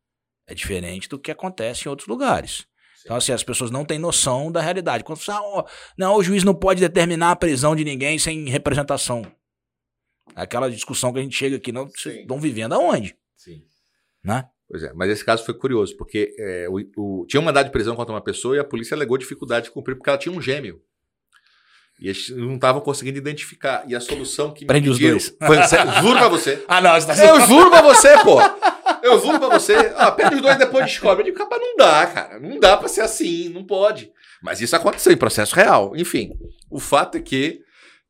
é 0.47 0.53
diferente 0.53 1.07
do 1.07 1.17
que 1.17 1.31
acontece 1.31 1.85
em 1.85 1.89
outros 1.89 2.07
lugares. 2.07 2.67
Então, 3.03 3.15
assim, 3.17 3.31
as 3.33 3.43
pessoas 3.43 3.71
não 3.71 3.83
têm 3.83 3.99
noção 3.99 4.51
da 4.51 4.61
realidade. 4.61 5.03
Quando 5.03 5.17
você 5.19 5.25
fala, 5.25 5.39
"Ah, 5.39 5.59
ó, 5.59 5.65
não, 5.97 6.15
o 6.15 6.23
juiz 6.23 6.43
não 6.43 6.53
pode 6.55 6.79
determinar 6.79 7.31
a 7.31 7.35
prisão 7.35 7.75
de 7.75 7.83
ninguém 7.83 8.17
sem 8.19 8.47
representação. 8.49 9.23
Aquela 10.35 10.69
discussão 10.71 11.11
que 11.11 11.19
a 11.19 11.21
gente 11.21 11.35
chega 11.35 11.57
aqui, 11.57 11.71
não, 11.71 11.89
Sim. 11.95 12.21
estão 12.21 12.39
vivendo 12.39 12.73
aonde? 12.73 13.15
Sim. 13.35 13.61
Né? 14.23 14.47
Pois 14.69 14.83
é, 14.83 14.93
mas 14.93 15.09
esse 15.09 15.23
caso 15.23 15.43
foi 15.45 15.53
curioso, 15.53 15.95
porque 15.97 16.33
é, 16.39 16.67
o, 16.69 16.75
o- 17.21 17.25
tinha 17.27 17.41
um 17.41 17.43
mandado 17.43 17.65
de 17.65 17.71
prisão 17.71 17.95
contra 17.95 18.13
uma 18.13 18.23
pessoa 18.23 18.55
e 18.55 18.59
a 18.59 18.63
polícia 18.63 18.95
alegou 18.95 19.17
dificuldade 19.17 19.65
de 19.65 19.71
cumprir 19.71 19.95
porque 19.95 20.09
ela 20.09 20.17
tinha 20.17 20.33
um 20.33 20.41
gêmeo. 20.41 20.81
E 22.03 22.09
eles 22.09 22.29
não 22.31 22.55
estavam 22.55 22.81
conseguindo 22.81 23.17
identificar. 23.17 23.85
E 23.87 23.95
a 23.95 24.01
solução 24.01 24.51
que 24.51 24.65
me 24.65 24.67
Prende 24.67 24.89
os 24.89 24.97
pediram 24.97 25.17
dois. 25.17 25.33
Foi, 25.41 26.01
juro 26.01 26.19
pra 26.19 26.27
você. 26.27 26.63
Ah, 26.67 26.81
não, 26.81 26.99
você 26.99 27.07
tá 27.07 27.25
Eu 27.25 27.39
juro 27.47 27.69
pra 27.69 27.81
você, 27.81 28.17
pô. 28.17 28.41
Eu 29.01 29.21
juro 29.21 29.39
pra 29.39 29.47
você. 29.47 29.93
Ah, 29.95 30.11
pede 30.11 30.35
os 30.35 30.41
dois 30.41 30.55
e 30.55 30.59
depois 30.59 30.85
descobre. 30.85 31.21
Eu 31.21 31.25
digo, 31.27 31.37
capaz, 31.37 31.61
não 31.61 31.77
dá, 31.77 32.05
cara. 32.07 32.39
Não 32.41 32.59
dá 32.59 32.75
pra 32.75 32.89
ser 32.89 32.99
assim, 32.99 33.47
não 33.47 33.63
pode. 33.63 34.11
Mas 34.41 34.59
isso 34.59 34.75
aconteceu 34.75 35.13
em 35.13 35.17
processo 35.17 35.55
real. 35.55 35.93
Enfim, 35.95 36.33
o 36.69 36.77
fato 36.77 37.17
é 37.17 37.21
que, 37.21 37.61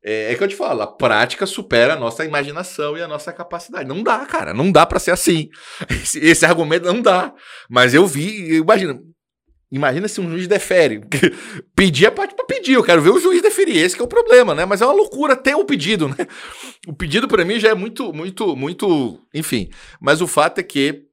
é, 0.04 0.34
é 0.34 0.36
que 0.36 0.44
eu 0.44 0.48
te 0.48 0.56
falo, 0.56 0.82
a 0.82 0.88
prática 0.88 1.46
supera 1.46 1.94
a 1.94 2.00
nossa 2.00 2.26
imaginação 2.26 2.98
e 2.98 3.02
a 3.04 3.08
nossa 3.08 3.32
capacidade. 3.32 3.88
Não 3.88 4.02
dá, 4.02 4.26
cara. 4.26 4.56
Não 4.56 4.72
dá 4.72 4.88
pra 4.88 4.98
ser 4.98 5.12
assim. 5.12 5.50
Esse, 5.88 6.18
esse 6.18 6.46
argumento 6.48 6.88
não 6.88 7.00
dá. 7.00 7.32
Mas 7.70 7.94
eu 7.94 8.08
vi, 8.08 8.56
imagina. 8.56 9.00
Imagina 9.74 10.08
se 10.08 10.22
um 10.22 10.30
juiz 10.30 10.48
defere. 10.48 11.02
Pedir 11.76 12.06
é 12.06 12.12
parte 12.12 12.36
pra 12.36 12.46
pedir. 12.46 12.74
Eu 12.74 12.84
quero 12.84 13.02
ver 13.02 13.10
o 13.10 13.20
juiz 13.20 13.42
deferir. 13.42 13.78
Esse 13.78 13.96
que 13.96 14.04
é 14.04 14.06
o 14.06 14.08
problema, 14.08 14.54
né? 14.54 14.66
Mas 14.66 14.84
é 14.84 14.86
uma 14.86 14.94
loucura 14.94 15.36
ter 15.36 15.56
o 15.56 15.66
pedido, 15.66 16.08
né? 16.08 16.16
O 16.86 16.94
pedido 16.94 17.28
pra 17.28 17.44
mim 17.44 17.60
já 17.60 17.70
é 17.70 17.74
muito, 17.74 18.14
muito, 18.14 18.56
muito. 18.56 19.20
Enfim. 19.34 19.72
Mas 20.00 20.22
o 20.22 20.28
fato 20.28 20.60
é 20.60 20.64
que 20.64 21.08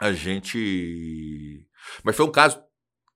a 0.00 0.12
gente. 0.12 1.64
Mas 2.02 2.16
foi 2.16 2.26
um 2.26 2.32
caso 2.32 2.60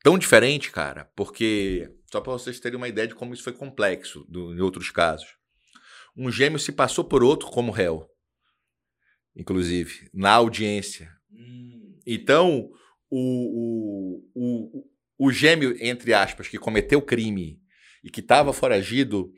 tão 0.05 0.17
diferente, 0.17 0.71
cara, 0.71 1.11
porque 1.17 1.91
só 2.13 2.21
para 2.21 2.35
vocês 2.35 2.61
terem 2.61 2.77
uma 2.77 2.87
ideia 2.87 3.09
de 3.09 3.17
como 3.17 3.35
isso 3.35 3.43
foi 3.43 3.55
complexo 3.55 4.25
do, 4.29 4.55
em 4.55 4.61
outros 4.61 4.91
casos. 4.91 5.27
Um 6.17 6.31
gêmeo 6.31 6.59
se 6.59 6.71
passou 6.71 7.05
por 7.05 7.25
outro 7.25 7.49
como 7.49 7.73
réu, 7.73 8.09
inclusive, 9.35 10.09
na 10.15 10.33
audiência. 10.35 11.11
Então, 12.07 12.71
o, 13.11 14.23
o, 14.35 14.85
o, 15.19 15.27
o 15.27 15.33
gêmeo, 15.33 15.77
entre 15.81 16.15
aspas, 16.15 16.49
que 16.49 16.59
cometeu 16.59 17.03
crime 17.03 17.61
e 18.05 18.11
que 18.11 18.21
estava 18.21 18.53
foragido, 18.53 19.33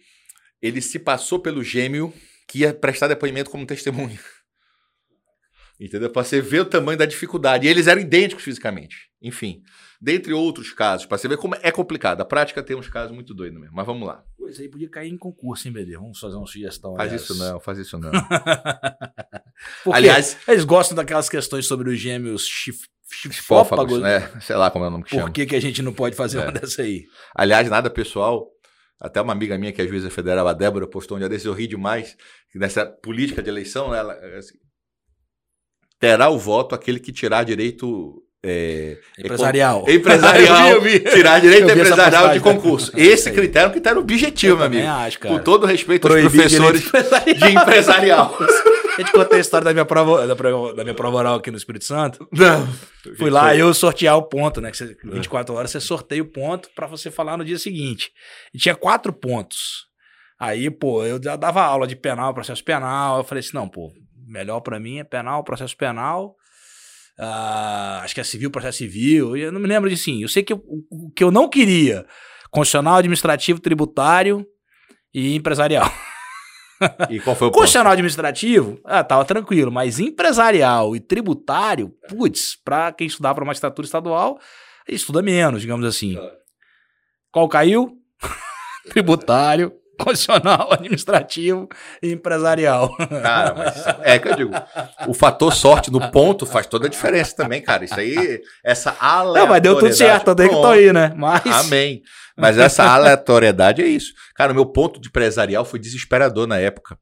ele 0.61 0.81
se 0.81 0.99
passou 0.99 1.39
pelo 1.39 1.65
gêmeo 1.65 2.13
que 2.47 2.61
ia 2.61 2.75
prestar 2.75 3.09
depoimento 3.09 3.51
como 3.51 3.67
testemunha. 3.67 4.19
Entendeu? 5.81 6.11
Para 6.11 6.25
você 6.25 6.43
ver 6.43 6.61
o 6.61 6.67
tamanho 6.67 6.99
da 6.99 7.07
dificuldade. 7.07 7.67
E 7.67 7.71
eles 7.71 7.87
eram 7.87 8.03
idênticos 8.03 8.45
fisicamente. 8.45 9.09
Enfim, 9.23 9.63
dentre 9.99 10.31
outros 10.35 10.75
casos, 10.75 11.07
para 11.07 11.17
você 11.17 11.27
ver 11.27 11.39
como 11.39 11.55
é 11.55 11.71
complicado. 11.71 12.21
A 12.21 12.25
prática 12.25 12.63
tem 12.63 12.77
uns 12.77 12.89
casos 12.89 13.13
muito 13.13 13.33
doidos 13.33 13.59
mesmo. 13.59 13.75
Mas 13.75 13.87
vamos 13.87 14.07
lá. 14.07 14.23
Pois 14.37 14.61
aí 14.61 14.69
podia 14.69 14.91
cair 14.91 15.11
em 15.11 15.17
concurso, 15.17 15.67
hein, 15.67 15.73
BD? 15.73 15.97
Vamos 15.97 16.19
fazer 16.19 16.37
uma 16.37 16.47
sugestão. 16.47 16.97
Faz 16.97 17.13
isso 17.13 17.35
não, 17.35 17.61
faz 17.61 17.79
isso 17.79 17.99
não. 17.99 18.11
Aliás, 19.91 20.37
eles 20.47 20.65
gostam 20.65 20.95
daquelas 20.95 21.31
questões 21.31 21.67
sobre 21.67 21.89
os 21.89 21.99
gêmeos 21.99 22.47
chif 22.47 22.87
Chifófagos, 23.13 23.95
chifófagos. 23.97 24.01
né? 24.01 24.31
Sei 24.41 24.57
lá 24.57 24.71
como 24.71 24.85
é 24.85 24.89
o 24.89 24.91
nome 24.91 25.05
que 25.05 25.11
Por 25.11 25.17
chama. 25.21 25.31
que, 25.33 25.45
que 25.47 25.57
a 25.57 25.61
gente 25.61 25.83
não 25.83 25.93
pode 25.93 26.15
fazer 26.17 26.39
É. 26.39 26.43
uma 26.43 26.53
dessa 26.53 26.83
aí? 26.83 27.05
Aliás, 27.35 27.69
nada 27.69 27.91
pessoal. 27.91 28.47
Até 29.01 29.21
uma 29.21 29.33
amiga 29.33 29.57
minha 29.57 29.73
que 29.73 29.81
é 29.81 29.87
juíza 29.87 30.11
federal, 30.11 30.47
a 30.47 30.53
Débora, 30.53 30.87
postou 30.87 31.17
um 31.17 31.21
dia 31.21 31.29
desses, 31.29 31.47
eu 31.47 31.55
ri 31.55 31.67
demais, 31.67 32.15
que 32.53 32.59
nessa 32.59 32.85
política 32.85 33.43
de 33.43 33.49
eleição, 33.49 33.91
né, 33.91 33.99
ela, 33.99 34.13
assim, 34.39 34.55
terá 35.99 36.29
o 36.29 36.39
voto 36.39 36.75
aquele 36.75 37.01
que 37.01 37.11
tirar 37.13 37.45
direito 37.45 38.23
é, 38.43 38.97
Empresarial. 39.19 39.83
econ- 39.83 39.91
empresarial, 39.93 40.69
Eu 40.73 40.81
vi, 40.81 40.97
eu 40.97 41.03
vi. 41.05 41.11
tirar 41.11 41.41
direito 41.41 41.71
empresarial 41.71 42.31
de 42.33 42.41
concurso. 42.41 42.91
É 42.95 43.03
Esse 43.03 43.31
critério 43.31 43.67
é 43.67 43.69
um 43.69 43.73
critério 43.73 44.01
objetivo, 44.01 44.53
Eu 44.53 44.57
meu 44.57 44.67
amigo. 44.67 44.87
acho. 44.87 45.19
Com 45.21 45.39
todo 45.39 45.67
respeito 45.67 46.07
aos 46.07 46.13
Proibir 46.15 46.31
professores 46.43 46.83
direito 46.83 46.97
empresarial. 47.07 47.49
de 47.49 47.55
empresarial. 47.59 48.39
A 49.01 49.03
gente 49.07 49.13
contou 49.13 49.37
a 49.37 49.41
história 49.41 49.65
da 49.65 49.73
minha 49.73 49.85
prova, 49.85 50.27
da, 50.27 50.37
prova- 50.37 50.75
da 50.75 50.83
minha 50.85 50.95
prova 50.95 51.17
oral 51.17 51.35
aqui 51.37 51.51
no 51.51 51.57
Espírito 51.57 51.85
Santo. 51.85 52.29
Não. 52.33 52.67
Fui 53.17 53.31
lá 53.31 53.57
eu 53.57 53.73
sortear 53.73 54.17
o 54.17 54.23
ponto, 54.23 54.61
né? 54.61 54.71
Que 54.71 54.77
você, 54.77 54.97
24 55.05 55.55
horas 55.55 55.71
você 55.71 55.81
sorteia 55.81 56.23
o 56.23 56.27
ponto 56.27 56.69
pra 56.75 56.87
você 56.87 57.11
falar 57.11 57.37
no 57.37 57.45
dia 57.45 57.59
seguinte. 57.59 58.11
E 58.55 58.59
tinha 58.59 58.75
quatro 58.75 59.13
pontos. 59.13 59.87
Aí, 60.39 60.71
pô, 60.71 61.05
eu 61.05 61.21
já 61.23 61.37
dava 61.37 61.63
aula 61.63 61.87
de 61.87 61.97
penal, 61.97 62.33
processo 62.35 62.63
penal. 62.65 63.19
Eu 63.19 63.25
falei 63.25 63.41
assim: 63.41 63.51
não, 63.55 63.69
pô, 63.69 63.93
melhor 64.27 64.61
pra 64.61 64.79
mim 64.81 64.99
é 64.99 65.05
penal, 65.05 65.43
processo 65.45 65.77
penal. 65.77 66.35
ah, 67.19 68.01
acho 68.03 68.15
que 68.15 68.21
é 68.21 68.25
civil, 68.25 68.51
processo 68.51 68.79
civil. 68.79 69.37
E 69.37 69.43
eu 69.43 69.53
não 69.53 69.61
me 69.61 69.67
lembro 69.69 69.89
de 69.91 69.97
sim. 69.97 70.23
Eu 70.23 70.29
sei 70.29 70.43
que 70.43 70.53
eu- 70.53 70.63
o 70.67 71.07
o 71.09 71.11
que 71.11 71.23
eu 71.25 71.31
não 71.31 71.49
queria: 71.49 72.07
constitucional, 72.51 72.97
administrativo, 72.97 73.61
tributário 73.61 74.47
e 75.13 75.35
empresarial. 75.37 75.91
E 77.11 77.21
qual 77.21 77.37
foi 77.37 77.49
o? 77.49 77.51
Constitucional 77.51 77.93
administrativo, 77.93 78.81
ah, 78.85 79.05
tava 79.05 79.25
tranquilo, 79.25 79.71
mas 79.71 80.01
empresarial 80.01 80.97
e 80.97 81.01
tributário, 81.01 81.93
putz, 82.09 82.57
pra 82.65 82.93
quem 82.93 83.07
estudar 83.07 83.35
para 83.35 83.45
magistratura 83.45 83.85
estadual, 83.85 84.39
estuda 84.89 85.23
menos, 85.23 85.61
digamos 85.61 85.87
assim. 85.87 86.15
Tá. 86.15 86.31
Qual 87.31 87.49
caiu? 87.49 87.97
tributário, 88.91 89.73
constitucional, 90.05 90.69
administrativo 90.75 91.69
e 92.03 92.13
empresarial. 92.13 92.95
Cara, 92.97 93.55
mas 93.55 93.85
é 94.03 94.19
que 94.19 94.29
eu 94.29 94.37
digo, 94.37 94.53
o 95.07 95.15
fator 95.15 95.53
sorte 95.53 95.91
no 95.91 96.11
ponto 96.11 96.47
faz 96.47 96.67
toda 96.67 96.87
a 96.87 96.91
diferença 96.91 97.37
também, 97.37 97.61
cara. 97.63 97.85
Isso 97.85 97.99
aí, 97.99 98.41
essa 98.65 98.97
aleatoriedade. 98.99 99.41
Não, 99.41 99.47
mas 99.49 99.63
deu 99.63 99.79
tudo 99.79 99.95
certo, 99.95 100.31
aí 100.31 100.49
que 100.49 100.55
tô 100.55 100.67
aí, 100.67 100.93
né? 100.93 101.13
Mas. 101.17 101.67
Amém. 101.67 102.03
Mas 102.37 102.57
essa 102.57 102.85
aleatoriedade 102.85 103.83
é 103.83 103.87
isso. 103.87 104.15
Cara, 104.35 104.53
o 104.53 104.55
meu 104.55 104.67
ponto 104.67 105.01
de 105.01 105.09
empresarial 105.09 105.65
foi 105.65 105.79
desesperador 105.79 106.47
na 106.47 106.59
época. 106.59 106.97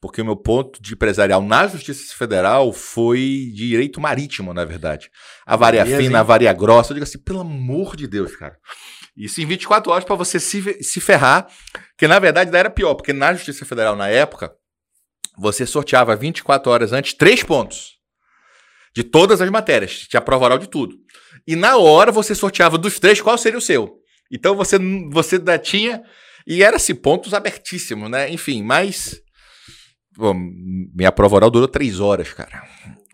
Porque 0.00 0.22
o 0.22 0.24
meu 0.24 0.36
ponto 0.36 0.80
de 0.80 0.94
empresarial 0.94 1.42
na 1.42 1.66
Justiça 1.66 2.14
Federal 2.16 2.72
foi 2.72 3.50
direito 3.52 4.00
marítimo, 4.00 4.54
na 4.54 4.64
verdade. 4.64 5.10
A 5.44 5.56
varia 5.56 5.84
fina, 5.84 6.20
a 6.20 6.22
varia 6.22 6.52
grossa. 6.52 6.92
Eu 6.92 6.94
digo 6.94 7.04
assim, 7.04 7.18
pelo 7.18 7.40
amor 7.40 7.96
de 7.96 8.06
Deus, 8.06 8.36
cara. 8.36 8.56
Isso 9.18 9.40
em 9.40 9.46
24 9.46 9.90
horas 9.90 10.04
para 10.04 10.14
você 10.14 10.38
se, 10.38 10.80
se 10.82 11.00
ferrar. 11.00 11.48
Que 11.98 12.06
na 12.06 12.20
verdade 12.20 12.56
era 12.56 12.70
pior, 12.70 12.94
porque 12.94 13.12
na 13.12 13.34
Justiça 13.34 13.66
Federal, 13.66 13.96
na 13.96 14.08
época, 14.08 14.54
você 15.36 15.66
sorteava 15.66 16.14
24 16.14 16.70
horas 16.70 16.92
antes 16.92 17.14
três 17.14 17.42
pontos. 17.42 17.98
De 18.94 19.02
todas 19.02 19.40
as 19.40 19.50
matérias. 19.50 20.06
Tinha 20.08 20.20
prova 20.20 20.44
oral 20.44 20.58
de 20.58 20.68
tudo. 20.68 20.96
E 21.46 21.56
na 21.56 21.76
hora 21.76 22.12
você 22.12 22.34
sorteava 22.34 22.78
dos 22.78 23.00
três 23.00 23.20
qual 23.20 23.36
seria 23.36 23.58
o 23.58 23.62
seu. 23.62 23.98
Então 24.30 24.54
você, 24.54 24.78
você 25.10 25.38
tinha. 25.58 26.02
E 26.46 26.62
era-se 26.62 26.94
pontos 26.94 27.34
abertíssimos, 27.34 28.08
né? 28.08 28.30
Enfim, 28.30 28.62
mas. 28.62 29.20
Bom, 30.18 30.34
minha 30.34 31.12
prova 31.12 31.36
oral 31.36 31.50
durou 31.50 31.68
três 31.68 32.00
horas, 32.00 32.32
cara. 32.32 32.64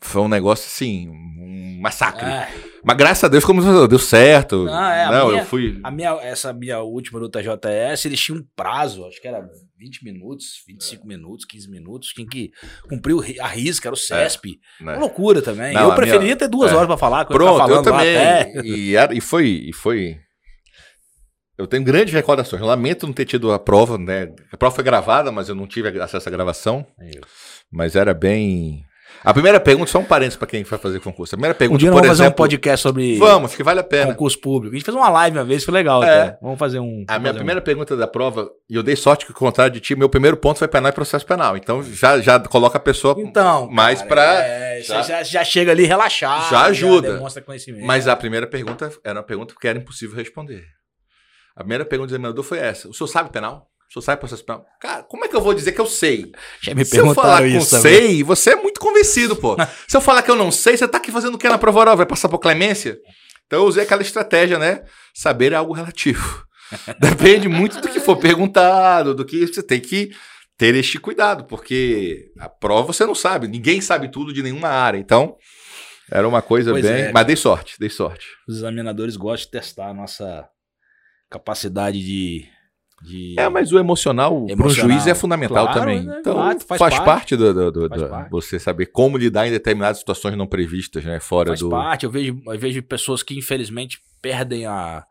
Foi 0.00 0.22
um 0.22 0.28
negócio 0.28 0.66
assim, 0.66 1.08
um 1.10 1.78
massacre. 1.82 2.24
É, 2.24 2.48
Mas 2.82 2.96
graças 2.96 3.24
a 3.24 3.28
Deus, 3.28 3.44
como 3.44 3.86
deu 3.86 3.98
certo. 3.98 4.64
Não, 4.64 4.90
é, 4.90 5.10
Não, 5.10 5.28
minha- 5.28 5.40
eu 5.42 5.44
fui. 5.46 5.78
a 5.82 5.90
minha, 5.90 6.10
essa 6.22 6.50
minha 6.52 6.80
última 6.80 7.20
do 7.20 7.28
TJS, 7.28 8.06
eles 8.06 8.18
tinham 8.20 8.38
um 8.40 8.46
prazo, 8.56 9.06
acho 9.06 9.20
que 9.20 9.28
era 9.28 9.46
20 9.78 10.02
minutos, 10.02 10.62
25 10.66 11.06
minutos, 11.06 11.44
15 11.44 11.70
minutos, 11.70 12.08
tinha 12.08 12.26
que 12.26 12.50
cumprir 12.88 13.14
a 13.40 13.46
risca, 13.48 13.88
era 13.88 13.94
o 13.94 13.98
CESP. 13.98 14.58
né? 14.80 14.92
Uma 14.92 15.00
loucura 15.00 15.42
também. 15.42 15.74
Não, 15.74 15.90
eu 15.90 15.94
preferia 15.94 16.20
minha- 16.22 16.36
ter 16.36 16.48
duas 16.48 16.72
é. 16.72 16.74
horas 16.74 16.86
pra 16.86 16.96
falar, 16.96 17.22
eu 17.22 17.26
Pronto, 17.26 17.68
eu 17.70 17.76
lá 17.76 17.82
também. 17.82 18.62
E, 18.64 18.94
e 19.12 19.20
foi, 19.20 19.46
e 19.68 19.72
foi. 19.74 20.18
Eu 21.56 21.66
tenho 21.66 21.84
grandes 21.84 22.12
recordações. 22.12 22.60
Eu 22.60 22.66
lamento 22.68 23.06
não 23.06 23.12
ter 23.12 23.24
tido 23.24 23.52
a 23.52 23.58
prova, 23.58 23.96
né? 23.96 24.28
A 24.52 24.56
prova 24.56 24.74
foi 24.74 24.82
gravada, 24.84 25.30
mas 25.30 25.48
eu 25.48 25.54
não 25.54 25.66
tive 25.66 25.88
acesso 26.00 26.28
à 26.28 26.32
gravação. 26.32 26.84
Mas 27.72 27.94
era 27.94 28.12
bem. 28.12 28.82
A 29.22 29.32
primeira 29.32 29.60
pergunta, 29.60 29.88
só 29.90 30.00
um 30.00 30.04
parênteses 30.04 30.36
para 30.36 30.48
quem 30.48 30.64
vai 30.64 30.78
fazer 30.78 30.98
concurso. 30.98 31.34
A 31.34 31.38
primeira 31.38 31.54
Um 31.54 31.58
pergunta, 31.58 31.78
dia 31.78 31.88
nós 31.90 31.94
por 31.94 32.00
vamos 32.02 32.08
fazer 32.16 32.22
um 32.22 32.26
exemplo. 32.26 32.36
podcast 32.36 32.82
sobre 32.82 33.16
Vamos, 33.16 33.50
acho 33.50 33.56
que 33.56 33.62
vale 33.62 33.78
a 33.78 33.84
pena. 33.84 34.06
concurso 34.12 34.40
público. 34.40 34.74
A 34.74 34.76
gente 34.76 34.84
fez 34.84 34.94
uma 34.96 35.08
live 35.08 35.38
uma 35.38 35.44
vez, 35.44 35.64
foi 35.64 35.72
legal 35.72 36.02
É. 36.02 36.22
até. 36.22 36.38
Vamos 36.42 36.58
fazer 36.58 36.80
um. 36.80 37.04
A 37.06 37.18
minha 37.20 37.32
primeira 37.32 37.62
pergunta 37.62 37.96
da 37.96 38.08
prova, 38.08 38.50
e 38.68 38.74
eu 38.74 38.82
dei 38.82 38.96
sorte 38.96 39.24
que, 39.24 39.32
ao 39.32 39.38
contrário 39.38 39.72
de 39.72 39.78
ti, 39.80 39.94
meu 39.94 40.08
primeiro 40.08 40.36
ponto 40.36 40.58
foi 40.58 40.66
penal 40.66 40.90
e 40.90 40.92
processo 40.92 41.24
penal. 41.24 41.56
Então 41.56 41.80
já, 41.82 42.20
já 42.20 42.40
coloca 42.40 42.76
a 42.76 42.80
pessoa. 42.80 43.16
um. 43.16 43.20
Então. 43.20 43.70
mais 43.70 44.02
pra- 44.02 44.42
é, 44.42 44.80
já- 44.82 45.00
já, 45.02 45.22
já 45.22 45.44
chega 45.44 45.70
ali 45.70 45.84
relaxado. 45.86 46.50
Já 46.50 46.64
ajuda. 46.64 47.12
demonstra 47.12 47.40
conhecimento. 47.40 47.86
Mas 47.86 48.08
a 48.08 48.16
primeira 48.16 48.46
pergunta 48.48 48.90
era 49.04 49.20
uma 49.20 49.24
pergunta 49.24 49.54
que 49.58 49.68
era 49.68 49.78
impossível 49.78 50.16
responder. 50.16 50.64
A 51.56 51.60
primeira 51.60 51.84
pergunta 51.84 52.08
do 52.08 52.12
examinador 52.12 52.44
foi 52.44 52.58
essa: 52.58 52.88
O 52.88 52.94
senhor 52.94 53.08
sabe 53.08 53.30
penal? 53.30 53.68
O 53.88 53.92
senhor 53.92 54.02
sabe 54.02 54.18
processo 54.20 54.44
penal? 54.44 54.64
Cara, 54.80 55.02
como 55.04 55.24
é 55.24 55.28
que 55.28 55.36
eu 55.36 55.40
vou 55.40 55.54
dizer 55.54 55.72
que 55.72 55.80
eu 55.80 55.86
sei? 55.86 56.32
já 56.60 56.74
me 56.74 56.84
Se 56.84 56.96
eu 56.96 57.14
falar 57.14 57.46
isso 57.46 57.70
também. 57.70 57.82
sei, 58.08 58.22
você 58.24 58.50
é 58.50 58.56
muito 58.56 58.80
convencido, 58.80 59.36
pô. 59.36 59.56
Se 59.88 59.96
eu 59.96 60.00
falar 60.00 60.22
que 60.22 60.30
eu 60.30 60.36
não 60.36 60.50
sei, 60.50 60.76
você 60.76 60.88
tá 60.88 60.98
aqui 60.98 61.12
fazendo 61.12 61.34
o 61.34 61.38
que 61.38 61.48
na 61.48 61.58
prova 61.58 61.80
oral? 61.80 61.96
Vai 61.96 62.06
passar 62.06 62.28
por 62.28 62.38
clemência? 62.38 62.98
Então 63.46 63.60
eu 63.60 63.66
usei 63.66 63.84
aquela 63.84 64.02
estratégia, 64.02 64.58
né? 64.58 64.82
Saber 65.14 65.52
é 65.52 65.56
algo 65.56 65.72
relativo. 65.72 66.44
Depende 66.98 67.46
muito 67.48 67.80
do 67.80 67.88
que 67.88 68.00
for 68.00 68.16
perguntado, 68.16 69.14
do 69.14 69.24
que 69.24 69.46
você 69.46 69.62
tem 69.62 69.78
que 69.80 70.10
ter 70.56 70.74
este 70.74 70.98
cuidado, 70.98 71.44
porque 71.44 72.30
a 72.38 72.48
prova 72.48 72.92
você 72.92 73.04
não 73.04 73.14
sabe, 73.14 73.46
ninguém 73.48 73.80
sabe 73.80 74.08
tudo 74.08 74.32
de 74.32 74.42
nenhuma 74.42 74.68
área. 74.68 74.98
Então, 74.98 75.36
era 76.10 76.26
uma 76.26 76.40
coisa 76.40 76.70
Pois 76.70 76.84
bem. 76.84 77.02
é. 77.06 77.12
Mas 77.12 77.26
dei 77.26 77.36
sorte, 77.36 77.76
dei 77.78 77.90
sorte. 77.90 78.26
Os 78.48 78.56
examinadores 78.58 79.16
gostam 79.16 79.46
de 79.46 79.50
testar 79.50 79.88
a 79.90 79.94
nossa 79.94 80.48
capacidade 81.38 81.98
de. 82.02 82.46
de... 83.02 83.34
É, 83.38 83.48
mas 83.48 83.72
o 83.72 83.78
emocional, 83.78 84.30
para 84.46 84.46
o 84.46 84.50
Emocional. 84.52 84.90
juiz 84.90 85.06
é 85.06 85.14
fundamental 85.14 85.64
Claro, 85.66 85.80
também. 85.80 86.02
né? 86.04 86.16
Então, 86.20 86.34
faz, 86.36 86.62
faz 86.64 86.78
parte, 86.78 87.04
parte. 87.04 87.36
do, 87.36 87.52
do- 87.52 87.72
do- 87.72 87.88
Faz 87.88 88.02
do- 88.02 88.08
parte. 88.08 88.30
você 88.30 88.58
saber 88.58 88.86
como 88.86 89.16
lidar 89.18 89.46
em 89.46 89.50
determinadas 89.50 89.98
situações 89.98 90.36
não 90.36 90.46
previstas, 90.46 91.04
né? 91.04 91.18
Fora 91.20 91.48
Faz 91.48 91.60
do. 91.60 91.68
parte. 91.70 92.04
Eu 92.04 92.10
vejo, 92.10 92.40
eu 92.46 92.58
vejo 92.58 92.82
pessoas 92.82 93.22
que, 93.22 93.36
infelizmente, 93.36 93.98
perdem 94.22 94.64
a. 94.66 95.04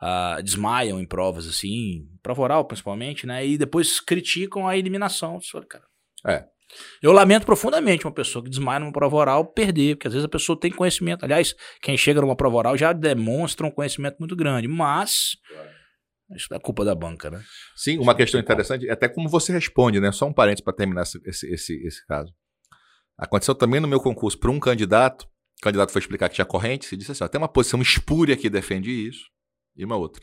a- 0.00 0.40
desmaiam 0.42 1.00
em 1.00 1.06
provas, 1.06 1.46
assim, 1.48 2.06
prova 2.22 2.42
oral 2.42 2.64
principalmente, 2.64 3.26
né? 3.26 3.46
E 3.46 3.56
depois 3.56 3.98
criticam 4.00 4.66
a 4.68 4.76
eliminação. 4.76 5.38
Cara. 5.68 5.84
É. 6.26 6.44
Eu 7.02 7.12
lamento 7.12 7.46
profundamente 7.46 8.06
uma 8.06 8.12
pessoa 8.12 8.42
que 8.42 8.50
desmaia 8.50 8.80
numa 8.80 8.92
prova 8.92 9.16
oral 9.16 9.44
perder, 9.44 9.96
porque 9.96 10.08
às 10.08 10.14
vezes 10.14 10.24
a 10.24 10.28
pessoa 10.28 10.58
tem 10.58 10.70
conhecimento. 10.70 11.24
Aliás, 11.24 11.54
quem 11.80 11.96
chega 11.96 12.20
numa 12.20 12.36
prova 12.36 12.56
oral 12.56 12.76
já 12.76 12.92
demonstra 12.92 13.66
um 13.66 13.70
conhecimento 13.70 14.16
muito 14.18 14.36
grande, 14.36 14.68
mas 14.68 15.36
isso 16.36 16.52
é 16.52 16.58
culpa 16.58 16.84
da 16.84 16.94
banca, 16.94 17.30
né? 17.30 17.42
Sim, 17.74 17.98
uma 17.98 18.14
questão 18.14 18.38
interessante 18.38 18.86
é 18.86 18.92
até 18.92 19.08
como 19.08 19.28
você 19.28 19.52
responde, 19.52 19.98
né? 19.98 20.12
Só 20.12 20.26
um 20.26 20.32
parênteses 20.32 20.62
para 20.62 20.74
terminar 20.74 21.02
esse, 21.02 21.18
esse, 21.24 21.86
esse, 21.86 22.06
caso. 22.06 22.32
Aconteceu 23.16 23.54
também 23.54 23.80
no 23.80 23.88
meu 23.88 24.00
concurso 24.00 24.38
para 24.38 24.50
um 24.50 24.60
candidato. 24.60 25.22
O 25.58 25.62
candidato 25.62 25.90
foi 25.90 26.00
explicar 26.00 26.28
que 26.28 26.34
tinha 26.34 26.44
corrente 26.44 26.94
e 26.94 26.98
disse 26.98 27.12
assim: 27.12 27.24
ó, 27.24 27.28
tem 27.28 27.40
uma 27.40 27.48
posição 27.48 27.80
espúria 27.80 28.36
que 28.36 28.50
defende 28.50 28.90
isso 28.90 29.24
e 29.74 29.84
uma 29.84 29.96
outra. 29.96 30.22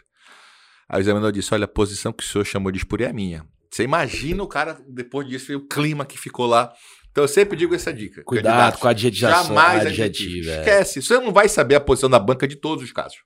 Aí 0.88 1.00
o 1.00 1.02
examinador 1.02 1.32
disse: 1.32 1.54
olha, 1.54 1.66
a 1.66 1.68
posição 1.68 2.14
que 2.14 2.24
o 2.24 2.28
senhor 2.28 2.46
chamou 2.46 2.72
de 2.72 2.78
espúria 2.78 3.08
é 3.08 3.14
minha. 3.14 3.48
Você 3.70 3.84
imagina 3.84 4.44
o 4.44 4.48
cara, 4.48 4.78
depois 4.88 5.28
disso, 5.28 5.56
o 5.56 5.68
clima 5.68 6.06
que 6.06 6.18
ficou 6.18 6.46
lá. 6.46 6.72
Então 7.12 7.24
eu 7.24 7.28
sempre 7.28 7.58
digo 7.58 7.74
essa 7.74 7.94
dica. 7.94 8.24
Cuidado 8.24 8.78
com 8.78 8.88
a 8.88 8.92
adjetivação. 8.92 9.48
Jamais 9.48 9.86
adjetivo. 9.86 10.50
é. 10.50 10.60
Esquece. 10.60 11.02
Você 11.02 11.18
não 11.20 11.32
vai 11.32 11.48
saber 11.48 11.76
a 11.76 11.80
posição 11.80 12.10
da 12.10 12.20
banca 12.20 12.48
de 12.48 12.56
todos 12.58 12.84
os 12.84 12.92
casos. 12.92 13.18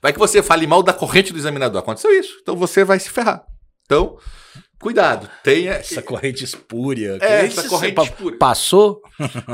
Vai 0.00 0.12
que 0.12 0.18
você 0.18 0.42
fale 0.42 0.66
mal 0.66 0.82
da 0.82 0.92
corrente 0.92 1.32
do 1.32 1.38
examinador. 1.38 1.80
Aconteceu 1.80 2.10
isso. 2.18 2.38
Então 2.42 2.56
você 2.56 2.84
vai 2.84 2.98
se 2.98 3.08
ferrar. 3.08 3.44
Então, 3.84 4.18
cuidado. 4.80 5.30
Tenha. 5.44 5.74
Essa 5.74 6.02
corrente 6.02 6.42
espúria. 6.44 7.18
É, 7.20 7.46
essa 7.46 7.68
corrente 7.68 8.02
espúria. 8.02 8.38
Passou? 8.38 9.00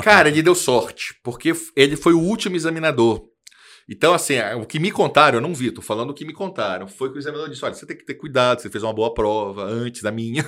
Cara, 0.02 0.28
ele 0.28 0.42
deu 0.42 0.54
sorte, 0.54 1.14
porque 1.22 1.52
ele 1.76 1.96
foi 1.96 2.14
o 2.14 2.20
último 2.20 2.56
examinador. 2.56 3.22
Então, 3.88 4.12
assim, 4.12 4.34
o 4.60 4.66
que 4.66 4.78
me 4.78 4.90
contaram, 4.90 5.38
eu 5.38 5.40
não 5.40 5.54
vi, 5.54 5.70
tô 5.70 5.80
falando 5.80 6.10
o 6.10 6.14
que 6.14 6.26
me 6.26 6.34
contaram, 6.34 6.86
foi 6.86 7.10
que 7.10 7.16
o 7.16 7.18
examinador 7.18 7.48
disse: 7.48 7.64
olha, 7.64 7.72
você 7.72 7.86
tem 7.86 7.96
que 7.96 8.04
ter 8.04 8.14
cuidado, 8.14 8.60
você 8.60 8.68
fez 8.68 8.84
uma 8.84 8.92
boa 8.92 9.14
prova 9.14 9.64
antes 9.64 10.02
da 10.02 10.12
minha, 10.12 10.44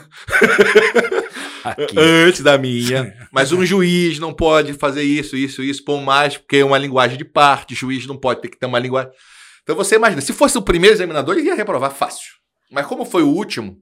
antes 1.97 2.43
da 2.43 2.59
minha. 2.59 3.15
Mas 3.33 3.51
um 3.51 3.65
juiz 3.65 4.19
não 4.19 4.35
pode 4.35 4.75
fazer 4.75 5.03
isso, 5.03 5.37
isso, 5.37 5.63
isso, 5.63 5.83
por 5.83 6.03
mais, 6.03 6.37
porque 6.37 6.59
é 6.59 6.65
uma 6.65 6.77
linguagem 6.77 7.17
de 7.17 7.25
parte, 7.25 7.73
o 7.73 7.77
juiz 7.77 8.07
não 8.07 8.19
pode 8.19 8.43
ter 8.43 8.49
que 8.49 8.59
ter 8.59 8.67
uma 8.67 8.79
linguagem. 8.79 9.11
Então 9.63 9.75
você 9.75 9.95
imagina, 9.95 10.21
se 10.21 10.35
fosse 10.35 10.59
o 10.59 10.63
primeiro 10.63 10.97
examinador, 10.97 11.39
ele 11.39 11.47
ia 11.47 11.55
reprovar 11.55 11.93
fácil. 11.93 12.35
Mas 12.71 12.87
como 12.87 13.07
foi 13.07 13.23
o 13.23 13.29
último, 13.29 13.79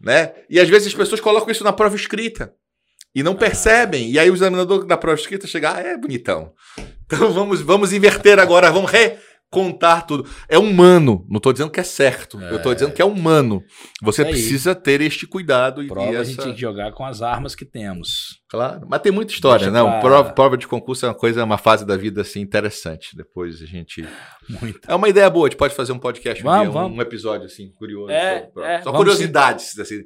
né? 0.00 0.32
E 0.48 0.58
às 0.58 0.68
vezes 0.70 0.88
as 0.88 0.94
pessoas 0.94 1.20
colocam 1.20 1.50
isso 1.50 1.62
na 1.62 1.72
prova 1.72 1.96
escrita 1.96 2.54
e 3.16 3.22
não 3.22 3.34
percebem. 3.34 4.10
E 4.10 4.18
aí 4.18 4.30
o 4.30 4.34
examinador 4.34 4.84
da 4.84 4.96
prova 4.98 5.18
escrita 5.18 5.46
chega, 5.46 5.74
ah, 5.74 5.80
é 5.80 5.96
bonitão. 5.96 6.52
Então 7.06 7.32
vamos, 7.32 7.62
vamos 7.62 7.92
inverter 7.94 8.38
agora, 8.38 8.70
vamos 8.70 8.90
recontar 8.90 10.04
tudo. 10.06 10.28
É 10.50 10.58
humano, 10.58 11.24
não 11.30 11.38
estou 11.38 11.50
dizendo 11.52 11.70
que 11.70 11.80
é 11.80 11.82
certo. 11.82 12.38
Eu 12.42 12.56
estou 12.56 12.74
dizendo 12.74 12.92
que 12.92 13.00
é 13.00 13.04
humano. 13.06 13.62
Você 14.02 14.22
aí. 14.22 14.28
precisa 14.28 14.74
ter 14.74 15.00
este 15.00 15.26
cuidado 15.26 15.82
e, 15.82 15.86
Prova 15.86 16.12
e 16.12 16.16
a 16.16 16.20
essa... 16.20 16.30
gente 16.30 16.42
tem 16.42 16.52
que 16.54 16.60
jogar 16.60 16.92
com 16.92 17.06
as 17.06 17.22
armas 17.22 17.54
que 17.54 17.64
temos. 17.64 18.38
Claro, 18.50 18.86
mas 18.88 19.00
tem 19.00 19.10
muita 19.10 19.32
história, 19.32 19.70
Deixa 19.70 19.82
né? 19.84 19.90
pra- 19.90 20.00
Prova, 20.00 20.30
prova 20.32 20.56
de 20.58 20.66
concurso 20.68 21.06
é 21.06 21.08
uma 21.08 21.14
coisa, 21.14 21.40
é 21.40 21.44
uma 21.44 21.58
fase 21.58 21.86
da 21.86 21.96
vida 21.96 22.20
assim 22.20 22.40
interessante. 22.40 23.16
Depois 23.16 23.62
a 23.62 23.66
gente 23.66 24.06
Muito. 24.60 24.78
é 24.86 24.94
uma 24.94 25.08
ideia 25.08 25.30
boa, 25.30 25.46
a 25.46 25.50
gente 25.50 25.58
pode 25.58 25.74
fazer 25.74 25.92
um 25.92 25.98
podcast, 25.98 26.42
um, 26.42 26.44
Vamos, 26.44 26.60
dia, 26.60 26.70
um- 26.70 26.72
vamos. 26.74 26.98
um 26.98 27.00
episódio 27.02 27.46
assim 27.46 27.72
curioso, 27.72 28.10
É, 28.10 28.50
só, 28.52 28.62
é, 28.62 28.82
só 28.82 28.92
curiosidades 28.92 29.78
assim, 29.78 30.02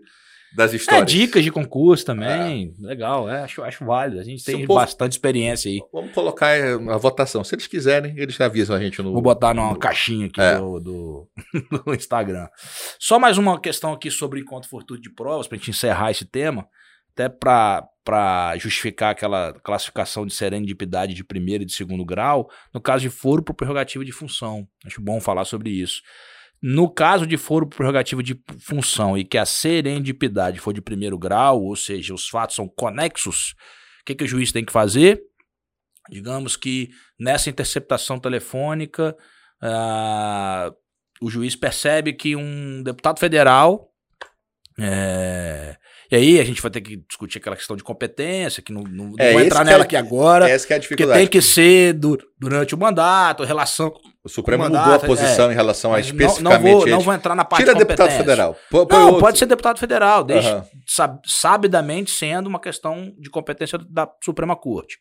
das 0.56 0.72
É, 0.72 0.76
histórias. 0.76 1.10
dicas 1.10 1.44
de 1.44 1.50
concurso 1.50 2.04
também. 2.04 2.74
Legal, 2.80 3.28
é, 3.30 3.42
acho, 3.42 3.62
acho 3.62 3.84
válido. 3.84 4.20
A 4.20 4.24
gente 4.24 4.44
tem 4.44 4.66
povo- 4.66 4.80
bastante 4.80 5.12
experiência 5.12 5.70
aí. 5.70 5.80
Vamos 5.92 6.12
colocar 6.12 6.48
é, 6.50 6.72
a 6.72 6.96
votação. 6.96 7.44
Se 7.44 7.54
eles 7.54 7.66
quiserem, 7.66 8.14
eles 8.18 8.40
avisam 8.40 8.76
a 8.76 8.80
gente 8.80 9.00
no. 9.02 9.12
Vou 9.12 9.22
botar 9.22 9.54
numa 9.54 9.76
caixinha 9.78 10.26
aqui 10.26 10.40
É. 10.40 10.56
do, 10.58 10.80
do, 10.80 11.28
do 11.86 11.94
Instagram. 11.94 12.48
Só 12.98 13.18
mais 13.18 13.38
uma 13.38 13.60
questão 13.60 13.92
aqui 13.92 14.10
sobre 14.10 14.40
encontro 14.40 14.68
fortuito 14.68 15.02
de 15.02 15.10
provas, 15.14 15.46
pra 15.46 15.56
gente 15.56 15.70
encerrar 15.70 16.10
esse 16.10 16.24
tema, 16.24 16.66
até 17.12 17.28
para 17.28 18.56
justificar 18.56 19.10
aquela 19.12 19.52
classificação 19.62 20.26
de 20.26 20.32
serendipidade 20.34 21.14
de 21.14 21.22
primeiro 21.24 21.62
e 21.62 21.66
de 21.66 21.72
segundo 21.72 22.04
grau, 22.04 22.48
no 22.74 22.80
caso 22.80 23.02
de 23.02 23.10
foro 23.10 23.42
por 23.42 23.54
prerrogativa 23.54 24.04
de 24.04 24.12
função. 24.12 24.66
Acho 24.84 25.00
bom 25.00 25.20
falar 25.20 25.44
sobre 25.44 25.70
isso. 25.70 26.02
No 26.62 26.90
caso 26.90 27.26
de 27.26 27.36
foro 27.38 27.66
por 27.66 27.76
prerrogativa 27.76 28.22
de 28.22 28.38
função 28.58 29.16
e 29.16 29.24
que 29.24 29.38
a 29.38 29.46
serendipidade 29.46 30.58
for 30.58 30.74
de 30.74 30.82
primeiro 30.82 31.18
grau, 31.18 31.62
ou 31.62 31.74
seja, 31.74 32.12
os 32.12 32.28
fatos 32.28 32.56
são 32.56 32.68
conexos, 32.68 33.54
o 34.02 34.04
que, 34.04 34.14
que 34.14 34.24
o 34.24 34.28
juiz 34.28 34.52
tem 34.52 34.64
que 34.64 34.72
fazer? 34.72 35.22
Digamos 36.10 36.56
que 36.56 36.90
nessa 37.18 37.48
interceptação 37.48 38.18
telefônica, 38.18 39.16
ah, 39.62 40.70
o 41.22 41.30
juiz 41.30 41.56
percebe 41.56 42.12
que 42.12 42.36
um 42.36 42.82
deputado 42.82 43.18
federal. 43.18 43.88
é, 44.78 45.76
e 46.10 46.16
aí 46.16 46.40
a 46.40 46.44
gente 46.44 46.60
vai 46.60 46.70
ter 46.70 46.80
que 46.80 46.96
discutir 47.08 47.38
aquela 47.38 47.54
questão 47.56 47.76
de 47.76 47.82
competência, 47.84 48.62
que 48.62 48.72
não, 48.72 48.82
não, 48.82 49.06
não 49.10 49.14
É, 49.18 49.32
vou 49.32 49.40
entrar 49.42 49.64
nela 49.64 49.82
é- 49.82 49.84
aqui 49.84 49.96
agora, 49.96 50.48
Essa 50.48 50.66
que 50.66 50.72
é 50.72 50.76
a 50.76 50.80
porque 50.80 50.94
dificuldade. 50.96 51.18
tem 51.20 51.28
que 51.28 51.40
ser 51.42 51.92
du- 51.94 52.18
durante 52.38 52.74
o 52.74 52.78
mandato, 52.78 53.44
relação. 53.44 53.92
O 54.22 54.28
Supremo 54.28 54.64
mandato, 54.64 54.82
mudou 54.90 54.96
a 54.96 55.06
posição 55.06 55.48
é. 55.48 55.52
em 55.52 55.56
relação 55.56 55.92
a 55.92 55.96
Mas 55.96 56.12
não, 56.12 56.20
especificamente. 56.20 56.62
não, 56.62 56.78
vou, 56.80 56.86
não 56.88 57.00
vou 57.00 57.14
entrar 57.14 57.34
na 57.34 57.42
parte 57.44 57.62
Tira 57.64 57.72
de 57.72 57.78
deputado 57.78 58.10
federal. 58.10 58.54
Põe 58.70 58.86
Não, 58.90 59.06
outro. 59.06 59.20
pode 59.20 59.38
ser 59.38 59.46
deputado 59.46 59.78
federal, 59.78 60.22
deixa 60.24 60.56
Aham. 60.56 60.66
sab- 60.86 61.20
sabidamente 61.24 62.10
sendo 62.10 62.46
uma 62.46 62.60
questão 62.60 63.14
de 63.18 63.30
competência 63.30 63.78
da 63.88 64.06
Suprema 64.22 64.54
Corte. 64.54 64.98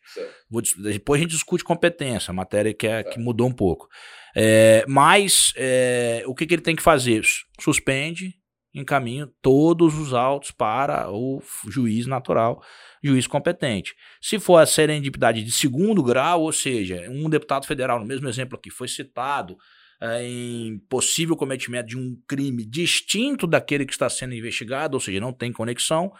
Vou 0.50 0.62
depois 0.62 1.20
a 1.20 1.22
gente 1.22 1.32
discute 1.32 1.62
competência, 1.62 2.32
matéria 2.32 2.72
que, 2.72 2.86
é, 2.86 3.02
que 3.02 3.18
mudou 3.20 3.46
um 3.46 3.52
pouco. 3.52 3.88
É, 4.34 4.84
mas 4.88 5.52
é, 5.56 6.22
o 6.26 6.34
que, 6.34 6.46
que 6.46 6.54
ele 6.54 6.62
tem 6.62 6.74
que 6.76 6.82
fazer? 6.82 7.22
Suspende, 7.60 8.34
encaminha 8.74 9.28
todos 9.42 9.98
os 9.98 10.14
autos 10.14 10.50
para 10.50 11.10
o 11.10 11.42
juiz 11.68 12.06
natural, 12.06 12.62
juiz 13.02 13.26
competente. 13.26 13.94
Se 14.20 14.38
for 14.38 14.58
a 14.58 14.66
serendipidade 14.66 15.42
de 15.42 15.50
segundo 15.50 16.02
grau, 16.02 16.42
ou 16.42 16.52
seja, 16.52 17.08
um 17.10 17.28
deputado 17.28 17.66
federal, 17.66 17.98
no 17.98 18.06
mesmo 18.06 18.28
exemplo 18.28 18.56
aqui, 18.56 18.70
foi 18.70 18.86
citado 18.86 19.56
é, 20.00 20.22
em 20.24 20.78
possível 20.88 21.36
cometimento 21.36 21.88
de 21.88 21.98
um 21.98 22.16
crime 22.26 22.64
distinto 22.64 23.46
daquele 23.46 23.84
que 23.84 23.92
está 23.92 24.08
sendo 24.08 24.34
investigado, 24.34 24.96
ou 24.96 25.00
seja, 25.00 25.20
não 25.20 25.32
tem 25.32 25.52
conexão, 25.52 26.12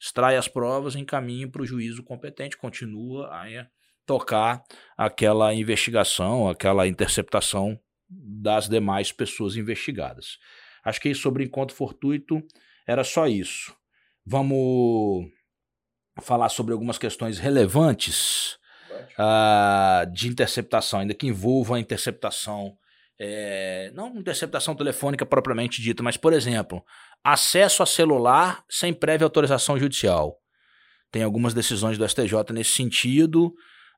extrai 0.00 0.36
as 0.36 0.48
provas, 0.48 0.96
encaminha 0.96 1.48
para 1.48 1.62
o 1.62 1.66
juízo 1.66 2.02
competente, 2.02 2.56
continua 2.56 3.26
a 3.26 3.66
tocar 4.06 4.62
aquela 4.96 5.54
investigação, 5.54 6.48
aquela 6.48 6.86
interceptação 6.86 7.78
das 8.08 8.68
demais 8.68 9.12
pessoas 9.12 9.56
investigadas. 9.56 10.38
Acho 10.84 11.00
que 11.00 11.14
sobre 11.14 11.44
encontro 11.44 11.76
fortuito 11.76 12.42
era 12.86 13.04
só 13.04 13.26
isso. 13.26 13.74
Vamos 14.24 15.30
falar 16.20 16.48
sobre 16.48 16.72
algumas 16.72 16.98
questões 16.98 17.38
relevantes 17.38 18.58
ah, 19.18 20.06
de 20.12 20.28
interceptação, 20.28 21.00
ainda 21.00 21.14
que 21.14 21.26
envolva 21.26 21.76
a 21.76 21.80
interceptação, 21.80 22.76
é, 23.18 23.90
não 23.94 24.08
interceptação 24.16 24.74
telefônica 24.74 25.24
propriamente 25.24 25.80
dita, 25.80 26.02
mas, 26.02 26.16
por 26.16 26.32
exemplo, 26.32 26.84
acesso 27.22 27.82
a 27.82 27.86
celular 27.86 28.64
sem 28.68 28.92
prévia 28.92 29.24
autorização 29.24 29.78
judicial. 29.78 30.38
Tem 31.10 31.22
algumas 31.22 31.54
decisões 31.54 31.98
do 31.98 32.08
STJ 32.08 32.52
nesse 32.52 32.70
sentido. 32.70 33.54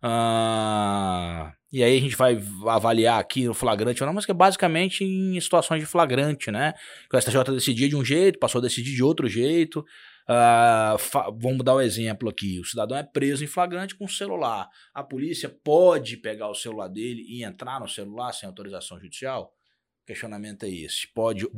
Ah, 0.07 1.55
e 1.73 1.83
aí 1.83 1.97
a 1.97 2.01
gente 2.01 2.15
vai 2.15 2.39
avaliar 2.69 3.19
aqui 3.19 3.47
no 3.47 3.55
flagrante 3.55 4.03
ou 4.03 4.07
não, 4.07 4.13
mas 4.13 4.27
que 4.27 4.31
é 4.31 4.35
basicamente 4.35 5.03
em 5.03 5.41
situações 5.41 5.81
de 5.81 5.87
flagrante, 5.87 6.51
né? 6.51 6.75
Que 7.09 7.17
o 7.17 7.21
STJ 7.21 7.43
decidia 7.55 7.89
de 7.89 7.97
um 7.97 8.05
jeito, 8.05 8.39
passou 8.39 8.59
a 8.59 8.63
decidir 8.63 8.95
de 8.95 9.03
outro 9.03 9.27
jeito. 9.27 9.83
Ah, 10.29 10.95
vamos 11.39 11.65
dar 11.65 11.77
o 11.77 11.81
exemplo 11.81 12.29
aqui: 12.29 12.61
o 12.61 12.67
cidadão 12.67 12.99
é 12.99 13.03
preso 13.03 13.43
em 13.43 13.47
flagrante 13.47 13.95
com 13.95 14.05
o 14.05 14.09
celular. 14.09 14.69
A 14.93 15.03
polícia 15.03 15.49
pode 15.49 16.19
pegar 16.19 16.51
o 16.51 16.55
celular 16.55 16.89
dele 16.89 17.25
e 17.27 17.43
entrar 17.43 17.81
no 17.81 17.89
celular 17.89 18.33
sem 18.33 18.47
autorização 18.47 19.01
judicial? 19.01 19.55
O 20.03 20.07
questionamento 20.07 20.65
é 20.65 20.69
esse. 20.69 21.09
Pode. 21.15 21.49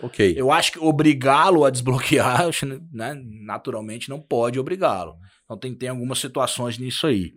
Ok. 0.00 0.32
Eu 0.36 0.52
acho 0.52 0.70
que 0.70 0.78
obrigá-lo 0.78 1.64
a 1.64 1.70
desbloquear, 1.70 2.48
né, 2.92 3.20
naturalmente, 3.42 4.08
não 4.08 4.20
pode 4.20 4.60
obrigá-lo. 4.60 5.16
Então 5.46 5.56
tem, 5.56 5.74
tem 5.74 5.88
algumas 5.88 6.18
situações 6.18 6.76
nisso 6.76 7.06
aí. 7.06 7.32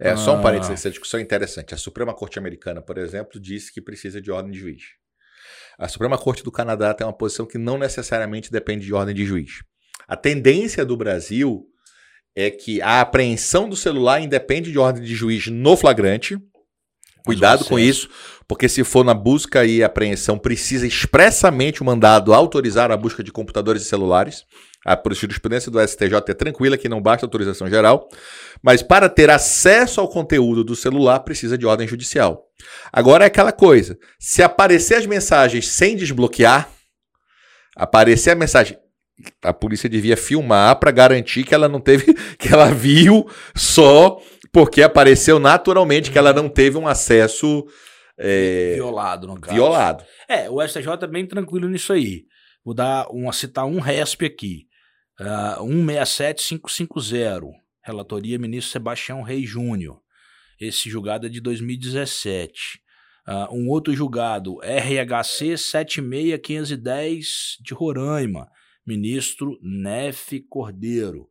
É, 0.00 0.16
só 0.16 0.34
um 0.34 0.38
Ah. 0.38 0.42
parênteses, 0.42 0.72
essa 0.74 0.90
discussão 0.90 1.20
é 1.20 1.22
interessante. 1.22 1.74
A 1.74 1.76
Suprema 1.76 2.14
Corte 2.14 2.38
Americana, 2.38 2.80
por 2.82 2.98
exemplo, 2.98 3.38
disse 3.38 3.72
que 3.72 3.80
precisa 3.80 4.20
de 4.20 4.30
ordem 4.30 4.50
de 4.50 4.58
juiz. 4.58 4.82
A 5.78 5.86
Suprema 5.88 6.16
Corte 6.16 6.42
do 6.42 6.50
Canadá 6.50 6.94
tem 6.94 7.06
uma 7.06 7.12
posição 7.16 7.46
que 7.46 7.58
não 7.58 7.76
necessariamente 7.78 8.50
depende 8.50 8.86
de 8.86 8.94
ordem 8.94 9.14
de 9.14 9.26
juiz. 9.26 9.62
A 10.08 10.16
tendência 10.16 10.84
do 10.84 10.96
Brasil 10.96 11.66
é 12.34 12.50
que 12.50 12.80
a 12.80 13.00
apreensão 13.00 13.68
do 13.68 13.76
celular 13.76 14.20
independe 14.20 14.72
de 14.72 14.78
ordem 14.78 15.02
de 15.02 15.14
juiz 15.14 15.46
no 15.48 15.76
flagrante. 15.76 16.38
Cuidado 17.24 17.64
com 17.64 17.78
isso, 17.78 18.10
porque 18.46 18.68
se 18.68 18.84
for 18.84 19.02
na 19.02 19.14
busca 19.14 19.64
e 19.64 19.82
apreensão, 19.82 20.38
precisa 20.38 20.86
expressamente 20.86 21.80
o 21.80 21.84
mandado 21.84 22.34
autorizar 22.34 22.90
a 22.90 22.96
busca 22.98 23.24
de 23.24 23.32
computadores 23.32 23.82
e 23.82 23.86
celulares. 23.86 24.44
A 24.84 25.00
jurisprudência 25.12 25.70
do 25.70 25.80
STJ 25.80 26.16
é 26.28 26.34
tranquila 26.34 26.76
que 26.76 26.88
não 26.88 27.00
basta 27.00 27.24
autorização 27.24 27.68
geral, 27.68 28.08
mas 28.62 28.82
para 28.82 29.08
ter 29.08 29.30
acesso 29.30 30.00
ao 30.00 30.08
conteúdo 30.08 30.62
do 30.62 30.76
celular 30.76 31.20
precisa 31.20 31.56
de 31.56 31.64
ordem 31.64 31.88
judicial. 31.88 32.44
Agora 32.92 33.24
é 33.24 33.26
aquela 33.26 33.52
coisa, 33.52 33.98
se 34.18 34.42
aparecer 34.42 34.96
as 34.96 35.06
mensagens 35.06 35.68
sem 35.68 35.96
desbloquear, 35.96 36.68
aparecer 37.74 38.30
a 38.32 38.34
mensagem, 38.34 38.78
a 39.42 39.52
polícia 39.52 39.88
devia 39.88 40.16
filmar 40.16 40.78
para 40.78 40.90
garantir 40.90 41.44
que 41.44 41.54
ela 41.54 41.68
não 41.68 41.80
teve, 41.80 42.12
que 42.38 42.52
ela 42.52 42.70
viu 42.70 43.26
só 43.54 44.20
porque 44.52 44.82
apareceu 44.82 45.38
naturalmente 45.38 46.10
que 46.10 46.18
ela 46.18 46.32
não 46.32 46.48
teve 46.48 46.76
um 46.76 46.86
acesso 46.86 47.66
é, 48.18 48.74
Violado, 48.74 49.26
no 49.26 49.40
caso. 49.40 49.54
violado. 49.54 50.04
É, 50.28 50.48
o 50.48 50.64
STJ 50.66 50.88
é 51.02 51.06
bem 51.06 51.26
tranquilo 51.26 51.68
nisso 51.68 51.92
aí. 51.92 52.24
Vou 52.64 52.74
dar 52.74 53.06
uma, 53.10 53.32
citar 53.32 53.66
um 53.66 53.80
RESP 53.80 54.26
aqui. 54.26 54.66
Uh, 55.20 55.64
167550. 55.64 57.46
Relatoria 57.82 58.38
ministro 58.38 58.72
Sebastião 58.72 59.22
Reis 59.22 59.48
Júnior. 59.48 60.02
Esse 60.60 60.90
julgado 60.90 61.26
é 61.26 61.28
de 61.28 61.40
2017. 61.40 62.80
Uh, 63.26 63.48
um 63.54 63.68
outro 63.68 63.94
julgado, 63.94 64.58
RHC 64.60 65.56
76510 65.56 67.58
de 67.60 67.74
Roraima. 67.74 68.50
Ministro 68.86 69.58
Nefe 69.62 70.40
Cordeiro. 70.40 71.26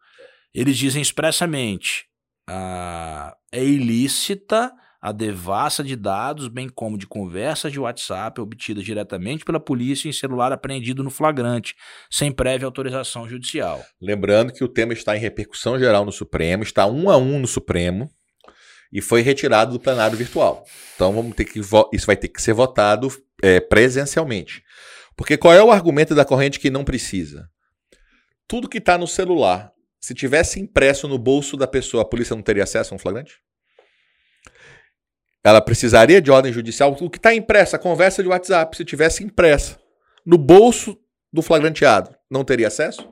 Eles 0.54 0.78
dizem 0.78 1.02
expressamente: 1.02 2.06
ah, 2.48 3.36
é 3.52 3.64
ilícita 3.64 4.72
a 5.04 5.12
devassa 5.12 5.84
de 5.84 5.98
dados, 5.98 6.48
bem 6.48 6.70
como 6.70 6.98
de 6.98 7.06
conversas 7.06 7.74
de 7.74 7.78
WhatsApp 7.78 8.40
obtidas 8.40 8.86
diretamente 8.86 9.44
pela 9.44 9.60
polícia 9.60 10.08
em 10.08 10.14
celular 10.14 10.54
apreendido 10.54 11.04
no 11.04 11.10
flagrante, 11.10 11.76
sem 12.10 12.32
prévia 12.32 12.66
autorização 12.66 13.28
judicial. 13.28 13.84
Lembrando 14.02 14.54
que 14.54 14.64
o 14.64 14.68
tema 14.70 14.94
está 14.94 15.14
em 15.18 15.20
repercussão 15.20 15.78
geral 15.78 16.06
no 16.06 16.12
Supremo, 16.14 16.64
está 16.64 16.86
um 16.86 17.10
a 17.10 17.18
um 17.18 17.38
no 17.38 17.48
Supremo 17.48 18.10
e 18.94 19.02
foi 19.02 19.22
retirado 19.22 19.74
do 19.74 19.80
plenário 19.80 20.18
virtual. 20.18 20.64
Então 20.96 21.12
vamos 21.12 21.36
ter 21.36 21.44
que 21.44 21.60
isso 21.60 22.08
vai 22.08 22.16
ter 22.16 22.30
que 22.30 22.42
ser 22.42 22.54
votado 22.54 23.10
é, 23.42 23.60
presencialmente. 23.60 24.64
Porque 25.18 25.36
qual 25.36 25.54
é 25.54 25.62
o 25.62 25.70
argumento 25.70 26.16
da 26.16 26.24
corrente 26.24 26.62
que 26.62 26.70
não 26.70 26.86
precisa? 26.86 27.50
Tudo 28.48 28.70
que 28.70 28.78
está 28.78 28.98
no 28.98 29.08
celular, 29.08 29.70
se 30.00 30.14
tivesse 30.14 30.62
impresso 30.62 31.10
no 31.10 31.18
bolso 31.18 31.58
da 31.58 31.68
pessoa, 31.68 32.04
a 32.04 32.08
polícia 32.08 32.38
não 32.38 32.42
teria 32.42 32.64
acesso 32.64 32.94
a 32.94 32.96
um 32.96 33.00
flagrante? 33.00 33.44
Ela 35.44 35.62
precisaria 35.62 36.22
de 36.22 36.32
ordem 36.32 36.54
judicial. 36.54 36.96
O 37.00 37.10
que 37.10 37.18
está 37.18 37.34
impresso, 37.34 37.76
a 37.76 37.80
conversa 37.80 38.24
de 38.24 38.30
WhatsApp, 38.30 38.78
se 38.78 38.86
tivesse 38.86 39.24
impressa 39.24 39.78
no 40.26 40.38
bolso 40.38 40.98
do 41.32 41.42
flagranteado, 41.42 42.16
não 42.32 42.46
teria 42.46 42.68
acesso? 42.68 43.10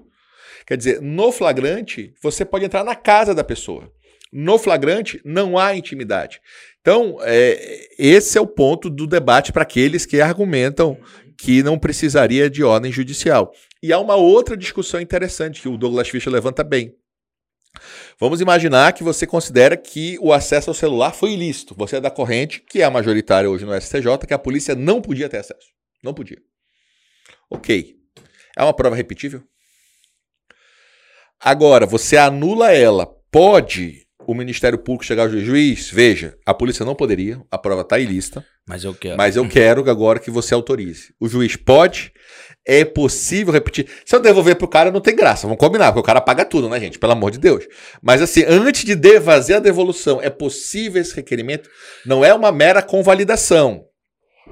Quer 0.65 0.77
dizer, 0.77 1.01
no 1.01 1.31
flagrante, 1.31 2.13
você 2.21 2.45
pode 2.45 2.65
entrar 2.65 2.83
na 2.83 2.95
casa 2.95 3.35
da 3.35 3.43
pessoa. 3.43 3.91
No 4.31 4.57
flagrante, 4.57 5.19
não 5.25 5.57
há 5.57 5.75
intimidade. 5.75 6.39
Então, 6.79 7.17
é, 7.21 7.89
esse 7.99 8.37
é 8.37 8.41
o 8.41 8.47
ponto 8.47 8.89
do 8.89 9.05
debate 9.05 9.51
para 9.51 9.63
aqueles 9.63 10.05
que 10.05 10.21
argumentam 10.21 10.97
que 11.37 11.61
não 11.61 11.77
precisaria 11.77 12.49
de 12.49 12.63
ordem 12.63 12.91
judicial. 12.91 13.51
E 13.83 13.91
há 13.91 13.99
uma 13.99 14.15
outra 14.15 14.55
discussão 14.55 15.01
interessante 15.01 15.61
que 15.61 15.67
o 15.67 15.77
Douglas 15.77 16.07
Fischer 16.07 16.31
levanta 16.31 16.63
bem. 16.63 16.95
Vamos 18.19 18.41
imaginar 18.41 18.93
que 18.93 19.03
você 19.03 19.25
considera 19.25 19.75
que 19.75 20.17
o 20.21 20.31
acesso 20.31 20.69
ao 20.69 20.73
celular 20.73 21.11
foi 21.11 21.31
ilícito. 21.31 21.73
Você 21.77 21.97
é 21.97 22.01
da 22.01 22.11
corrente, 22.11 22.61
que 22.61 22.81
é 22.81 22.85
a 22.85 22.91
majoritária 22.91 23.49
hoje 23.49 23.65
no 23.65 23.79
STJ, 23.79 24.27
que 24.27 24.33
a 24.33 24.39
polícia 24.39 24.75
não 24.75 25.01
podia 25.01 25.29
ter 25.29 25.37
acesso. 25.37 25.67
Não 26.03 26.13
podia. 26.13 26.37
Ok. 27.49 27.95
É 28.57 28.63
uma 28.63 28.73
prova 28.73 28.95
repetível? 28.95 29.43
Agora, 31.39 31.85
você 31.85 32.17
anula 32.17 32.71
ela. 32.71 33.07
Pode 33.31 34.05
o 34.27 34.33
Ministério 34.33 34.77
Público 34.77 35.05
chegar 35.05 35.23
ao 35.23 35.29
juiz? 35.29 35.89
Veja, 35.89 36.37
a 36.45 36.53
polícia 36.53 36.85
não 36.85 36.93
poderia, 36.93 37.41
a 37.49 37.57
prova 37.57 37.81
está 37.81 37.97
ilícita. 37.97 38.45
Mas 38.67 38.83
eu 38.83 38.93
quero. 38.93 39.17
Mas 39.17 39.35
eu 39.35 39.47
quero 39.47 39.89
agora 39.89 40.19
que 40.19 40.29
você 40.29 40.53
autorize. 40.53 41.13
O 41.19 41.27
juiz 41.27 41.55
pode? 41.55 42.13
É 42.65 42.85
possível 42.85 43.51
repetir. 43.51 43.87
Se 44.05 44.15
eu 44.15 44.19
devolver 44.19 44.55
pro 44.55 44.67
cara, 44.67 44.91
não 44.91 45.01
tem 45.01 45.15
graça. 45.15 45.47
Vamos 45.47 45.59
combinar, 45.59 45.87
porque 45.87 45.99
o 46.01 46.03
cara 46.03 46.21
paga 46.21 46.45
tudo, 46.45 46.69
né, 46.69 46.79
gente? 46.79 46.99
Pelo 46.99 47.13
amor 47.13 47.31
de 47.31 47.39
Deus. 47.39 47.67
Mas 48.01 48.21
assim, 48.21 48.43
antes 48.47 48.83
de 48.83 49.19
fazer 49.21 49.55
a 49.55 49.59
devolução, 49.59 50.21
é 50.21 50.29
possível 50.29 51.01
esse 51.01 51.15
requerimento? 51.15 51.69
Não 52.05 52.23
é 52.23 52.33
uma 52.33 52.51
mera 52.51 52.81
convalidação. 52.81 53.85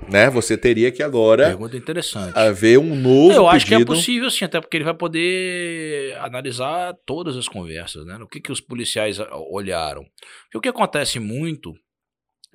Né? 0.07 0.29
Você 0.29 0.57
teria 0.57 0.91
que 0.91 1.03
agora 1.03 1.47
Pergunta 1.47 1.75
interessante. 1.75 2.37
haver 2.37 2.77
um 2.79 2.95
novo 2.95 3.33
Eu 3.33 3.47
acho 3.47 3.65
pedido. 3.65 3.85
que 3.85 3.91
é 3.91 3.95
possível, 3.95 4.29
sim, 4.29 4.45
até 4.45 4.61
porque 4.61 4.77
ele 4.77 4.83
vai 4.83 4.93
poder 4.93 6.15
analisar 6.19 6.93
todas 7.05 7.35
as 7.35 7.47
conversas, 7.47 8.05
né? 8.05 8.17
O 8.21 8.27
que, 8.27 8.39
que 8.39 8.51
os 8.51 8.61
policiais 8.61 9.19
olharam. 9.51 10.03
Porque 10.43 10.57
o 10.57 10.61
que 10.61 10.69
acontece 10.69 11.19
muito 11.19 11.73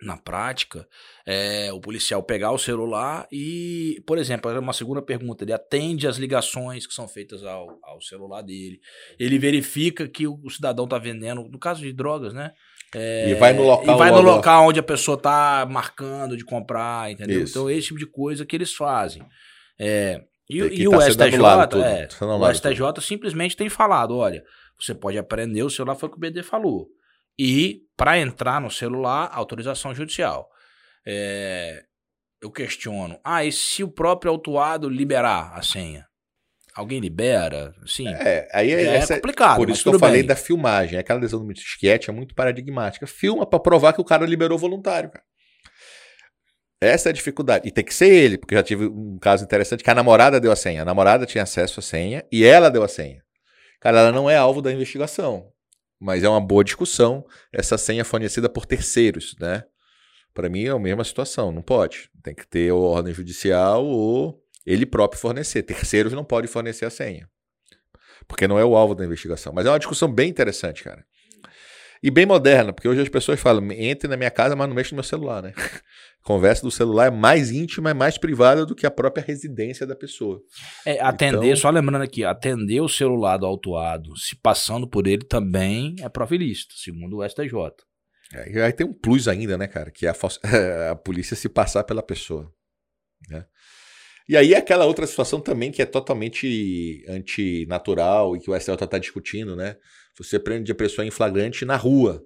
na 0.04 0.16
prática 0.16 0.86
é 1.26 1.72
o 1.72 1.80
policial 1.80 2.22
pegar 2.22 2.52
o 2.52 2.58
celular 2.58 3.26
e, 3.32 4.02
por 4.06 4.18
exemplo, 4.18 4.50
uma 4.60 4.72
segunda 4.72 5.00
pergunta, 5.02 5.44
ele 5.44 5.52
atende 5.52 6.06
as 6.06 6.16
ligações 6.16 6.86
que 6.86 6.92
são 6.94 7.08
feitas 7.08 7.42
ao, 7.44 7.78
ao 7.82 8.00
celular 8.00 8.42
dele, 8.42 8.78
ele 9.18 9.38
verifica 9.38 10.06
que 10.06 10.26
o, 10.26 10.38
o 10.44 10.50
cidadão 10.50 10.84
está 10.84 10.98
vendendo, 10.98 11.48
no 11.48 11.58
caso 11.58 11.80
de 11.80 11.92
drogas, 11.92 12.32
né? 12.34 12.52
É, 12.94 13.30
E 13.30 13.34
vai 13.34 13.52
no 13.52 13.64
local 13.64 13.94
e 13.94 13.98
vai 13.98 14.10
no 14.10 14.18
logo- 14.18 14.36
local 14.36 14.68
onde 14.68 14.78
a 14.78 14.82
pessoa 14.82 15.16
está 15.16 15.66
marcando 15.68 16.36
de 16.36 16.44
comprar, 16.44 17.10
entendeu? 17.10 17.42
Isso. 17.42 17.52
Então, 17.58 17.68
esse 17.70 17.88
tipo 17.88 17.98
de 17.98 18.06
coisa 18.06 18.46
que 18.46 18.54
eles 18.54 18.72
fazem. 18.72 19.22
É, 19.78 20.20
e, 20.48 20.58
e 20.58 20.86
o 20.86 20.92
tá 20.92 21.00
sendo 21.00 21.12
STJ, 21.24 21.66
tudo, 21.70 21.82
é, 21.82 22.06
tá 22.06 22.26
o 22.36 22.54
STJ 22.54 23.00
simplesmente 23.00 23.56
tem 23.56 23.68
falado, 23.68 24.16
olha, 24.16 24.44
você 24.78 24.94
pode 24.94 25.18
apreender 25.18 25.64
o 25.64 25.70
celular, 25.70 25.96
foi 25.96 26.08
o 26.08 26.12
que 26.12 26.18
o 26.18 26.20
BD 26.20 26.42
falou. 26.42 26.86
E 27.38 27.80
para 27.96 28.18
entrar 28.18 28.60
no 28.60 28.70
celular, 28.70 29.30
autorização 29.32 29.94
judicial. 29.94 30.48
É, 31.06 31.82
eu 32.40 32.50
questiono, 32.50 33.18
ah, 33.24 33.44
e 33.44 33.50
se 33.52 33.82
o 33.82 33.88
próprio 33.88 34.30
autuado 34.32 34.88
liberar 34.88 35.52
a 35.54 35.62
senha? 35.62 36.06
Alguém 36.74 36.98
libera? 36.98 37.72
Sim. 37.86 38.08
É, 38.08 38.48
aí 38.52 38.72
é, 38.72 38.84
Já 38.84 38.90
é 38.92 38.96
essa- 38.96 39.14
complicado, 39.14 39.56
Por 39.58 39.70
isso 39.70 39.82
que 39.84 39.88
eu 39.94 39.98
falei 39.98 40.22
bem. 40.22 40.26
da 40.28 40.34
filmagem. 40.34 40.98
Aquela 40.98 41.20
lesão 41.20 41.44
do 41.46 41.52
esquete 41.52 42.10
é 42.10 42.12
muito 42.12 42.34
paradigmática. 42.34 43.06
Filma 43.06 43.46
pra 43.46 43.60
provar 43.60 43.92
que 43.92 44.00
o 44.00 44.04
cara 44.04 44.26
liberou 44.26 44.58
voluntário, 44.58 45.08
cara. 45.10 45.24
Essa 46.80 47.08
é 47.08 47.10
a 47.10 47.14
dificuldade. 47.14 47.66
E 47.68 47.70
tem 47.70 47.84
que 47.84 47.94
ser 47.94 48.08
ele, 48.12 48.36
porque 48.36 48.54
já 48.56 48.62
tive 48.62 48.86
um 48.86 49.16
caso 49.20 49.44
interessante 49.44 49.82
que 49.84 49.90
a 49.90 49.94
namorada 49.94 50.40
deu 50.40 50.50
a 50.52 50.56
senha. 50.56 50.82
A 50.82 50.84
namorada 50.84 51.24
tinha 51.24 51.44
acesso 51.44 51.78
à 51.80 51.82
senha 51.82 52.24
e 52.30 52.44
ela 52.44 52.68
deu 52.70 52.82
a 52.82 52.88
senha. 52.88 53.22
Cara, 53.80 54.00
ela 54.00 54.12
não 54.12 54.28
é 54.28 54.36
alvo 54.36 54.60
da 54.60 54.72
investigação. 54.72 55.50
Mas 56.04 56.22
é 56.22 56.28
uma 56.28 56.40
boa 56.40 56.62
discussão 56.62 57.24
essa 57.50 57.78
senha 57.78 58.04
fornecida 58.04 58.46
por 58.46 58.66
terceiros, 58.66 59.34
né? 59.40 59.64
Para 60.34 60.50
mim 60.50 60.64
é 60.64 60.68
a 60.68 60.78
mesma 60.78 61.02
situação. 61.02 61.50
Não 61.50 61.62
pode. 61.62 62.10
Tem 62.22 62.34
que 62.34 62.46
ter 62.46 62.70
ordem 62.72 63.14
judicial 63.14 63.86
ou 63.86 64.38
ele 64.66 64.84
próprio 64.84 65.18
fornecer. 65.18 65.62
Terceiros 65.62 66.12
não 66.12 66.22
podem 66.22 66.46
fornecer 66.46 66.84
a 66.84 66.90
senha. 66.90 67.26
Porque 68.28 68.46
não 68.46 68.58
é 68.58 68.64
o 68.64 68.76
alvo 68.76 68.94
da 68.94 69.02
investigação. 69.02 69.54
Mas 69.54 69.64
é 69.64 69.70
uma 69.70 69.78
discussão 69.78 70.12
bem 70.12 70.28
interessante, 70.28 70.84
cara. 70.84 71.06
E 72.06 72.10
bem 72.10 72.26
moderna, 72.26 72.70
porque 72.70 72.86
hoje 72.86 73.00
as 73.00 73.08
pessoas 73.08 73.40
falam, 73.40 73.72
entre 73.72 74.06
na 74.08 74.16
minha 74.18 74.30
casa, 74.30 74.54
mas 74.54 74.68
não 74.68 74.74
mexe 74.76 74.92
no 74.92 74.96
meu 74.96 75.02
celular, 75.02 75.42
né? 75.42 75.54
Conversa 76.22 76.60
do 76.62 76.70
celular 76.70 77.06
é 77.06 77.10
mais 77.10 77.50
íntima, 77.50 77.90
é 77.90 77.94
mais 77.94 78.18
privada 78.18 78.66
do 78.66 78.74
que 78.74 78.84
a 78.86 78.90
própria 78.90 79.24
residência 79.24 79.86
da 79.86 79.96
pessoa. 79.96 80.42
É, 80.84 81.00
atender, 81.00 81.46
Então- 81.46 81.56
só 81.56 81.70
lembrando 81.70 82.02
aqui, 82.02 82.22
atender 82.22 82.82
o 82.82 82.88
celular 82.90 83.38
do 83.38 83.46
autuado, 83.46 84.14
se 84.18 84.36
passando 84.36 84.86
por 84.86 85.06
ele 85.06 85.24
também 85.24 85.96
é 86.00 86.08
prova 86.10 86.34
ilícita, 86.34 86.74
segundo 86.76 87.16
o 87.18 87.24
STJ. 87.24 87.54
É, 88.34 88.52
e 88.52 88.60
aí 88.60 88.72
tem 88.72 88.86
um 88.86 88.92
plus 88.92 89.26
ainda, 89.26 89.56
né, 89.56 89.66
cara? 89.66 89.90
Que 89.90 90.06
é 90.06 90.10
a, 90.10 90.14
falsa- 90.14 90.40
a 90.92 90.96
polícia 90.96 91.34
se 91.34 91.48
passar 91.48 91.84
pela 91.84 92.02
pessoa. 92.02 92.52
né? 93.30 93.46
E 94.28 94.36
aí 94.36 94.52
é 94.54 94.58
aquela 94.58 94.84
outra 94.86 95.06
situação 95.06 95.40
também 95.40 95.70
que 95.72 95.80
é 95.82 95.86
totalmente 95.86 97.02
antinatural 97.08 98.36
e 98.36 98.40
que 98.40 98.50
o 98.50 98.58
STJ 98.58 98.84
está 98.84 98.98
discutindo, 98.98 99.54
né? 99.56 99.76
Você 100.16 100.38
prende 100.38 100.70
a 100.72 100.74
pessoa 100.74 101.04
em 101.06 101.10
flagrante 101.10 101.64
na 101.64 101.76
rua. 101.76 102.22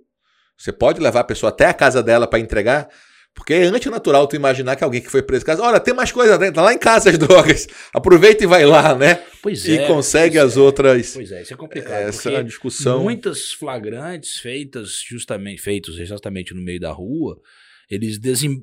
Você 0.56 0.72
pode 0.72 1.00
levar 1.00 1.20
a 1.20 1.24
pessoa 1.24 1.50
até 1.50 1.66
a 1.66 1.74
casa 1.74 2.02
dela 2.02 2.26
para 2.26 2.40
entregar, 2.40 2.88
porque 3.34 3.54
é 3.54 3.62
antinatural 3.64 4.26
tu 4.26 4.34
imaginar 4.34 4.74
que 4.74 4.82
alguém 4.82 5.00
que 5.00 5.08
foi 5.08 5.22
preso 5.22 5.44
em 5.44 5.46
casa, 5.46 5.62
olha, 5.62 5.78
tem 5.78 5.94
mais 5.94 6.10
coisa 6.10 6.36
dentro, 6.36 6.56
tá 6.56 6.62
lá 6.62 6.74
em 6.74 6.78
casa 6.78 7.10
as 7.10 7.16
drogas. 7.18 7.68
Aproveita 7.94 8.42
e 8.42 8.46
vai 8.46 8.66
lá, 8.66 8.94
né? 8.94 9.22
Pois 9.40 9.64
e 9.64 9.78
é. 9.78 9.86
consegue 9.86 10.36
pois 10.36 10.50
as 10.50 10.56
é. 10.56 10.60
outras. 10.60 11.14
Pois 11.14 11.30
é, 11.30 11.42
isso 11.42 11.54
é 11.54 11.56
complicado. 11.56 12.08
Essa 12.08 12.32
é 12.32 12.42
discussão. 12.42 13.02
Muitas 13.02 13.52
flagrantes 13.52 14.38
feitas 14.40 15.00
justamente 15.08 15.62
feitos 15.62 15.98
exatamente 15.98 16.52
no 16.52 16.60
meio 16.60 16.80
da 16.80 16.90
rua, 16.90 17.40
eles, 17.88 18.18
desem, 18.18 18.60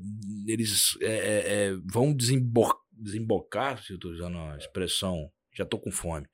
eles 0.48 0.98
é, 1.02 1.06
é, 1.06 1.44
é, 1.48 1.78
vão 1.86 2.14
desembor, 2.14 2.76
desembocar, 2.92 3.82
se 3.82 3.94
eu 3.94 3.96
estou 3.96 4.12
usando 4.12 4.38
a 4.38 4.58
expressão, 4.58 5.32
já 5.56 5.64
estou 5.64 5.80
com 5.80 5.92
fome, 5.92 6.28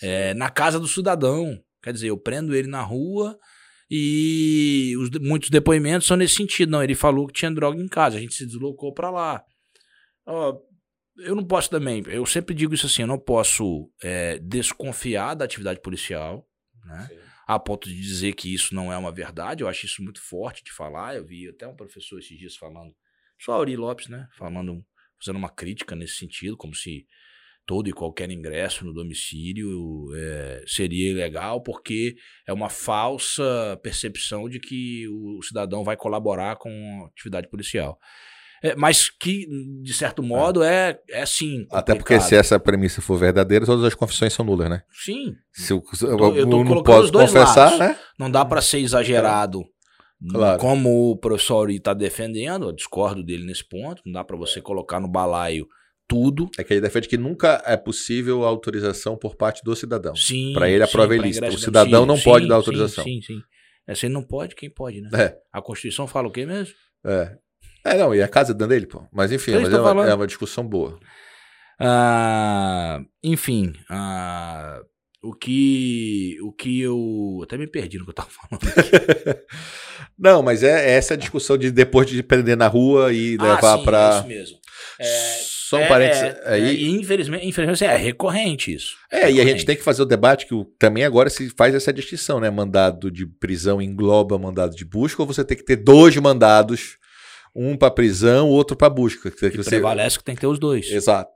é, 0.00 0.32
na 0.34 0.48
casa 0.48 0.78
do 0.78 0.86
cidadão. 0.86 1.60
Quer 1.82 1.92
dizer, 1.92 2.08
eu 2.08 2.18
prendo 2.18 2.54
ele 2.54 2.68
na 2.68 2.82
rua 2.82 3.38
e 3.90 4.94
os, 4.98 5.10
muitos 5.20 5.50
depoimentos 5.50 6.06
são 6.06 6.16
nesse 6.16 6.34
sentido. 6.34 6.70
Não, 6.70 6.82
ele 6.82 6.94
falou 6.94 7.26
que 7.26 7.32
tinha 7.32 7.50
droga 7.50 7.80
em 7.80 7.88
casa, 7.88 8.16
a 8.16 8.20
gente 8.20 8.34
se 8.34 8.46
deslocou 8.46 8.92
para 8.92 9.10
lá. 9.10 9.42
Ó, 10.26 10.58
eu 11.18 11.34
não 11.34 11.44
posso 11.44 11.70
também, 11.70 12.02
eu 12.06 12.24
sempre 12.26 12.54
digo 12.54 12.74
isso 12.74 12.86
assim, 12.86 13.02
eu 13.02 13.08
não 13.08 13.18
posso 13.18 13.90
é, 14.02 14.38
desconfiar 14.38 15.34
da 15.34 15.44
atividade 15.44 15.80
policial, 15.80 16.46
né? 16.84 17.08
A 17.46 17.58
ponto 17.58 17.88
de 17.88 17.98
dizer 17.98 18.34
que 18.34 18.52
isso 18.52 18.74
não 18.74 18.92
é 18.92 18.98
uma 18.98 19.10
verdade, 19.10 19.62
eu 19.62 19.68
acho 19.68 19.86
isso 19.86 20.02
muito 20.02 20.20
forte 20.20 20.62
de 20.62 20.70
falar. 20.70 21.16
Eu 21.16 21.24
vi 21.24 21.48
até 21.48 21.66
um 21.66 21.74
professor 21.74 22.18
esses 22.18 22.36
dias 22.38 22.54
falando, 22.56 22.94
só 23.40 23.52
Auri 23.52 23.74
Lopes, 23.74 24.06
né? 24.06 24.28
Falando, 24.36 24.84
fazendo 25.18 25.38
uma 25.38 25.48
crítica 25.48 25.96
nesse 25.96 26.16
sentido, 26.16 26.58
como 26.58 26.74
se 26.74 27.06
todo 27.68 27.86
e 27.86 27.92
qualquer 27.92 28.30
ingresso 28.30 28.82
no 28.82 28.94
domicílio 28.94 30.06
é, 30.16 30.64
seria 30.66 31.10
ilegal, 31.10 31.60
porque 31.60 32.16
é 32.46 32.52
uma 32.52 32.70
falsa 32.70 33.78
percepção 33.82 34.48
de 34.48 34.58
que 34.58 35.06
o 35.06 35.42
cidadão 35.42 35.84
vai 35.84 35.94
colaborar 35.94 36.56
com 36.56 36.70
a 37.04 37.08
atividade 37.08 37.46
policial. 37.46 37.98
É, 38.62 38.74
mas 38.74 39.10
que, 39.10 39.46
de 39.82 39.92
certo 39.92 40.22
modo, 40.22 40.64
é, 40.64 40.98
é 41.10 41.26
sim. 41.26 41.66
Até 41.70 41.94
porque 41.94 42.14
complicado. 42.14 42.28
se 42.28 42.34
essa 42.36 42.58
premissa 42.58 43.02
for 43.02 43.18
verdadeira, 43.18 43.66
todas 43.66 43.84
as 43.84 43.94
confissões 43.94 44.32
são 44.32 44.46
nulas, 44.46 44.70
né? 44.70 44.82
Sim, 44.90 45.36
Se 45.52 45.72
eu, 45.74 45.84
não 46.46 46.82
posso 46.82 47.12
confessar, 47.12 47.72
lados. 47.72 47.78
né? 47.78 47.98
não 48.18 48.30
dá 48.30 48.46
para 48.46 48.62
ser 48.62 48.78
exagerado. 48.78 49.62
Claro. 50.30 50.58
Como 50.58 51.12
o 51.12 51.16
professor 51.18 51.70
está 51.70 51.92
defendendo, 51.92 52.66
eu 52.66 52.72
discordo 52.72 53.22
dele 53.22 53.44
nesse 53.44 53.62
ponto. 53.62 54.02
Não 54.06 54.14
dá 54.14 54.24
para 54.24 54.36
você 54.38 54.60
colocar 54.60 54.98
no 54.98 55.06
balaio 55.06 55.68
tudo. 56.08 56.50
É 56.58 56.64
que 56.64 56.72
ele 56.72 56.80
defende 56.80 57.06
que 57.06 57.18
nunca 57.18 57.62
é 57.66 57.76
possível 57.76 58.44
a 58.44 58.48
autorização 58.48 59.16
por 59.16 59.36
parte 59.36 59.62
do 59.62 59.76
cidadão. 59.76 60.16
Sim. 60.16 60.54
Pra 60.54 60.68
ele, 60.68 60.82
a 60.82 60.86
sim, 60.86 60.92
prova 60.92 61.14
é 61.14 61.18
ilícita. 61.18 61.46
ingresso 61.46 61.62
O 61.62 61.64
cidadão 61.64 62.06
dentro. 62.06 62.06
não 62.06 62.20
pode 62.20 62.48
dar 62.48 62.54
autorização. 62.56 63.04
Sim, 63.04 63.20
sim. 63.20 63.34
sim. 63.34 63.42
Essa 63.86 64.06
ele 64.06 64.14
não 64.14 64.22
pode, 64.22 64.54
quem 64.54 64.68
pode, 64.68 65.00
né? 65.00 65.08
É. 65.14 65.36
A 65.52 65.62
Constituição 65.62 66.06
fala 66.06 66.28
o 66.28 66.30
quê 66.30 66.44
mesmo? 66.44 66.74
É. 67.06 67.36
É, 67.84 67.96
não, 67.96 68.14
e 68.14 68.22
a 68.22 68.28
casa 68.28 68.52
dentro 68.52 68.68
dele, 68.68 68.86
pô. 68.86 69.06
Mas 69.12 69.32
enfim, 69.32 69.52
Eu 69.52 69.62
mas 69.62 69.72
é, 69.72 69.80
uma, 69.80 70.06
é 70.06 70.14
uma 70.14 70.26
discussão 70.26 70.66
boa. 70.66 70.98
Ah, 71.80 73.00
enfim, 73.22 73.72
ah, 73.88 74.80
o 75.22 75.32
que 75.32 76.36
o 76.42 76.52
que 76.52 76.80
eu 76.80 77.40
até 77.44 77.56
me 77.56 77.66
perdi 77.66 77.98
no 77.98 78.04
que 78.04 78.10
eu 78.10 78.14
tava 78.14 78.28
falando. 78.28 78.60
Não, 80.18 80.42
mas 80.42 80.62
é 80.62 80.96
essa 80.96 81.14
a 81.14 81.16
discussão 81.16 81.56
de 81.56 81.70
depois 81.70 82.08
de 82.08 82.22
prender 82.22 82.56
na 82.56 82.66
rua 82.66 83.12
e 83.12 83.36
levar 83.36 83.74
ah, 83.74 83.78
sim, 83.78 83.94
é 83.94 84.18
isso 84.18 84.28
mesmo. 84.28 84.58
É, 85.00 85.38
Só 85.68 85.76
um 85.76 85.80
é, 85.80 85.88
parênteses 85.88 86.22
é, 86.22 86.40
é, 86.44 86.52
aí. 86.54 86.76
e 86.76 86.90
infelizmente, 86.90 87.46
infelizmente 87.46 87.84
é 87.84 87.96
recorrente 87.96 88.72
isso. 88.72 88.96
É, 89.10 89.16
e 89.16 89.22
a 89.22 89.26
gente 89.26 89.36
Recorrente. 89.38 89.66
tem 89.66 89.76
que 89.76 89.82
fazer 89.82 90.02
o 90.02 90.06
debate 90.06 90.46
que 90.46 90.54
o- 90.54 90.64
também 90.78 91.04
agora 91.04 91.28
se 91.28 91.50
faz 91.50 91.74
essa 91.74 91.92
distinção, 91.92 92.40
né? 92.40 92.48
Mandado 92.50 93.10
de 93.10 93.26
prisão 93.26 93.82
engloba 93.82 94.38
mandado 94.38 94.74
de 94.74 94.84
busca, 94.84 95.20
ou 95.22 95.26
você 95.26 95.44
tem 95.44 95.56
que 95.56 95.64
ter 95.64 95.76
dois 95.76 96.16
mandados, 96.16 96.96
um 97.54 97.76
pra 97.76 97.90
prisão, 97.90 98.48
outro 98.48 98.76
pra 98.76 98.88
busca. 98.88 99.30
Que 99.30 99.46
E 99.46 99.56
você... 99.56 99.70
prevalece 99.70 100.18
que 100.18 100.24
tem 100.24 100.34
que 100.34 100.40
ter 100.40 100.46
os 100.46 100.58
dois. 100.58 100.90
Exato. 100.90 101.30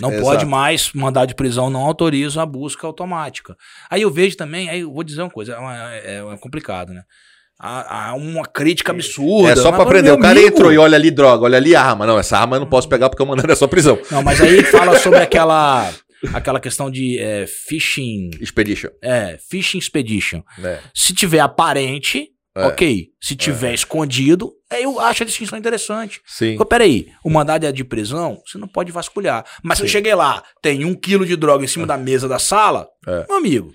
Não 0.00 0.10
Exato. 0.10 0.24
pode 0.26 0.46
mais 0.46 0.90
mandar 0.94 1.26
de 1.26 1.34
prisão, 1.34 1.68
não 1.68 1.80
autoriza 1.82 2.42
a 2.42 2.46
busca 2.46 2.86
automática. 2.86 3.54
Aí 3.90 4.02
eu 4.02 4.10
vejo 4.10 4.36
também, 4.36 4.68
aí 4.70 4.80
eu 4.80 4.92
vou 4.92 5.04
dizer 5.04 5.22
uma 5.22 5.30
coisa, 5.30 5.52
é, 5.54 5.58
uma- 5.58 5.94
é- 5.94 6.18
é 6.32 6.38
complicado, 6.38 6.92
né? 6.92 7.02
Há, 7.64 8.08
há 8.08 8.14
uma 8.14 8.44
crítica 8.44 8.90
absurda. 8.90 9.52
É 9.52 9.56
só 9.56 9.70
mas, 9.70 9.76
pra 9.76 9.86
prender. 9.86 10.04
meu 10.10 10.14
O 10.16 10.18
cara 10.20 10.32
amigo, 10.38 10.48
entrou 10.48 10.72
e 10.72 10.78
olha 10.78 10.96
ali 10.96 11.12
droga, 11.12 11.44
olha 11.44 11.56
ali 11.58 11.76
arma. 11.76 12.04
Não, 12.04 12.18
essa 12.18 12.36
arma 12.36 12.56
eu 12.56 12.60
não 12.60 12.66
posso 12.68 12.88
pegar 12.88 13.08
porque 13.08 13.22
o 13.22 13.26
mandado 13.26 13.52
é 13.52 13.54
só 13.54 13.68
prisão. 13.68 13.96
Não, 14.10 14.20
mas 14.22 14.40
aí 14.40 14.64
fala 14.66 14.98
sobre 14.98 15.20
aquela, 15.20 15.88
aquela 16.34 16.58
questão 16.58 16.90
de 16.90 17.20
é, 17.20 17.46
phishing, 17.46 18.30
Expedition. 18.40 18.88
é, 19.00 19.38
phishing 19.48 19.78
expedition. 19.78 20.42
né? 20.58 20.80
Se 20.92 21.14
tiver 21.14 21.38
aparente, 21.40 22.28
É. 22.56 22.66
ok. 22.66 23.06
Se 23.20 23.36
tiver 23.36 23.72
escondido, 23.74 24.50
aí 24.68 24.82
eu 24.82 24.98
acho 24.98 25.22
a 25.22 25.26
distinção 25.26 25.56
interessante. 25.56 26.20
Sim. 26.26 26.56
Porque, 26.56 26.68
peraí, 26.68 27.06
o 27.24 27.30
mandado 27.30 27.64
é 27.64 27.70
de 27.70 27.84
prisão, 27.84 28.38
você 28.44 28.58
não 28.58 28.66
pode 28.66 28.90
vasculhar. 28.90 29.44
Mas 29.62 29.78
se 29.78 29.84
eu 29.84 29.88
Sim. 29.88 29.92
cheguei 29.92 30.14
lá, 30.16 30.42
tem 30.60 30.84
um 30.84 30.94
quilo 30.96 31.24
de 31.24 31.36
droga 31.36 31.64
em 31.64 31.68
cima 31.68 31.86
da 31.86 31.96
mesa 31.96 32.26
da 32.28 32.38
sala, 32.40 32.88
É. 33.06 33.24
meu 33.28 33.38
amigo, 33.38 33.72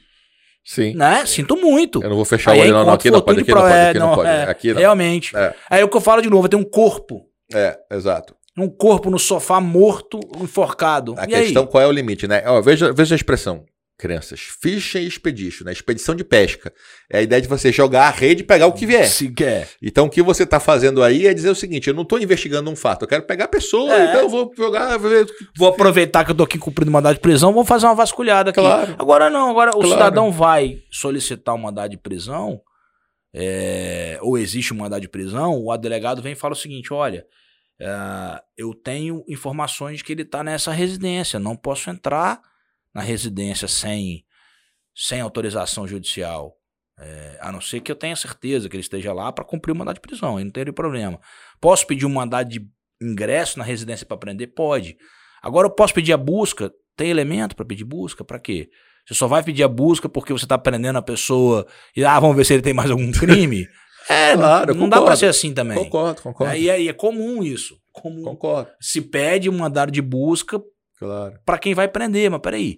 Sim. 0.68 0.94
né? 0.96 1.26
Sinto 1.26 1.56
muito. 1.56 2.04
Eu 2.04 2.10
não 2.10 2.18
vou 2.18 2.26
fechar 2.26 2.52
Aí 2.52 2.60
o 2.60 2.62
é 2.62 2.64
olho, 2.66 2.74
não, 2.74 2.80
não. 2.80 2.94
encontro 2.94 3.00
Aqui 3.00 3.12
não 3.12 3.22
pode, 3.22 3.40
aqui 3.42 3.52
não 3.52 3.62
pode, 3.62 3.74
é, 3.74 3.90
aqui 3.90 4.00
não 4.00 4.16
pode. 4.16 4.30
é, 4.30 4.44
Aqui 4.44 4.74
não. 4.74 4.80
Realmente. 4.80 5.36
É, 5.38 5.54
Aí 5.70 5.82
o 5.84 5.88
que 5.88 5.96
eu 5.96 6.02
falo 6.02 6.22
de 6.22 6.30
novo, 6.30 6.50
tem 6.50 6.60
um 6.60 6.64
corpo. 6.64 7.22
é, 7.54 7.78
exato. 7.90 8.36
Um 8.60 8.68
corpo 8.68 9.10
no 9.10 9.18
sofá 9.20 9.62
morto, 9.62 10.20
enforcado. 10.42 11.14
A 11.18 11.26
e 11.30 11.36
aí? 11.36 11.44
questão 11.44 11.66
qual 11.68 11.84
é 11.84 11.88
o 11.88 11.92
limite, 11.92 12.28
né? 12.28 12.44
Ó, 12.48 12.60
veja, 12.62 12.92
veja 12.92 13.14
a 13.14 13.18
expressão, 13.18 13.64
crianças. 13.98 14.40
Fishing 14.40 15.06
expedition, 15.08 15.66
né? 15.66 15.72
Expedição 15.72 16.14
de 16.14 16.24
pesca. 16.24 16.72
É 17.10 17.18
a 17.18 17.22
ideia 17.22 17.42
de 17.42 17.48
você 17.48 17.72
jogar 17.72 18.08
a 18.08 18.10
rede 18.12 18.44
e 18.44 18.46
pegar 18.46 18.68
o 18.68 18.74
que 18.74 18.86
vier. 18.86 19.08
Se 19.08 19.30
quer. 19.32 19.70
Então 19.82 20.06
o 20.06 20.10
que 20.10 20.22
você 20.22 20.44
está 20.44 20.60
fazendo 20.60 21.02
aí 21.02 21.26
é 21.26 21.34
dizer 21.34 21.50
o 21.50 21.56
seguinte: 21.56 21.88
eu 21.88 21.94
não 21.96 22.04
estou 22.04 22.20
investigando 22.20 22.70
um 22.70 22.76
fato, 22.76 23.04
eu 23.04 23.08
quero 23.08 23.24
pegar 23.24 23.46
a 23.46 23.48
pessoa, 23.50 23.92
É. 23.94 24.06
então 24.10 24.22
eu 24.22 24.30
vou 24.30 24.54
jogar. 24.56 24.98
Vou 25.58 25.68
aproveitar 25.70 26.24
que 26.24 26.32
eu 26.32 26.36
tô 26.36 26.44
aqui 26.44 26.58
cumprindo 26.60 26.92
mandado 26.92 27.16
de 27.16 27.22
prisão, 27.22 27.52
vou 27.54 27.66
fazer 27.66 27.88
uma 27.88 27.96
vasculhada 27.96 28.52
aqui. 28.52 28.60
Claro. 28.60 28.96
Agora 29.00 29.30
não, 29.30 29.50
agora 29.50 29.72
o 29.72 29.80
Claro. 29.80 29.90
cidadão 29.90 30.32
vai 30.32 30.78
solicitar 30.92 31.56
um 31.56 31.60
mandado 31.60 31.90
de 31.92 31.98
prisão, 31.98 32.62
é, 33.34 34.18
ou 34.22 34.38
existe 34.38 34.74
um 34.74 34.78
mandado 34.78 35.02
de 35.02 35.08
prisão, 35.10 35.66
o 35.66 35.78
delegado 35.78 36.22
vem 36.22 36.34
e 36.34 36.36
fala 36.36 36.54
o 36.54 36.58
seguinte: 36.58 36.94
olha, 36.94 37.26
é, 37.80 38.42
eu 38.58 38.74
tenho 38.74 39.24
informações 39.28 39.98
de 39.98 40.04
que 40.04 40.12
ele 40.14 40.22
está 40.22 40.44
nessa 40.44 40.72
residência, 40.72 41.40
não 41.40 41.56
posso 41.56 41.90
entrar 41.90 42.40
na 42.98 43.04
residência 43.04 43.68
sem, 43.68 44.26
sem 44.96 45.22
autorização 45.22 45.88
judicial. 45.88 46.56
É, 47.00 47.38
a 47.40 47.52
não 47.52 47.62
ser 47.62 47.80
que 47.80 47.92
eu 47.92 47.96
tenha 47.96 48.16
certeza 48.16 48.68
que 48.68 48.76
ele 48.76 48.82
esteja 48.82 49.14
lá 49.14 49.32
para 49.32 49.46
cumprir 49.46 49.72
o 49.72 49.76
mandado 49.76 49.98
de 49.98 50.02
prisão, 50.02 50.38
aí 50.38 50.44
não 50.44 50.50
teria 50.50 50.74
problema. 50.74 51.20
Posso 51.62 51.86
pedir 51.86 52.08
um 52.08 52.10
mandado 52.10 52.50
de 52.50 52.68
ingresso 53.00 53.60
na 53.60 53.64
residência 53.64 54.04
para 54.04 54.18
prender? 54.18 54.52
Pode. 54.56 54.98
Agora 55.44 55.68
eu 55.68 55.72
posso 55.72 55.94
pedir 55.94 56.12
a 56.12 56.18
busca? 56.18 56.74
Tem 56.96 57.12
elemento 57.12 57.56
para 57.56 57.66
pedir 57.66 57.84
busca? 57.84 58.24
Para 58.24 58.40
quê? 58.40 58.68
Você 59.06 59.14
só 59.14 59.28
vai 59.28 59.44
pedir 59.44 59.62
a 59.62 59.68
busca 59.68 60.10
porque 60.10 60.34
você 60.34 60.46
está 60.46 60.58
prendendo 60.58 60.98
a 60.98 61.04
pessoa 61.04 61.68
e 61.96 62.04
ah, 62.04 62.20
vamos 62.20 62.36
ver 62.36 62.46
se 62.46 62.54
ele 62.56 62.64
tem 62.64 62.74
mais 62.74 62.90
algum 62.90 63.12
crime? 63.12 63.68
É, 64.10 64.38
Claro, 64.38 64.72
eu 64.72 64.76
não 64.76 64.88
dá 64.88 65.02
para 65.02 65.18
ser 65.18 65.26
assim 65.26 65.54
também. 65.54 65.78
Concordo, 65.78 66.22
concordo. 66.22 66.54
Aí, 66.54 66.70
aí 66.70 66.88
é 66.88 66.94
comum 66.94 67.44
isso. 67.44 67.78
Comum. 67.92 68.24
Concordo, 68.24 68.72
Se 68.80 69.02
pede 69.02 69.50
um 69.50 69.58
mandado 69.58 69.92
de 69.92 70.02
busca 70.02 70.62
claro. 70.98 71.40
para 71.46 71.58
quem 71.58 71.74
vai 71.74 71.88
prender, 71.88 72.30
mas 72.30 72.42
peraí. 72.42 72.78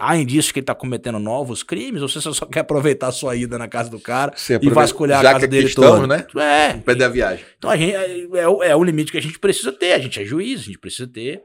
Há 0.00 0.16
indícios 0.16 0.50
que 0.50 0.58
ele 0.58 0.64
está 0.64 0.74
cometendo 0.74 1.18
novos 1.18 1.62
crimes 1.62 2.02
ou 2.02 2.08
você 2.08 2.20
só 2.20 2.46
quer 2.46 2.60
aproveitar 2.60 3.08
a 3.08 3.12
sua 3.12 3.36
ida 3.36 3.56
na 3.56 3.68
casa 3.68 3.88
do 3.88 4.00
cara 4.00 4.34
e 4.60 4.68
vasculhar 4.70 5.22
já 5.22 5.30
a 5.30 5.32
casa 5.34 5.46
que 5.46 5.50
dele 5.50 5.66
estamos, 5.66 6.08
né? 6.08 6.26
É. 6.36 6.72
Perder 6.78 7.04
a 7.04 7.08
viagem. 7.08 7.44
Então 7.56 7.70
a 7.70 7.76
gente, 7.76 7.94
é, 7.94 8.20
é 8.38 8.48
o- 8.48 8.62
é 8.62 8.74
o 8.74 8.82
limite 8.82 9.12
que 9.12 9.18
a 9.18 9.22
gente 9.22 9.38
precisa 9.38 9.70
ter. 9.70 9.92
A 9.92 9.98
gente 9.98 10.20
é 10.20 10.24
juiz, 10.24 10.62
a 10.62 10.64
gente 10.64 10.78
precisa 10.78 11.06
ter 11.06 11.40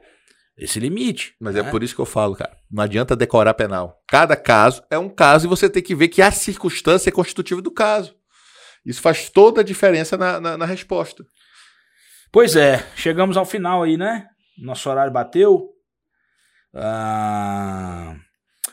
esse 0.58 0.80
limite. 0.80 1.34
Mas 1.38 1.54
né? 1.54 1.60
é 1.60 1.64
por 1.64 1.84
isso 1.84 1.94
que 1.94 2.00
eu 2.00 2.06
falo, 2.06 2.34
cara. 2.34 2.56
Não 2.70 2.82
adianta 2.82 3.14
decorar 3.14 3.54
penal. 3.54 4.00
Cada 4.08 4.34
caso 4.34 4.82
é 4.90 4.98
um 4.98 5.10
caso 5.10 5.46
e 5.46 5.48
você 5.48 5.68
tem 5.68 5.82
que 5.82 5.94
ver 5.94 6.08
que 6.08 6.22
a 6.22 6.32
circunstância 6.32 7.10
é 7.10 7.12
constitutiva 7.12 7.62
do 7.62 7.70
caso. 7.70 8.16
Isso 8.84 9.00
faz 9.00 9.28
toda 9.30 9.60
a 9.60 9.64
diferença 9.64 10.16
na, 10.16 10.40
na, 10.40 10.58
na 10.58 10.64
resposta. 10.66 11.22
Pois 12.32 12.56
é, 12.56 12.84
chegamos 12.96 13.36
ao 13.36 13.44
final 13.44 13.82
aí, 13.82 13.96
né? 13.96 14.26
Nosso 14.58 14.88
horário 14.90 15.12
bateu. 15.12 15.68
Ah, 16.74 18.16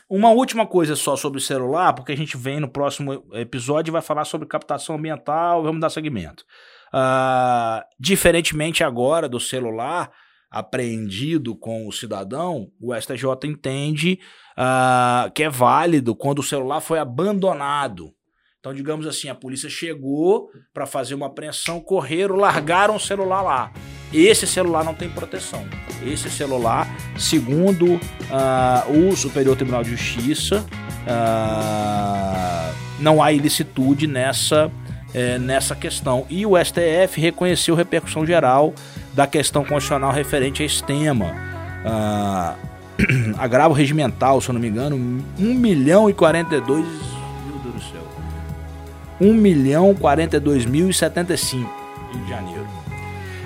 Uma 0.08 0.30
última 0.30 0.66
coisa 0.66 0.96
só 0.96 1.16
sobre 1.16 1.38
o 1.38 1.42
celular, 1.42 1.92
porque 1.92 2.12
a 2.12 2.16
gente 2.16 2.36
vem 2.36 2.60
no 2.60 2.68
próximo 2.68 3.24
episódio 3.32 3.90
e 3.90 3.92
vai 3.92 4.02
falar 4.02 4.24
sobre 4.24 4.48
captação 4.48 4.96
ambiental, 4.96 5.62
vamos 5.62 5.80
dar 5.80 5.90
segmento. 5.90 6.44
Ah, 6.92 7.84
diferentemente 7.98 8.82
agora 8.82 9.28
do 9.28 9.38
celular 9.38 10.10
apreendido 10.50 11.54
com 11.54 11.86
o 11.86 11.92
cidadão, 11.92 12.72
o 12.80 12.92
STJ 12.92 13.24
entende 13.44 14.18
ah, 14.56 15.30
que 15.32 15.44
é 15.44 15.48
válido 15.48 16.16
quando 16.16 16.40
o 16.40 16.44
celular 16.44 16.80
foi 16.80 16.98
abandonado. 16.98 18.12
Então, 18.58 18.74
digamos 18.74 19.06
assim, 19.06 19.28
a 19.28 19.34
polícia 19.34 19.70
chegou 19.70 20.50
para 20.74 20.84
fazer 20.86 21.14
uma 21.14 21.28
apreensão, 21.28 21.80
correram, 21.80 22.36
largaram 22.36 22.96
o 22.96 23.00
celular 23.00 23.40
lá. 23.40 23.72
Esse 24.12 24.46
celular 24.46 24.84
não 24.84 24.94
tem 24.94 25.08
proteção. 25.08 25.64
Esse 26.04 26.30
celular, 26.30 26.88
segundo 27.16 28.00
ah, 28.30 28.84
o 28.88 29.14
Superior 29.16 29.56
Tribunal 29.56 29.84
de 29.84 29.90
Justiça, 29.90 30.64
ah, 31.06 32.72
não 32.98 33.22
há 33.22 33.32
ilicitude 33.32 34.06
nessa, 34.06 34.70
eh, 35.14 35.38
nessa 35.38 35.74
questão. 35.74 36.26
E 36.28 36.44
o 36.44 36.52
STF 36.62 37.20
reconheceu 37.20 37.74
repercussão 37.74 38.26
geral 38.26 38.74
da 39.14 39.26
questão 39.26 39.64
constitucional 39.64 40.12
referente 40.12 40.62
a 40.62 40.66
esse 40.66 40.82
tema. 40.82 41.32
Ah, 41.84 42.56
agravo 43.38 43.74
regimental, 43.74 44.40
se 44.40 44.50
eu 44.50 44.52
não 44.52 44.60
me 44.60 44.68
engano, 44.68 44.96
1 45.38 45.54
milhão 45.54 46.10
e 46.10 46.14
42. 46.14 46.84
Meu 46.84 47.58
Deus 47.62 47.74
do 47.74 47.80
céu. 47.80 48.02
1 49.20 49.32
milhão 49.34 49.94
42 49.94 50.66
mil 50.66 50.90
e 50.90 50.94
75 50.94 51.70
Rio 52.12 52.24
de 52.24 52.30
Janeiro. 52.30 52.79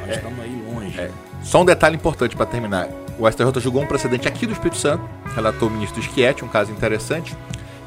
Nós 0.07 0.17
estamos 0.17 0.41
aí 0.41 0.65
longe. 0.69 1.01
É. 1.01 1.11
Só 1.43 1.63
um 1.63 1.65
detalhe 1.65 1.97
importante 1.97 2.37
para 2.37 2.47
terminar. 2.47 2.89
O 3.19 3.31
STJ 3.31 3.61
julgou 3.61 3.83
um 3.83 3.87
precedente 3.87 4.27
aqui 4.27 4.47
do 4.47 4.53
Espírito 4.53 4.77
Santo, 4.77 5.05
relatou 5.35 5.69
o 5.69 5.71
ministro 5.71 6.03
Schietti, 6.03 6.45
um 6.45 6.49
caso 6.49 6.73
interessante, 6.73 7.37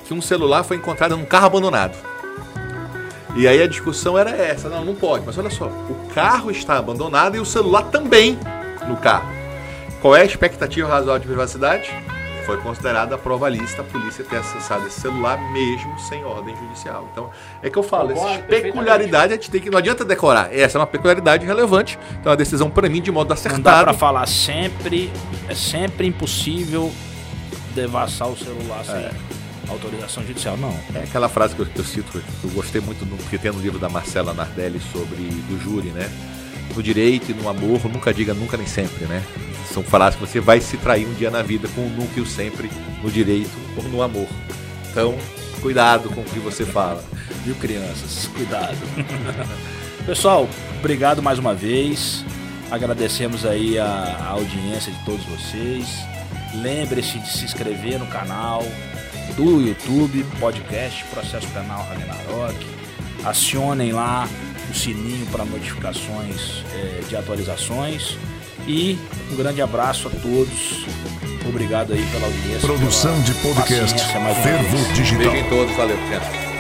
que 0.06 0.14
um 0.14 0.22
celular 0.22 0.64
foi 0.64 0.78
encontrado 0.78 1.18
num 1.18 1.26
carro 1.26 1.48
abandonado. 1.48 1.98
E 3.36 3.48
aí 3.48 3.62
a 3.62 3.68
discussão 3.68 4.18
era 4.18 4.32
essa, 4.32 4.70
não, 4.70 4.84
não 4.84 4.96
pode, 4.96 5.26
mas 5.26 5.38
olha 5.38 5.50
só, 5.50 5.68
o 5.68 6.10
carro 6.14 6.50
está 6.50 6.78
abandonado 6.78 7.36
e 7.36 7.40
o 7.40 7.46
celular 7.46 7.84
também 7.84 8.40
no 8.88 8.98
carro. 8.98 9.30
Qual 10.02 10.16
é 10.16 10.22
a 10.22 10.26
expectativa 10.26 10.88
razoável 10.88 11.20
de 11.20 11.28
privacidade? 11.28 11.92
Foi 12.48 12.56
considerada 12.62 13.18
provalista 13.18 13.82
a 13.82 13.84
polícia 13.84 14.24
ter 14.24 14.38
acessado 14.38 14.88
esse 14.88 15.02
celular 15.02 15.38
mesmo 15.52 16.00
sem 16.00 16.24
ordem 16.24 16.56
judicial. 16.56 17.06
Então, 17.12 17.30
é 17.62 17.70
que 17.70 17.78
eu 17.78 17.84
falo, 17.84 18.12
essa 18.12 18.22
Concordo 18.22 18.48
peculiaridade 18.48 19.34
a 19.34 19.36
gente 19.36 19.52
tem 19.52 19.60
que 19.60 19.70
não 19.70 19.78
adianta 19.78 20.06
decorar. 20.06 20.48
Essa 20.54 20.78
é 20.78 20.80
uma 20.80 20.88
peculiaridade 20.88 21.46
relevante, 21.46 22.00
então 22.12 22.30
é 22.30 22.30
uma 22.30 22.38
decisão 22.38 22.70
para 22.70 22.88
mim 22.88 23.02
de 23.02 23.12
modo 23.12 23.28
Não 23.28 23.36
dá 23.36 23.42
acertado. 23.42 23.84
pra 23.84 23.94
falar 23.94 24.26
sempre, 24.28 25.12
é 25.50 25.54
sempre 25.54 26.08
impossível 26.08 26.90
devassar 27.76 28.30
o 28.30 28.38
celular 28.38 28.82
sem 28.86 29.10
autorização 29.70 30.26
judicial. 30.26 30.56
Não. 30.56 30.74
É 30.96 31.04
aquela 31.04 31.28
frase 31.28 31.54
que 31.54 31.62
eu, 31.62 31.66
que 31.66 31.80
eu 31.80 31.84
cito, 31.84 32.12
que 32.12 32.46
eu 32.46 32.52
gostei 32.52 32.80
muito 32.80 33.04
do 33.04 33.18
que 33.30 33.38
tem 33.38 33.52
no 33.52 33.60
livro 33.60 33.78
da 33.78 33.90
Marcela 33.90 34.34
Nardelli 34.34 34.80
sobre 34.80 35.18
do 35.18 35.62
júri, 35.62 35.90
né? 35.90 36.10
No 36.76 36.84
direito 36.84 37.32
e 37.32 37.34
no 37.34 37.50
amor, 37.50 37.84
nunca 37.86 38.14
diga 38.14 38.34
nunca 38.34 38.56
nem 38.58 38.68
sempre, 38.68 39.06
né? 39.06 39.24
São 39.74 39.84
frases 39.84 40.20
que 40.20 40.26
você 40.26 40.40
vai 40.40 40.62
se 40.62 40.78
trair 40.78 41.08
um 41.08 41.14
dia 41.14 41.30
na 41.30 41.42
vida 41.42 41.68
com 41.70 41.82
o 41.82 41.90
nunca 41.90 42.20
e 42.20 42.22
o 42.22 42.26
sempre 42.26 42.70
no 43.04 43.12
direito 43.12 43.52
ou 43.76 43.84
no 43.84 44.02
amor. 44.02 44.28
Então, 44.90 45.18
cuidado 45.62 46.10
com 46.10 46.22
o 46.22 46.26
que 46.26 46.40
você 46.40 46.66
fala. 46.66 47.04
Viu, 47.44 47.56
crianças? 47.56 48.28
Cuidado. 48.28 48.78
Pessoal, 50.06 50.48
obrigado 50.80 51.22
mais 51.22 51.38
uma 51.40 51.54
vez. 51.54 52.24
Agradecemos 52.70 53.46
aí 53.46 53.78
a, 53.78 53.86
a 53.86 54.28
audiência 54.30 54.92
de 54.92 55.06
todos 55.06 55.24
vocês. 55.26 55.88
Lembre-se 56.56 57.20
de 57.20 57.30
se 57.30 57.46
inscrever 57.46 58.00
no 58.00 58.08
canal 58.08 58.64
do 59.36 59.62
YouTube, 59.62 60.26
podcast 60.40 61.04
Processo 61.06 61.48
Penal 61.50 61.86
Ragnarok. 61.88 62.56
Acionem 63.24 63.92
lá 63.92 64.28
o 64.70 64.74
sininho 64.74 65.26
para 65.28 65.46
notificações 65.46 66.64
é, 66.74 67.02
de 67.08 67.16
atualizações. 67.16 68.18
E 68.68 68.98
um 69.32 69.36
grande 69.36 69.62
abraço 69.62 70.08
a 70.08 70.12
todos. 70.12 70.86
Obrigado 71.48 71.94
aí 71.94 72.06
pela 72.12 72.26
audiência. 72.26 72.60
Produção 72.60 73.14
pela 73.14 73.24
de 73.24 73.34
podcast 73.36 74.02
Fervo. 74.44 74.94
Digital. 74.94 75.32
Beijo 75.32 75.46
em 75.46 75.50
todos, 75.50 75.76
valeu, 75.76 75.98
gente. 76.10 76.57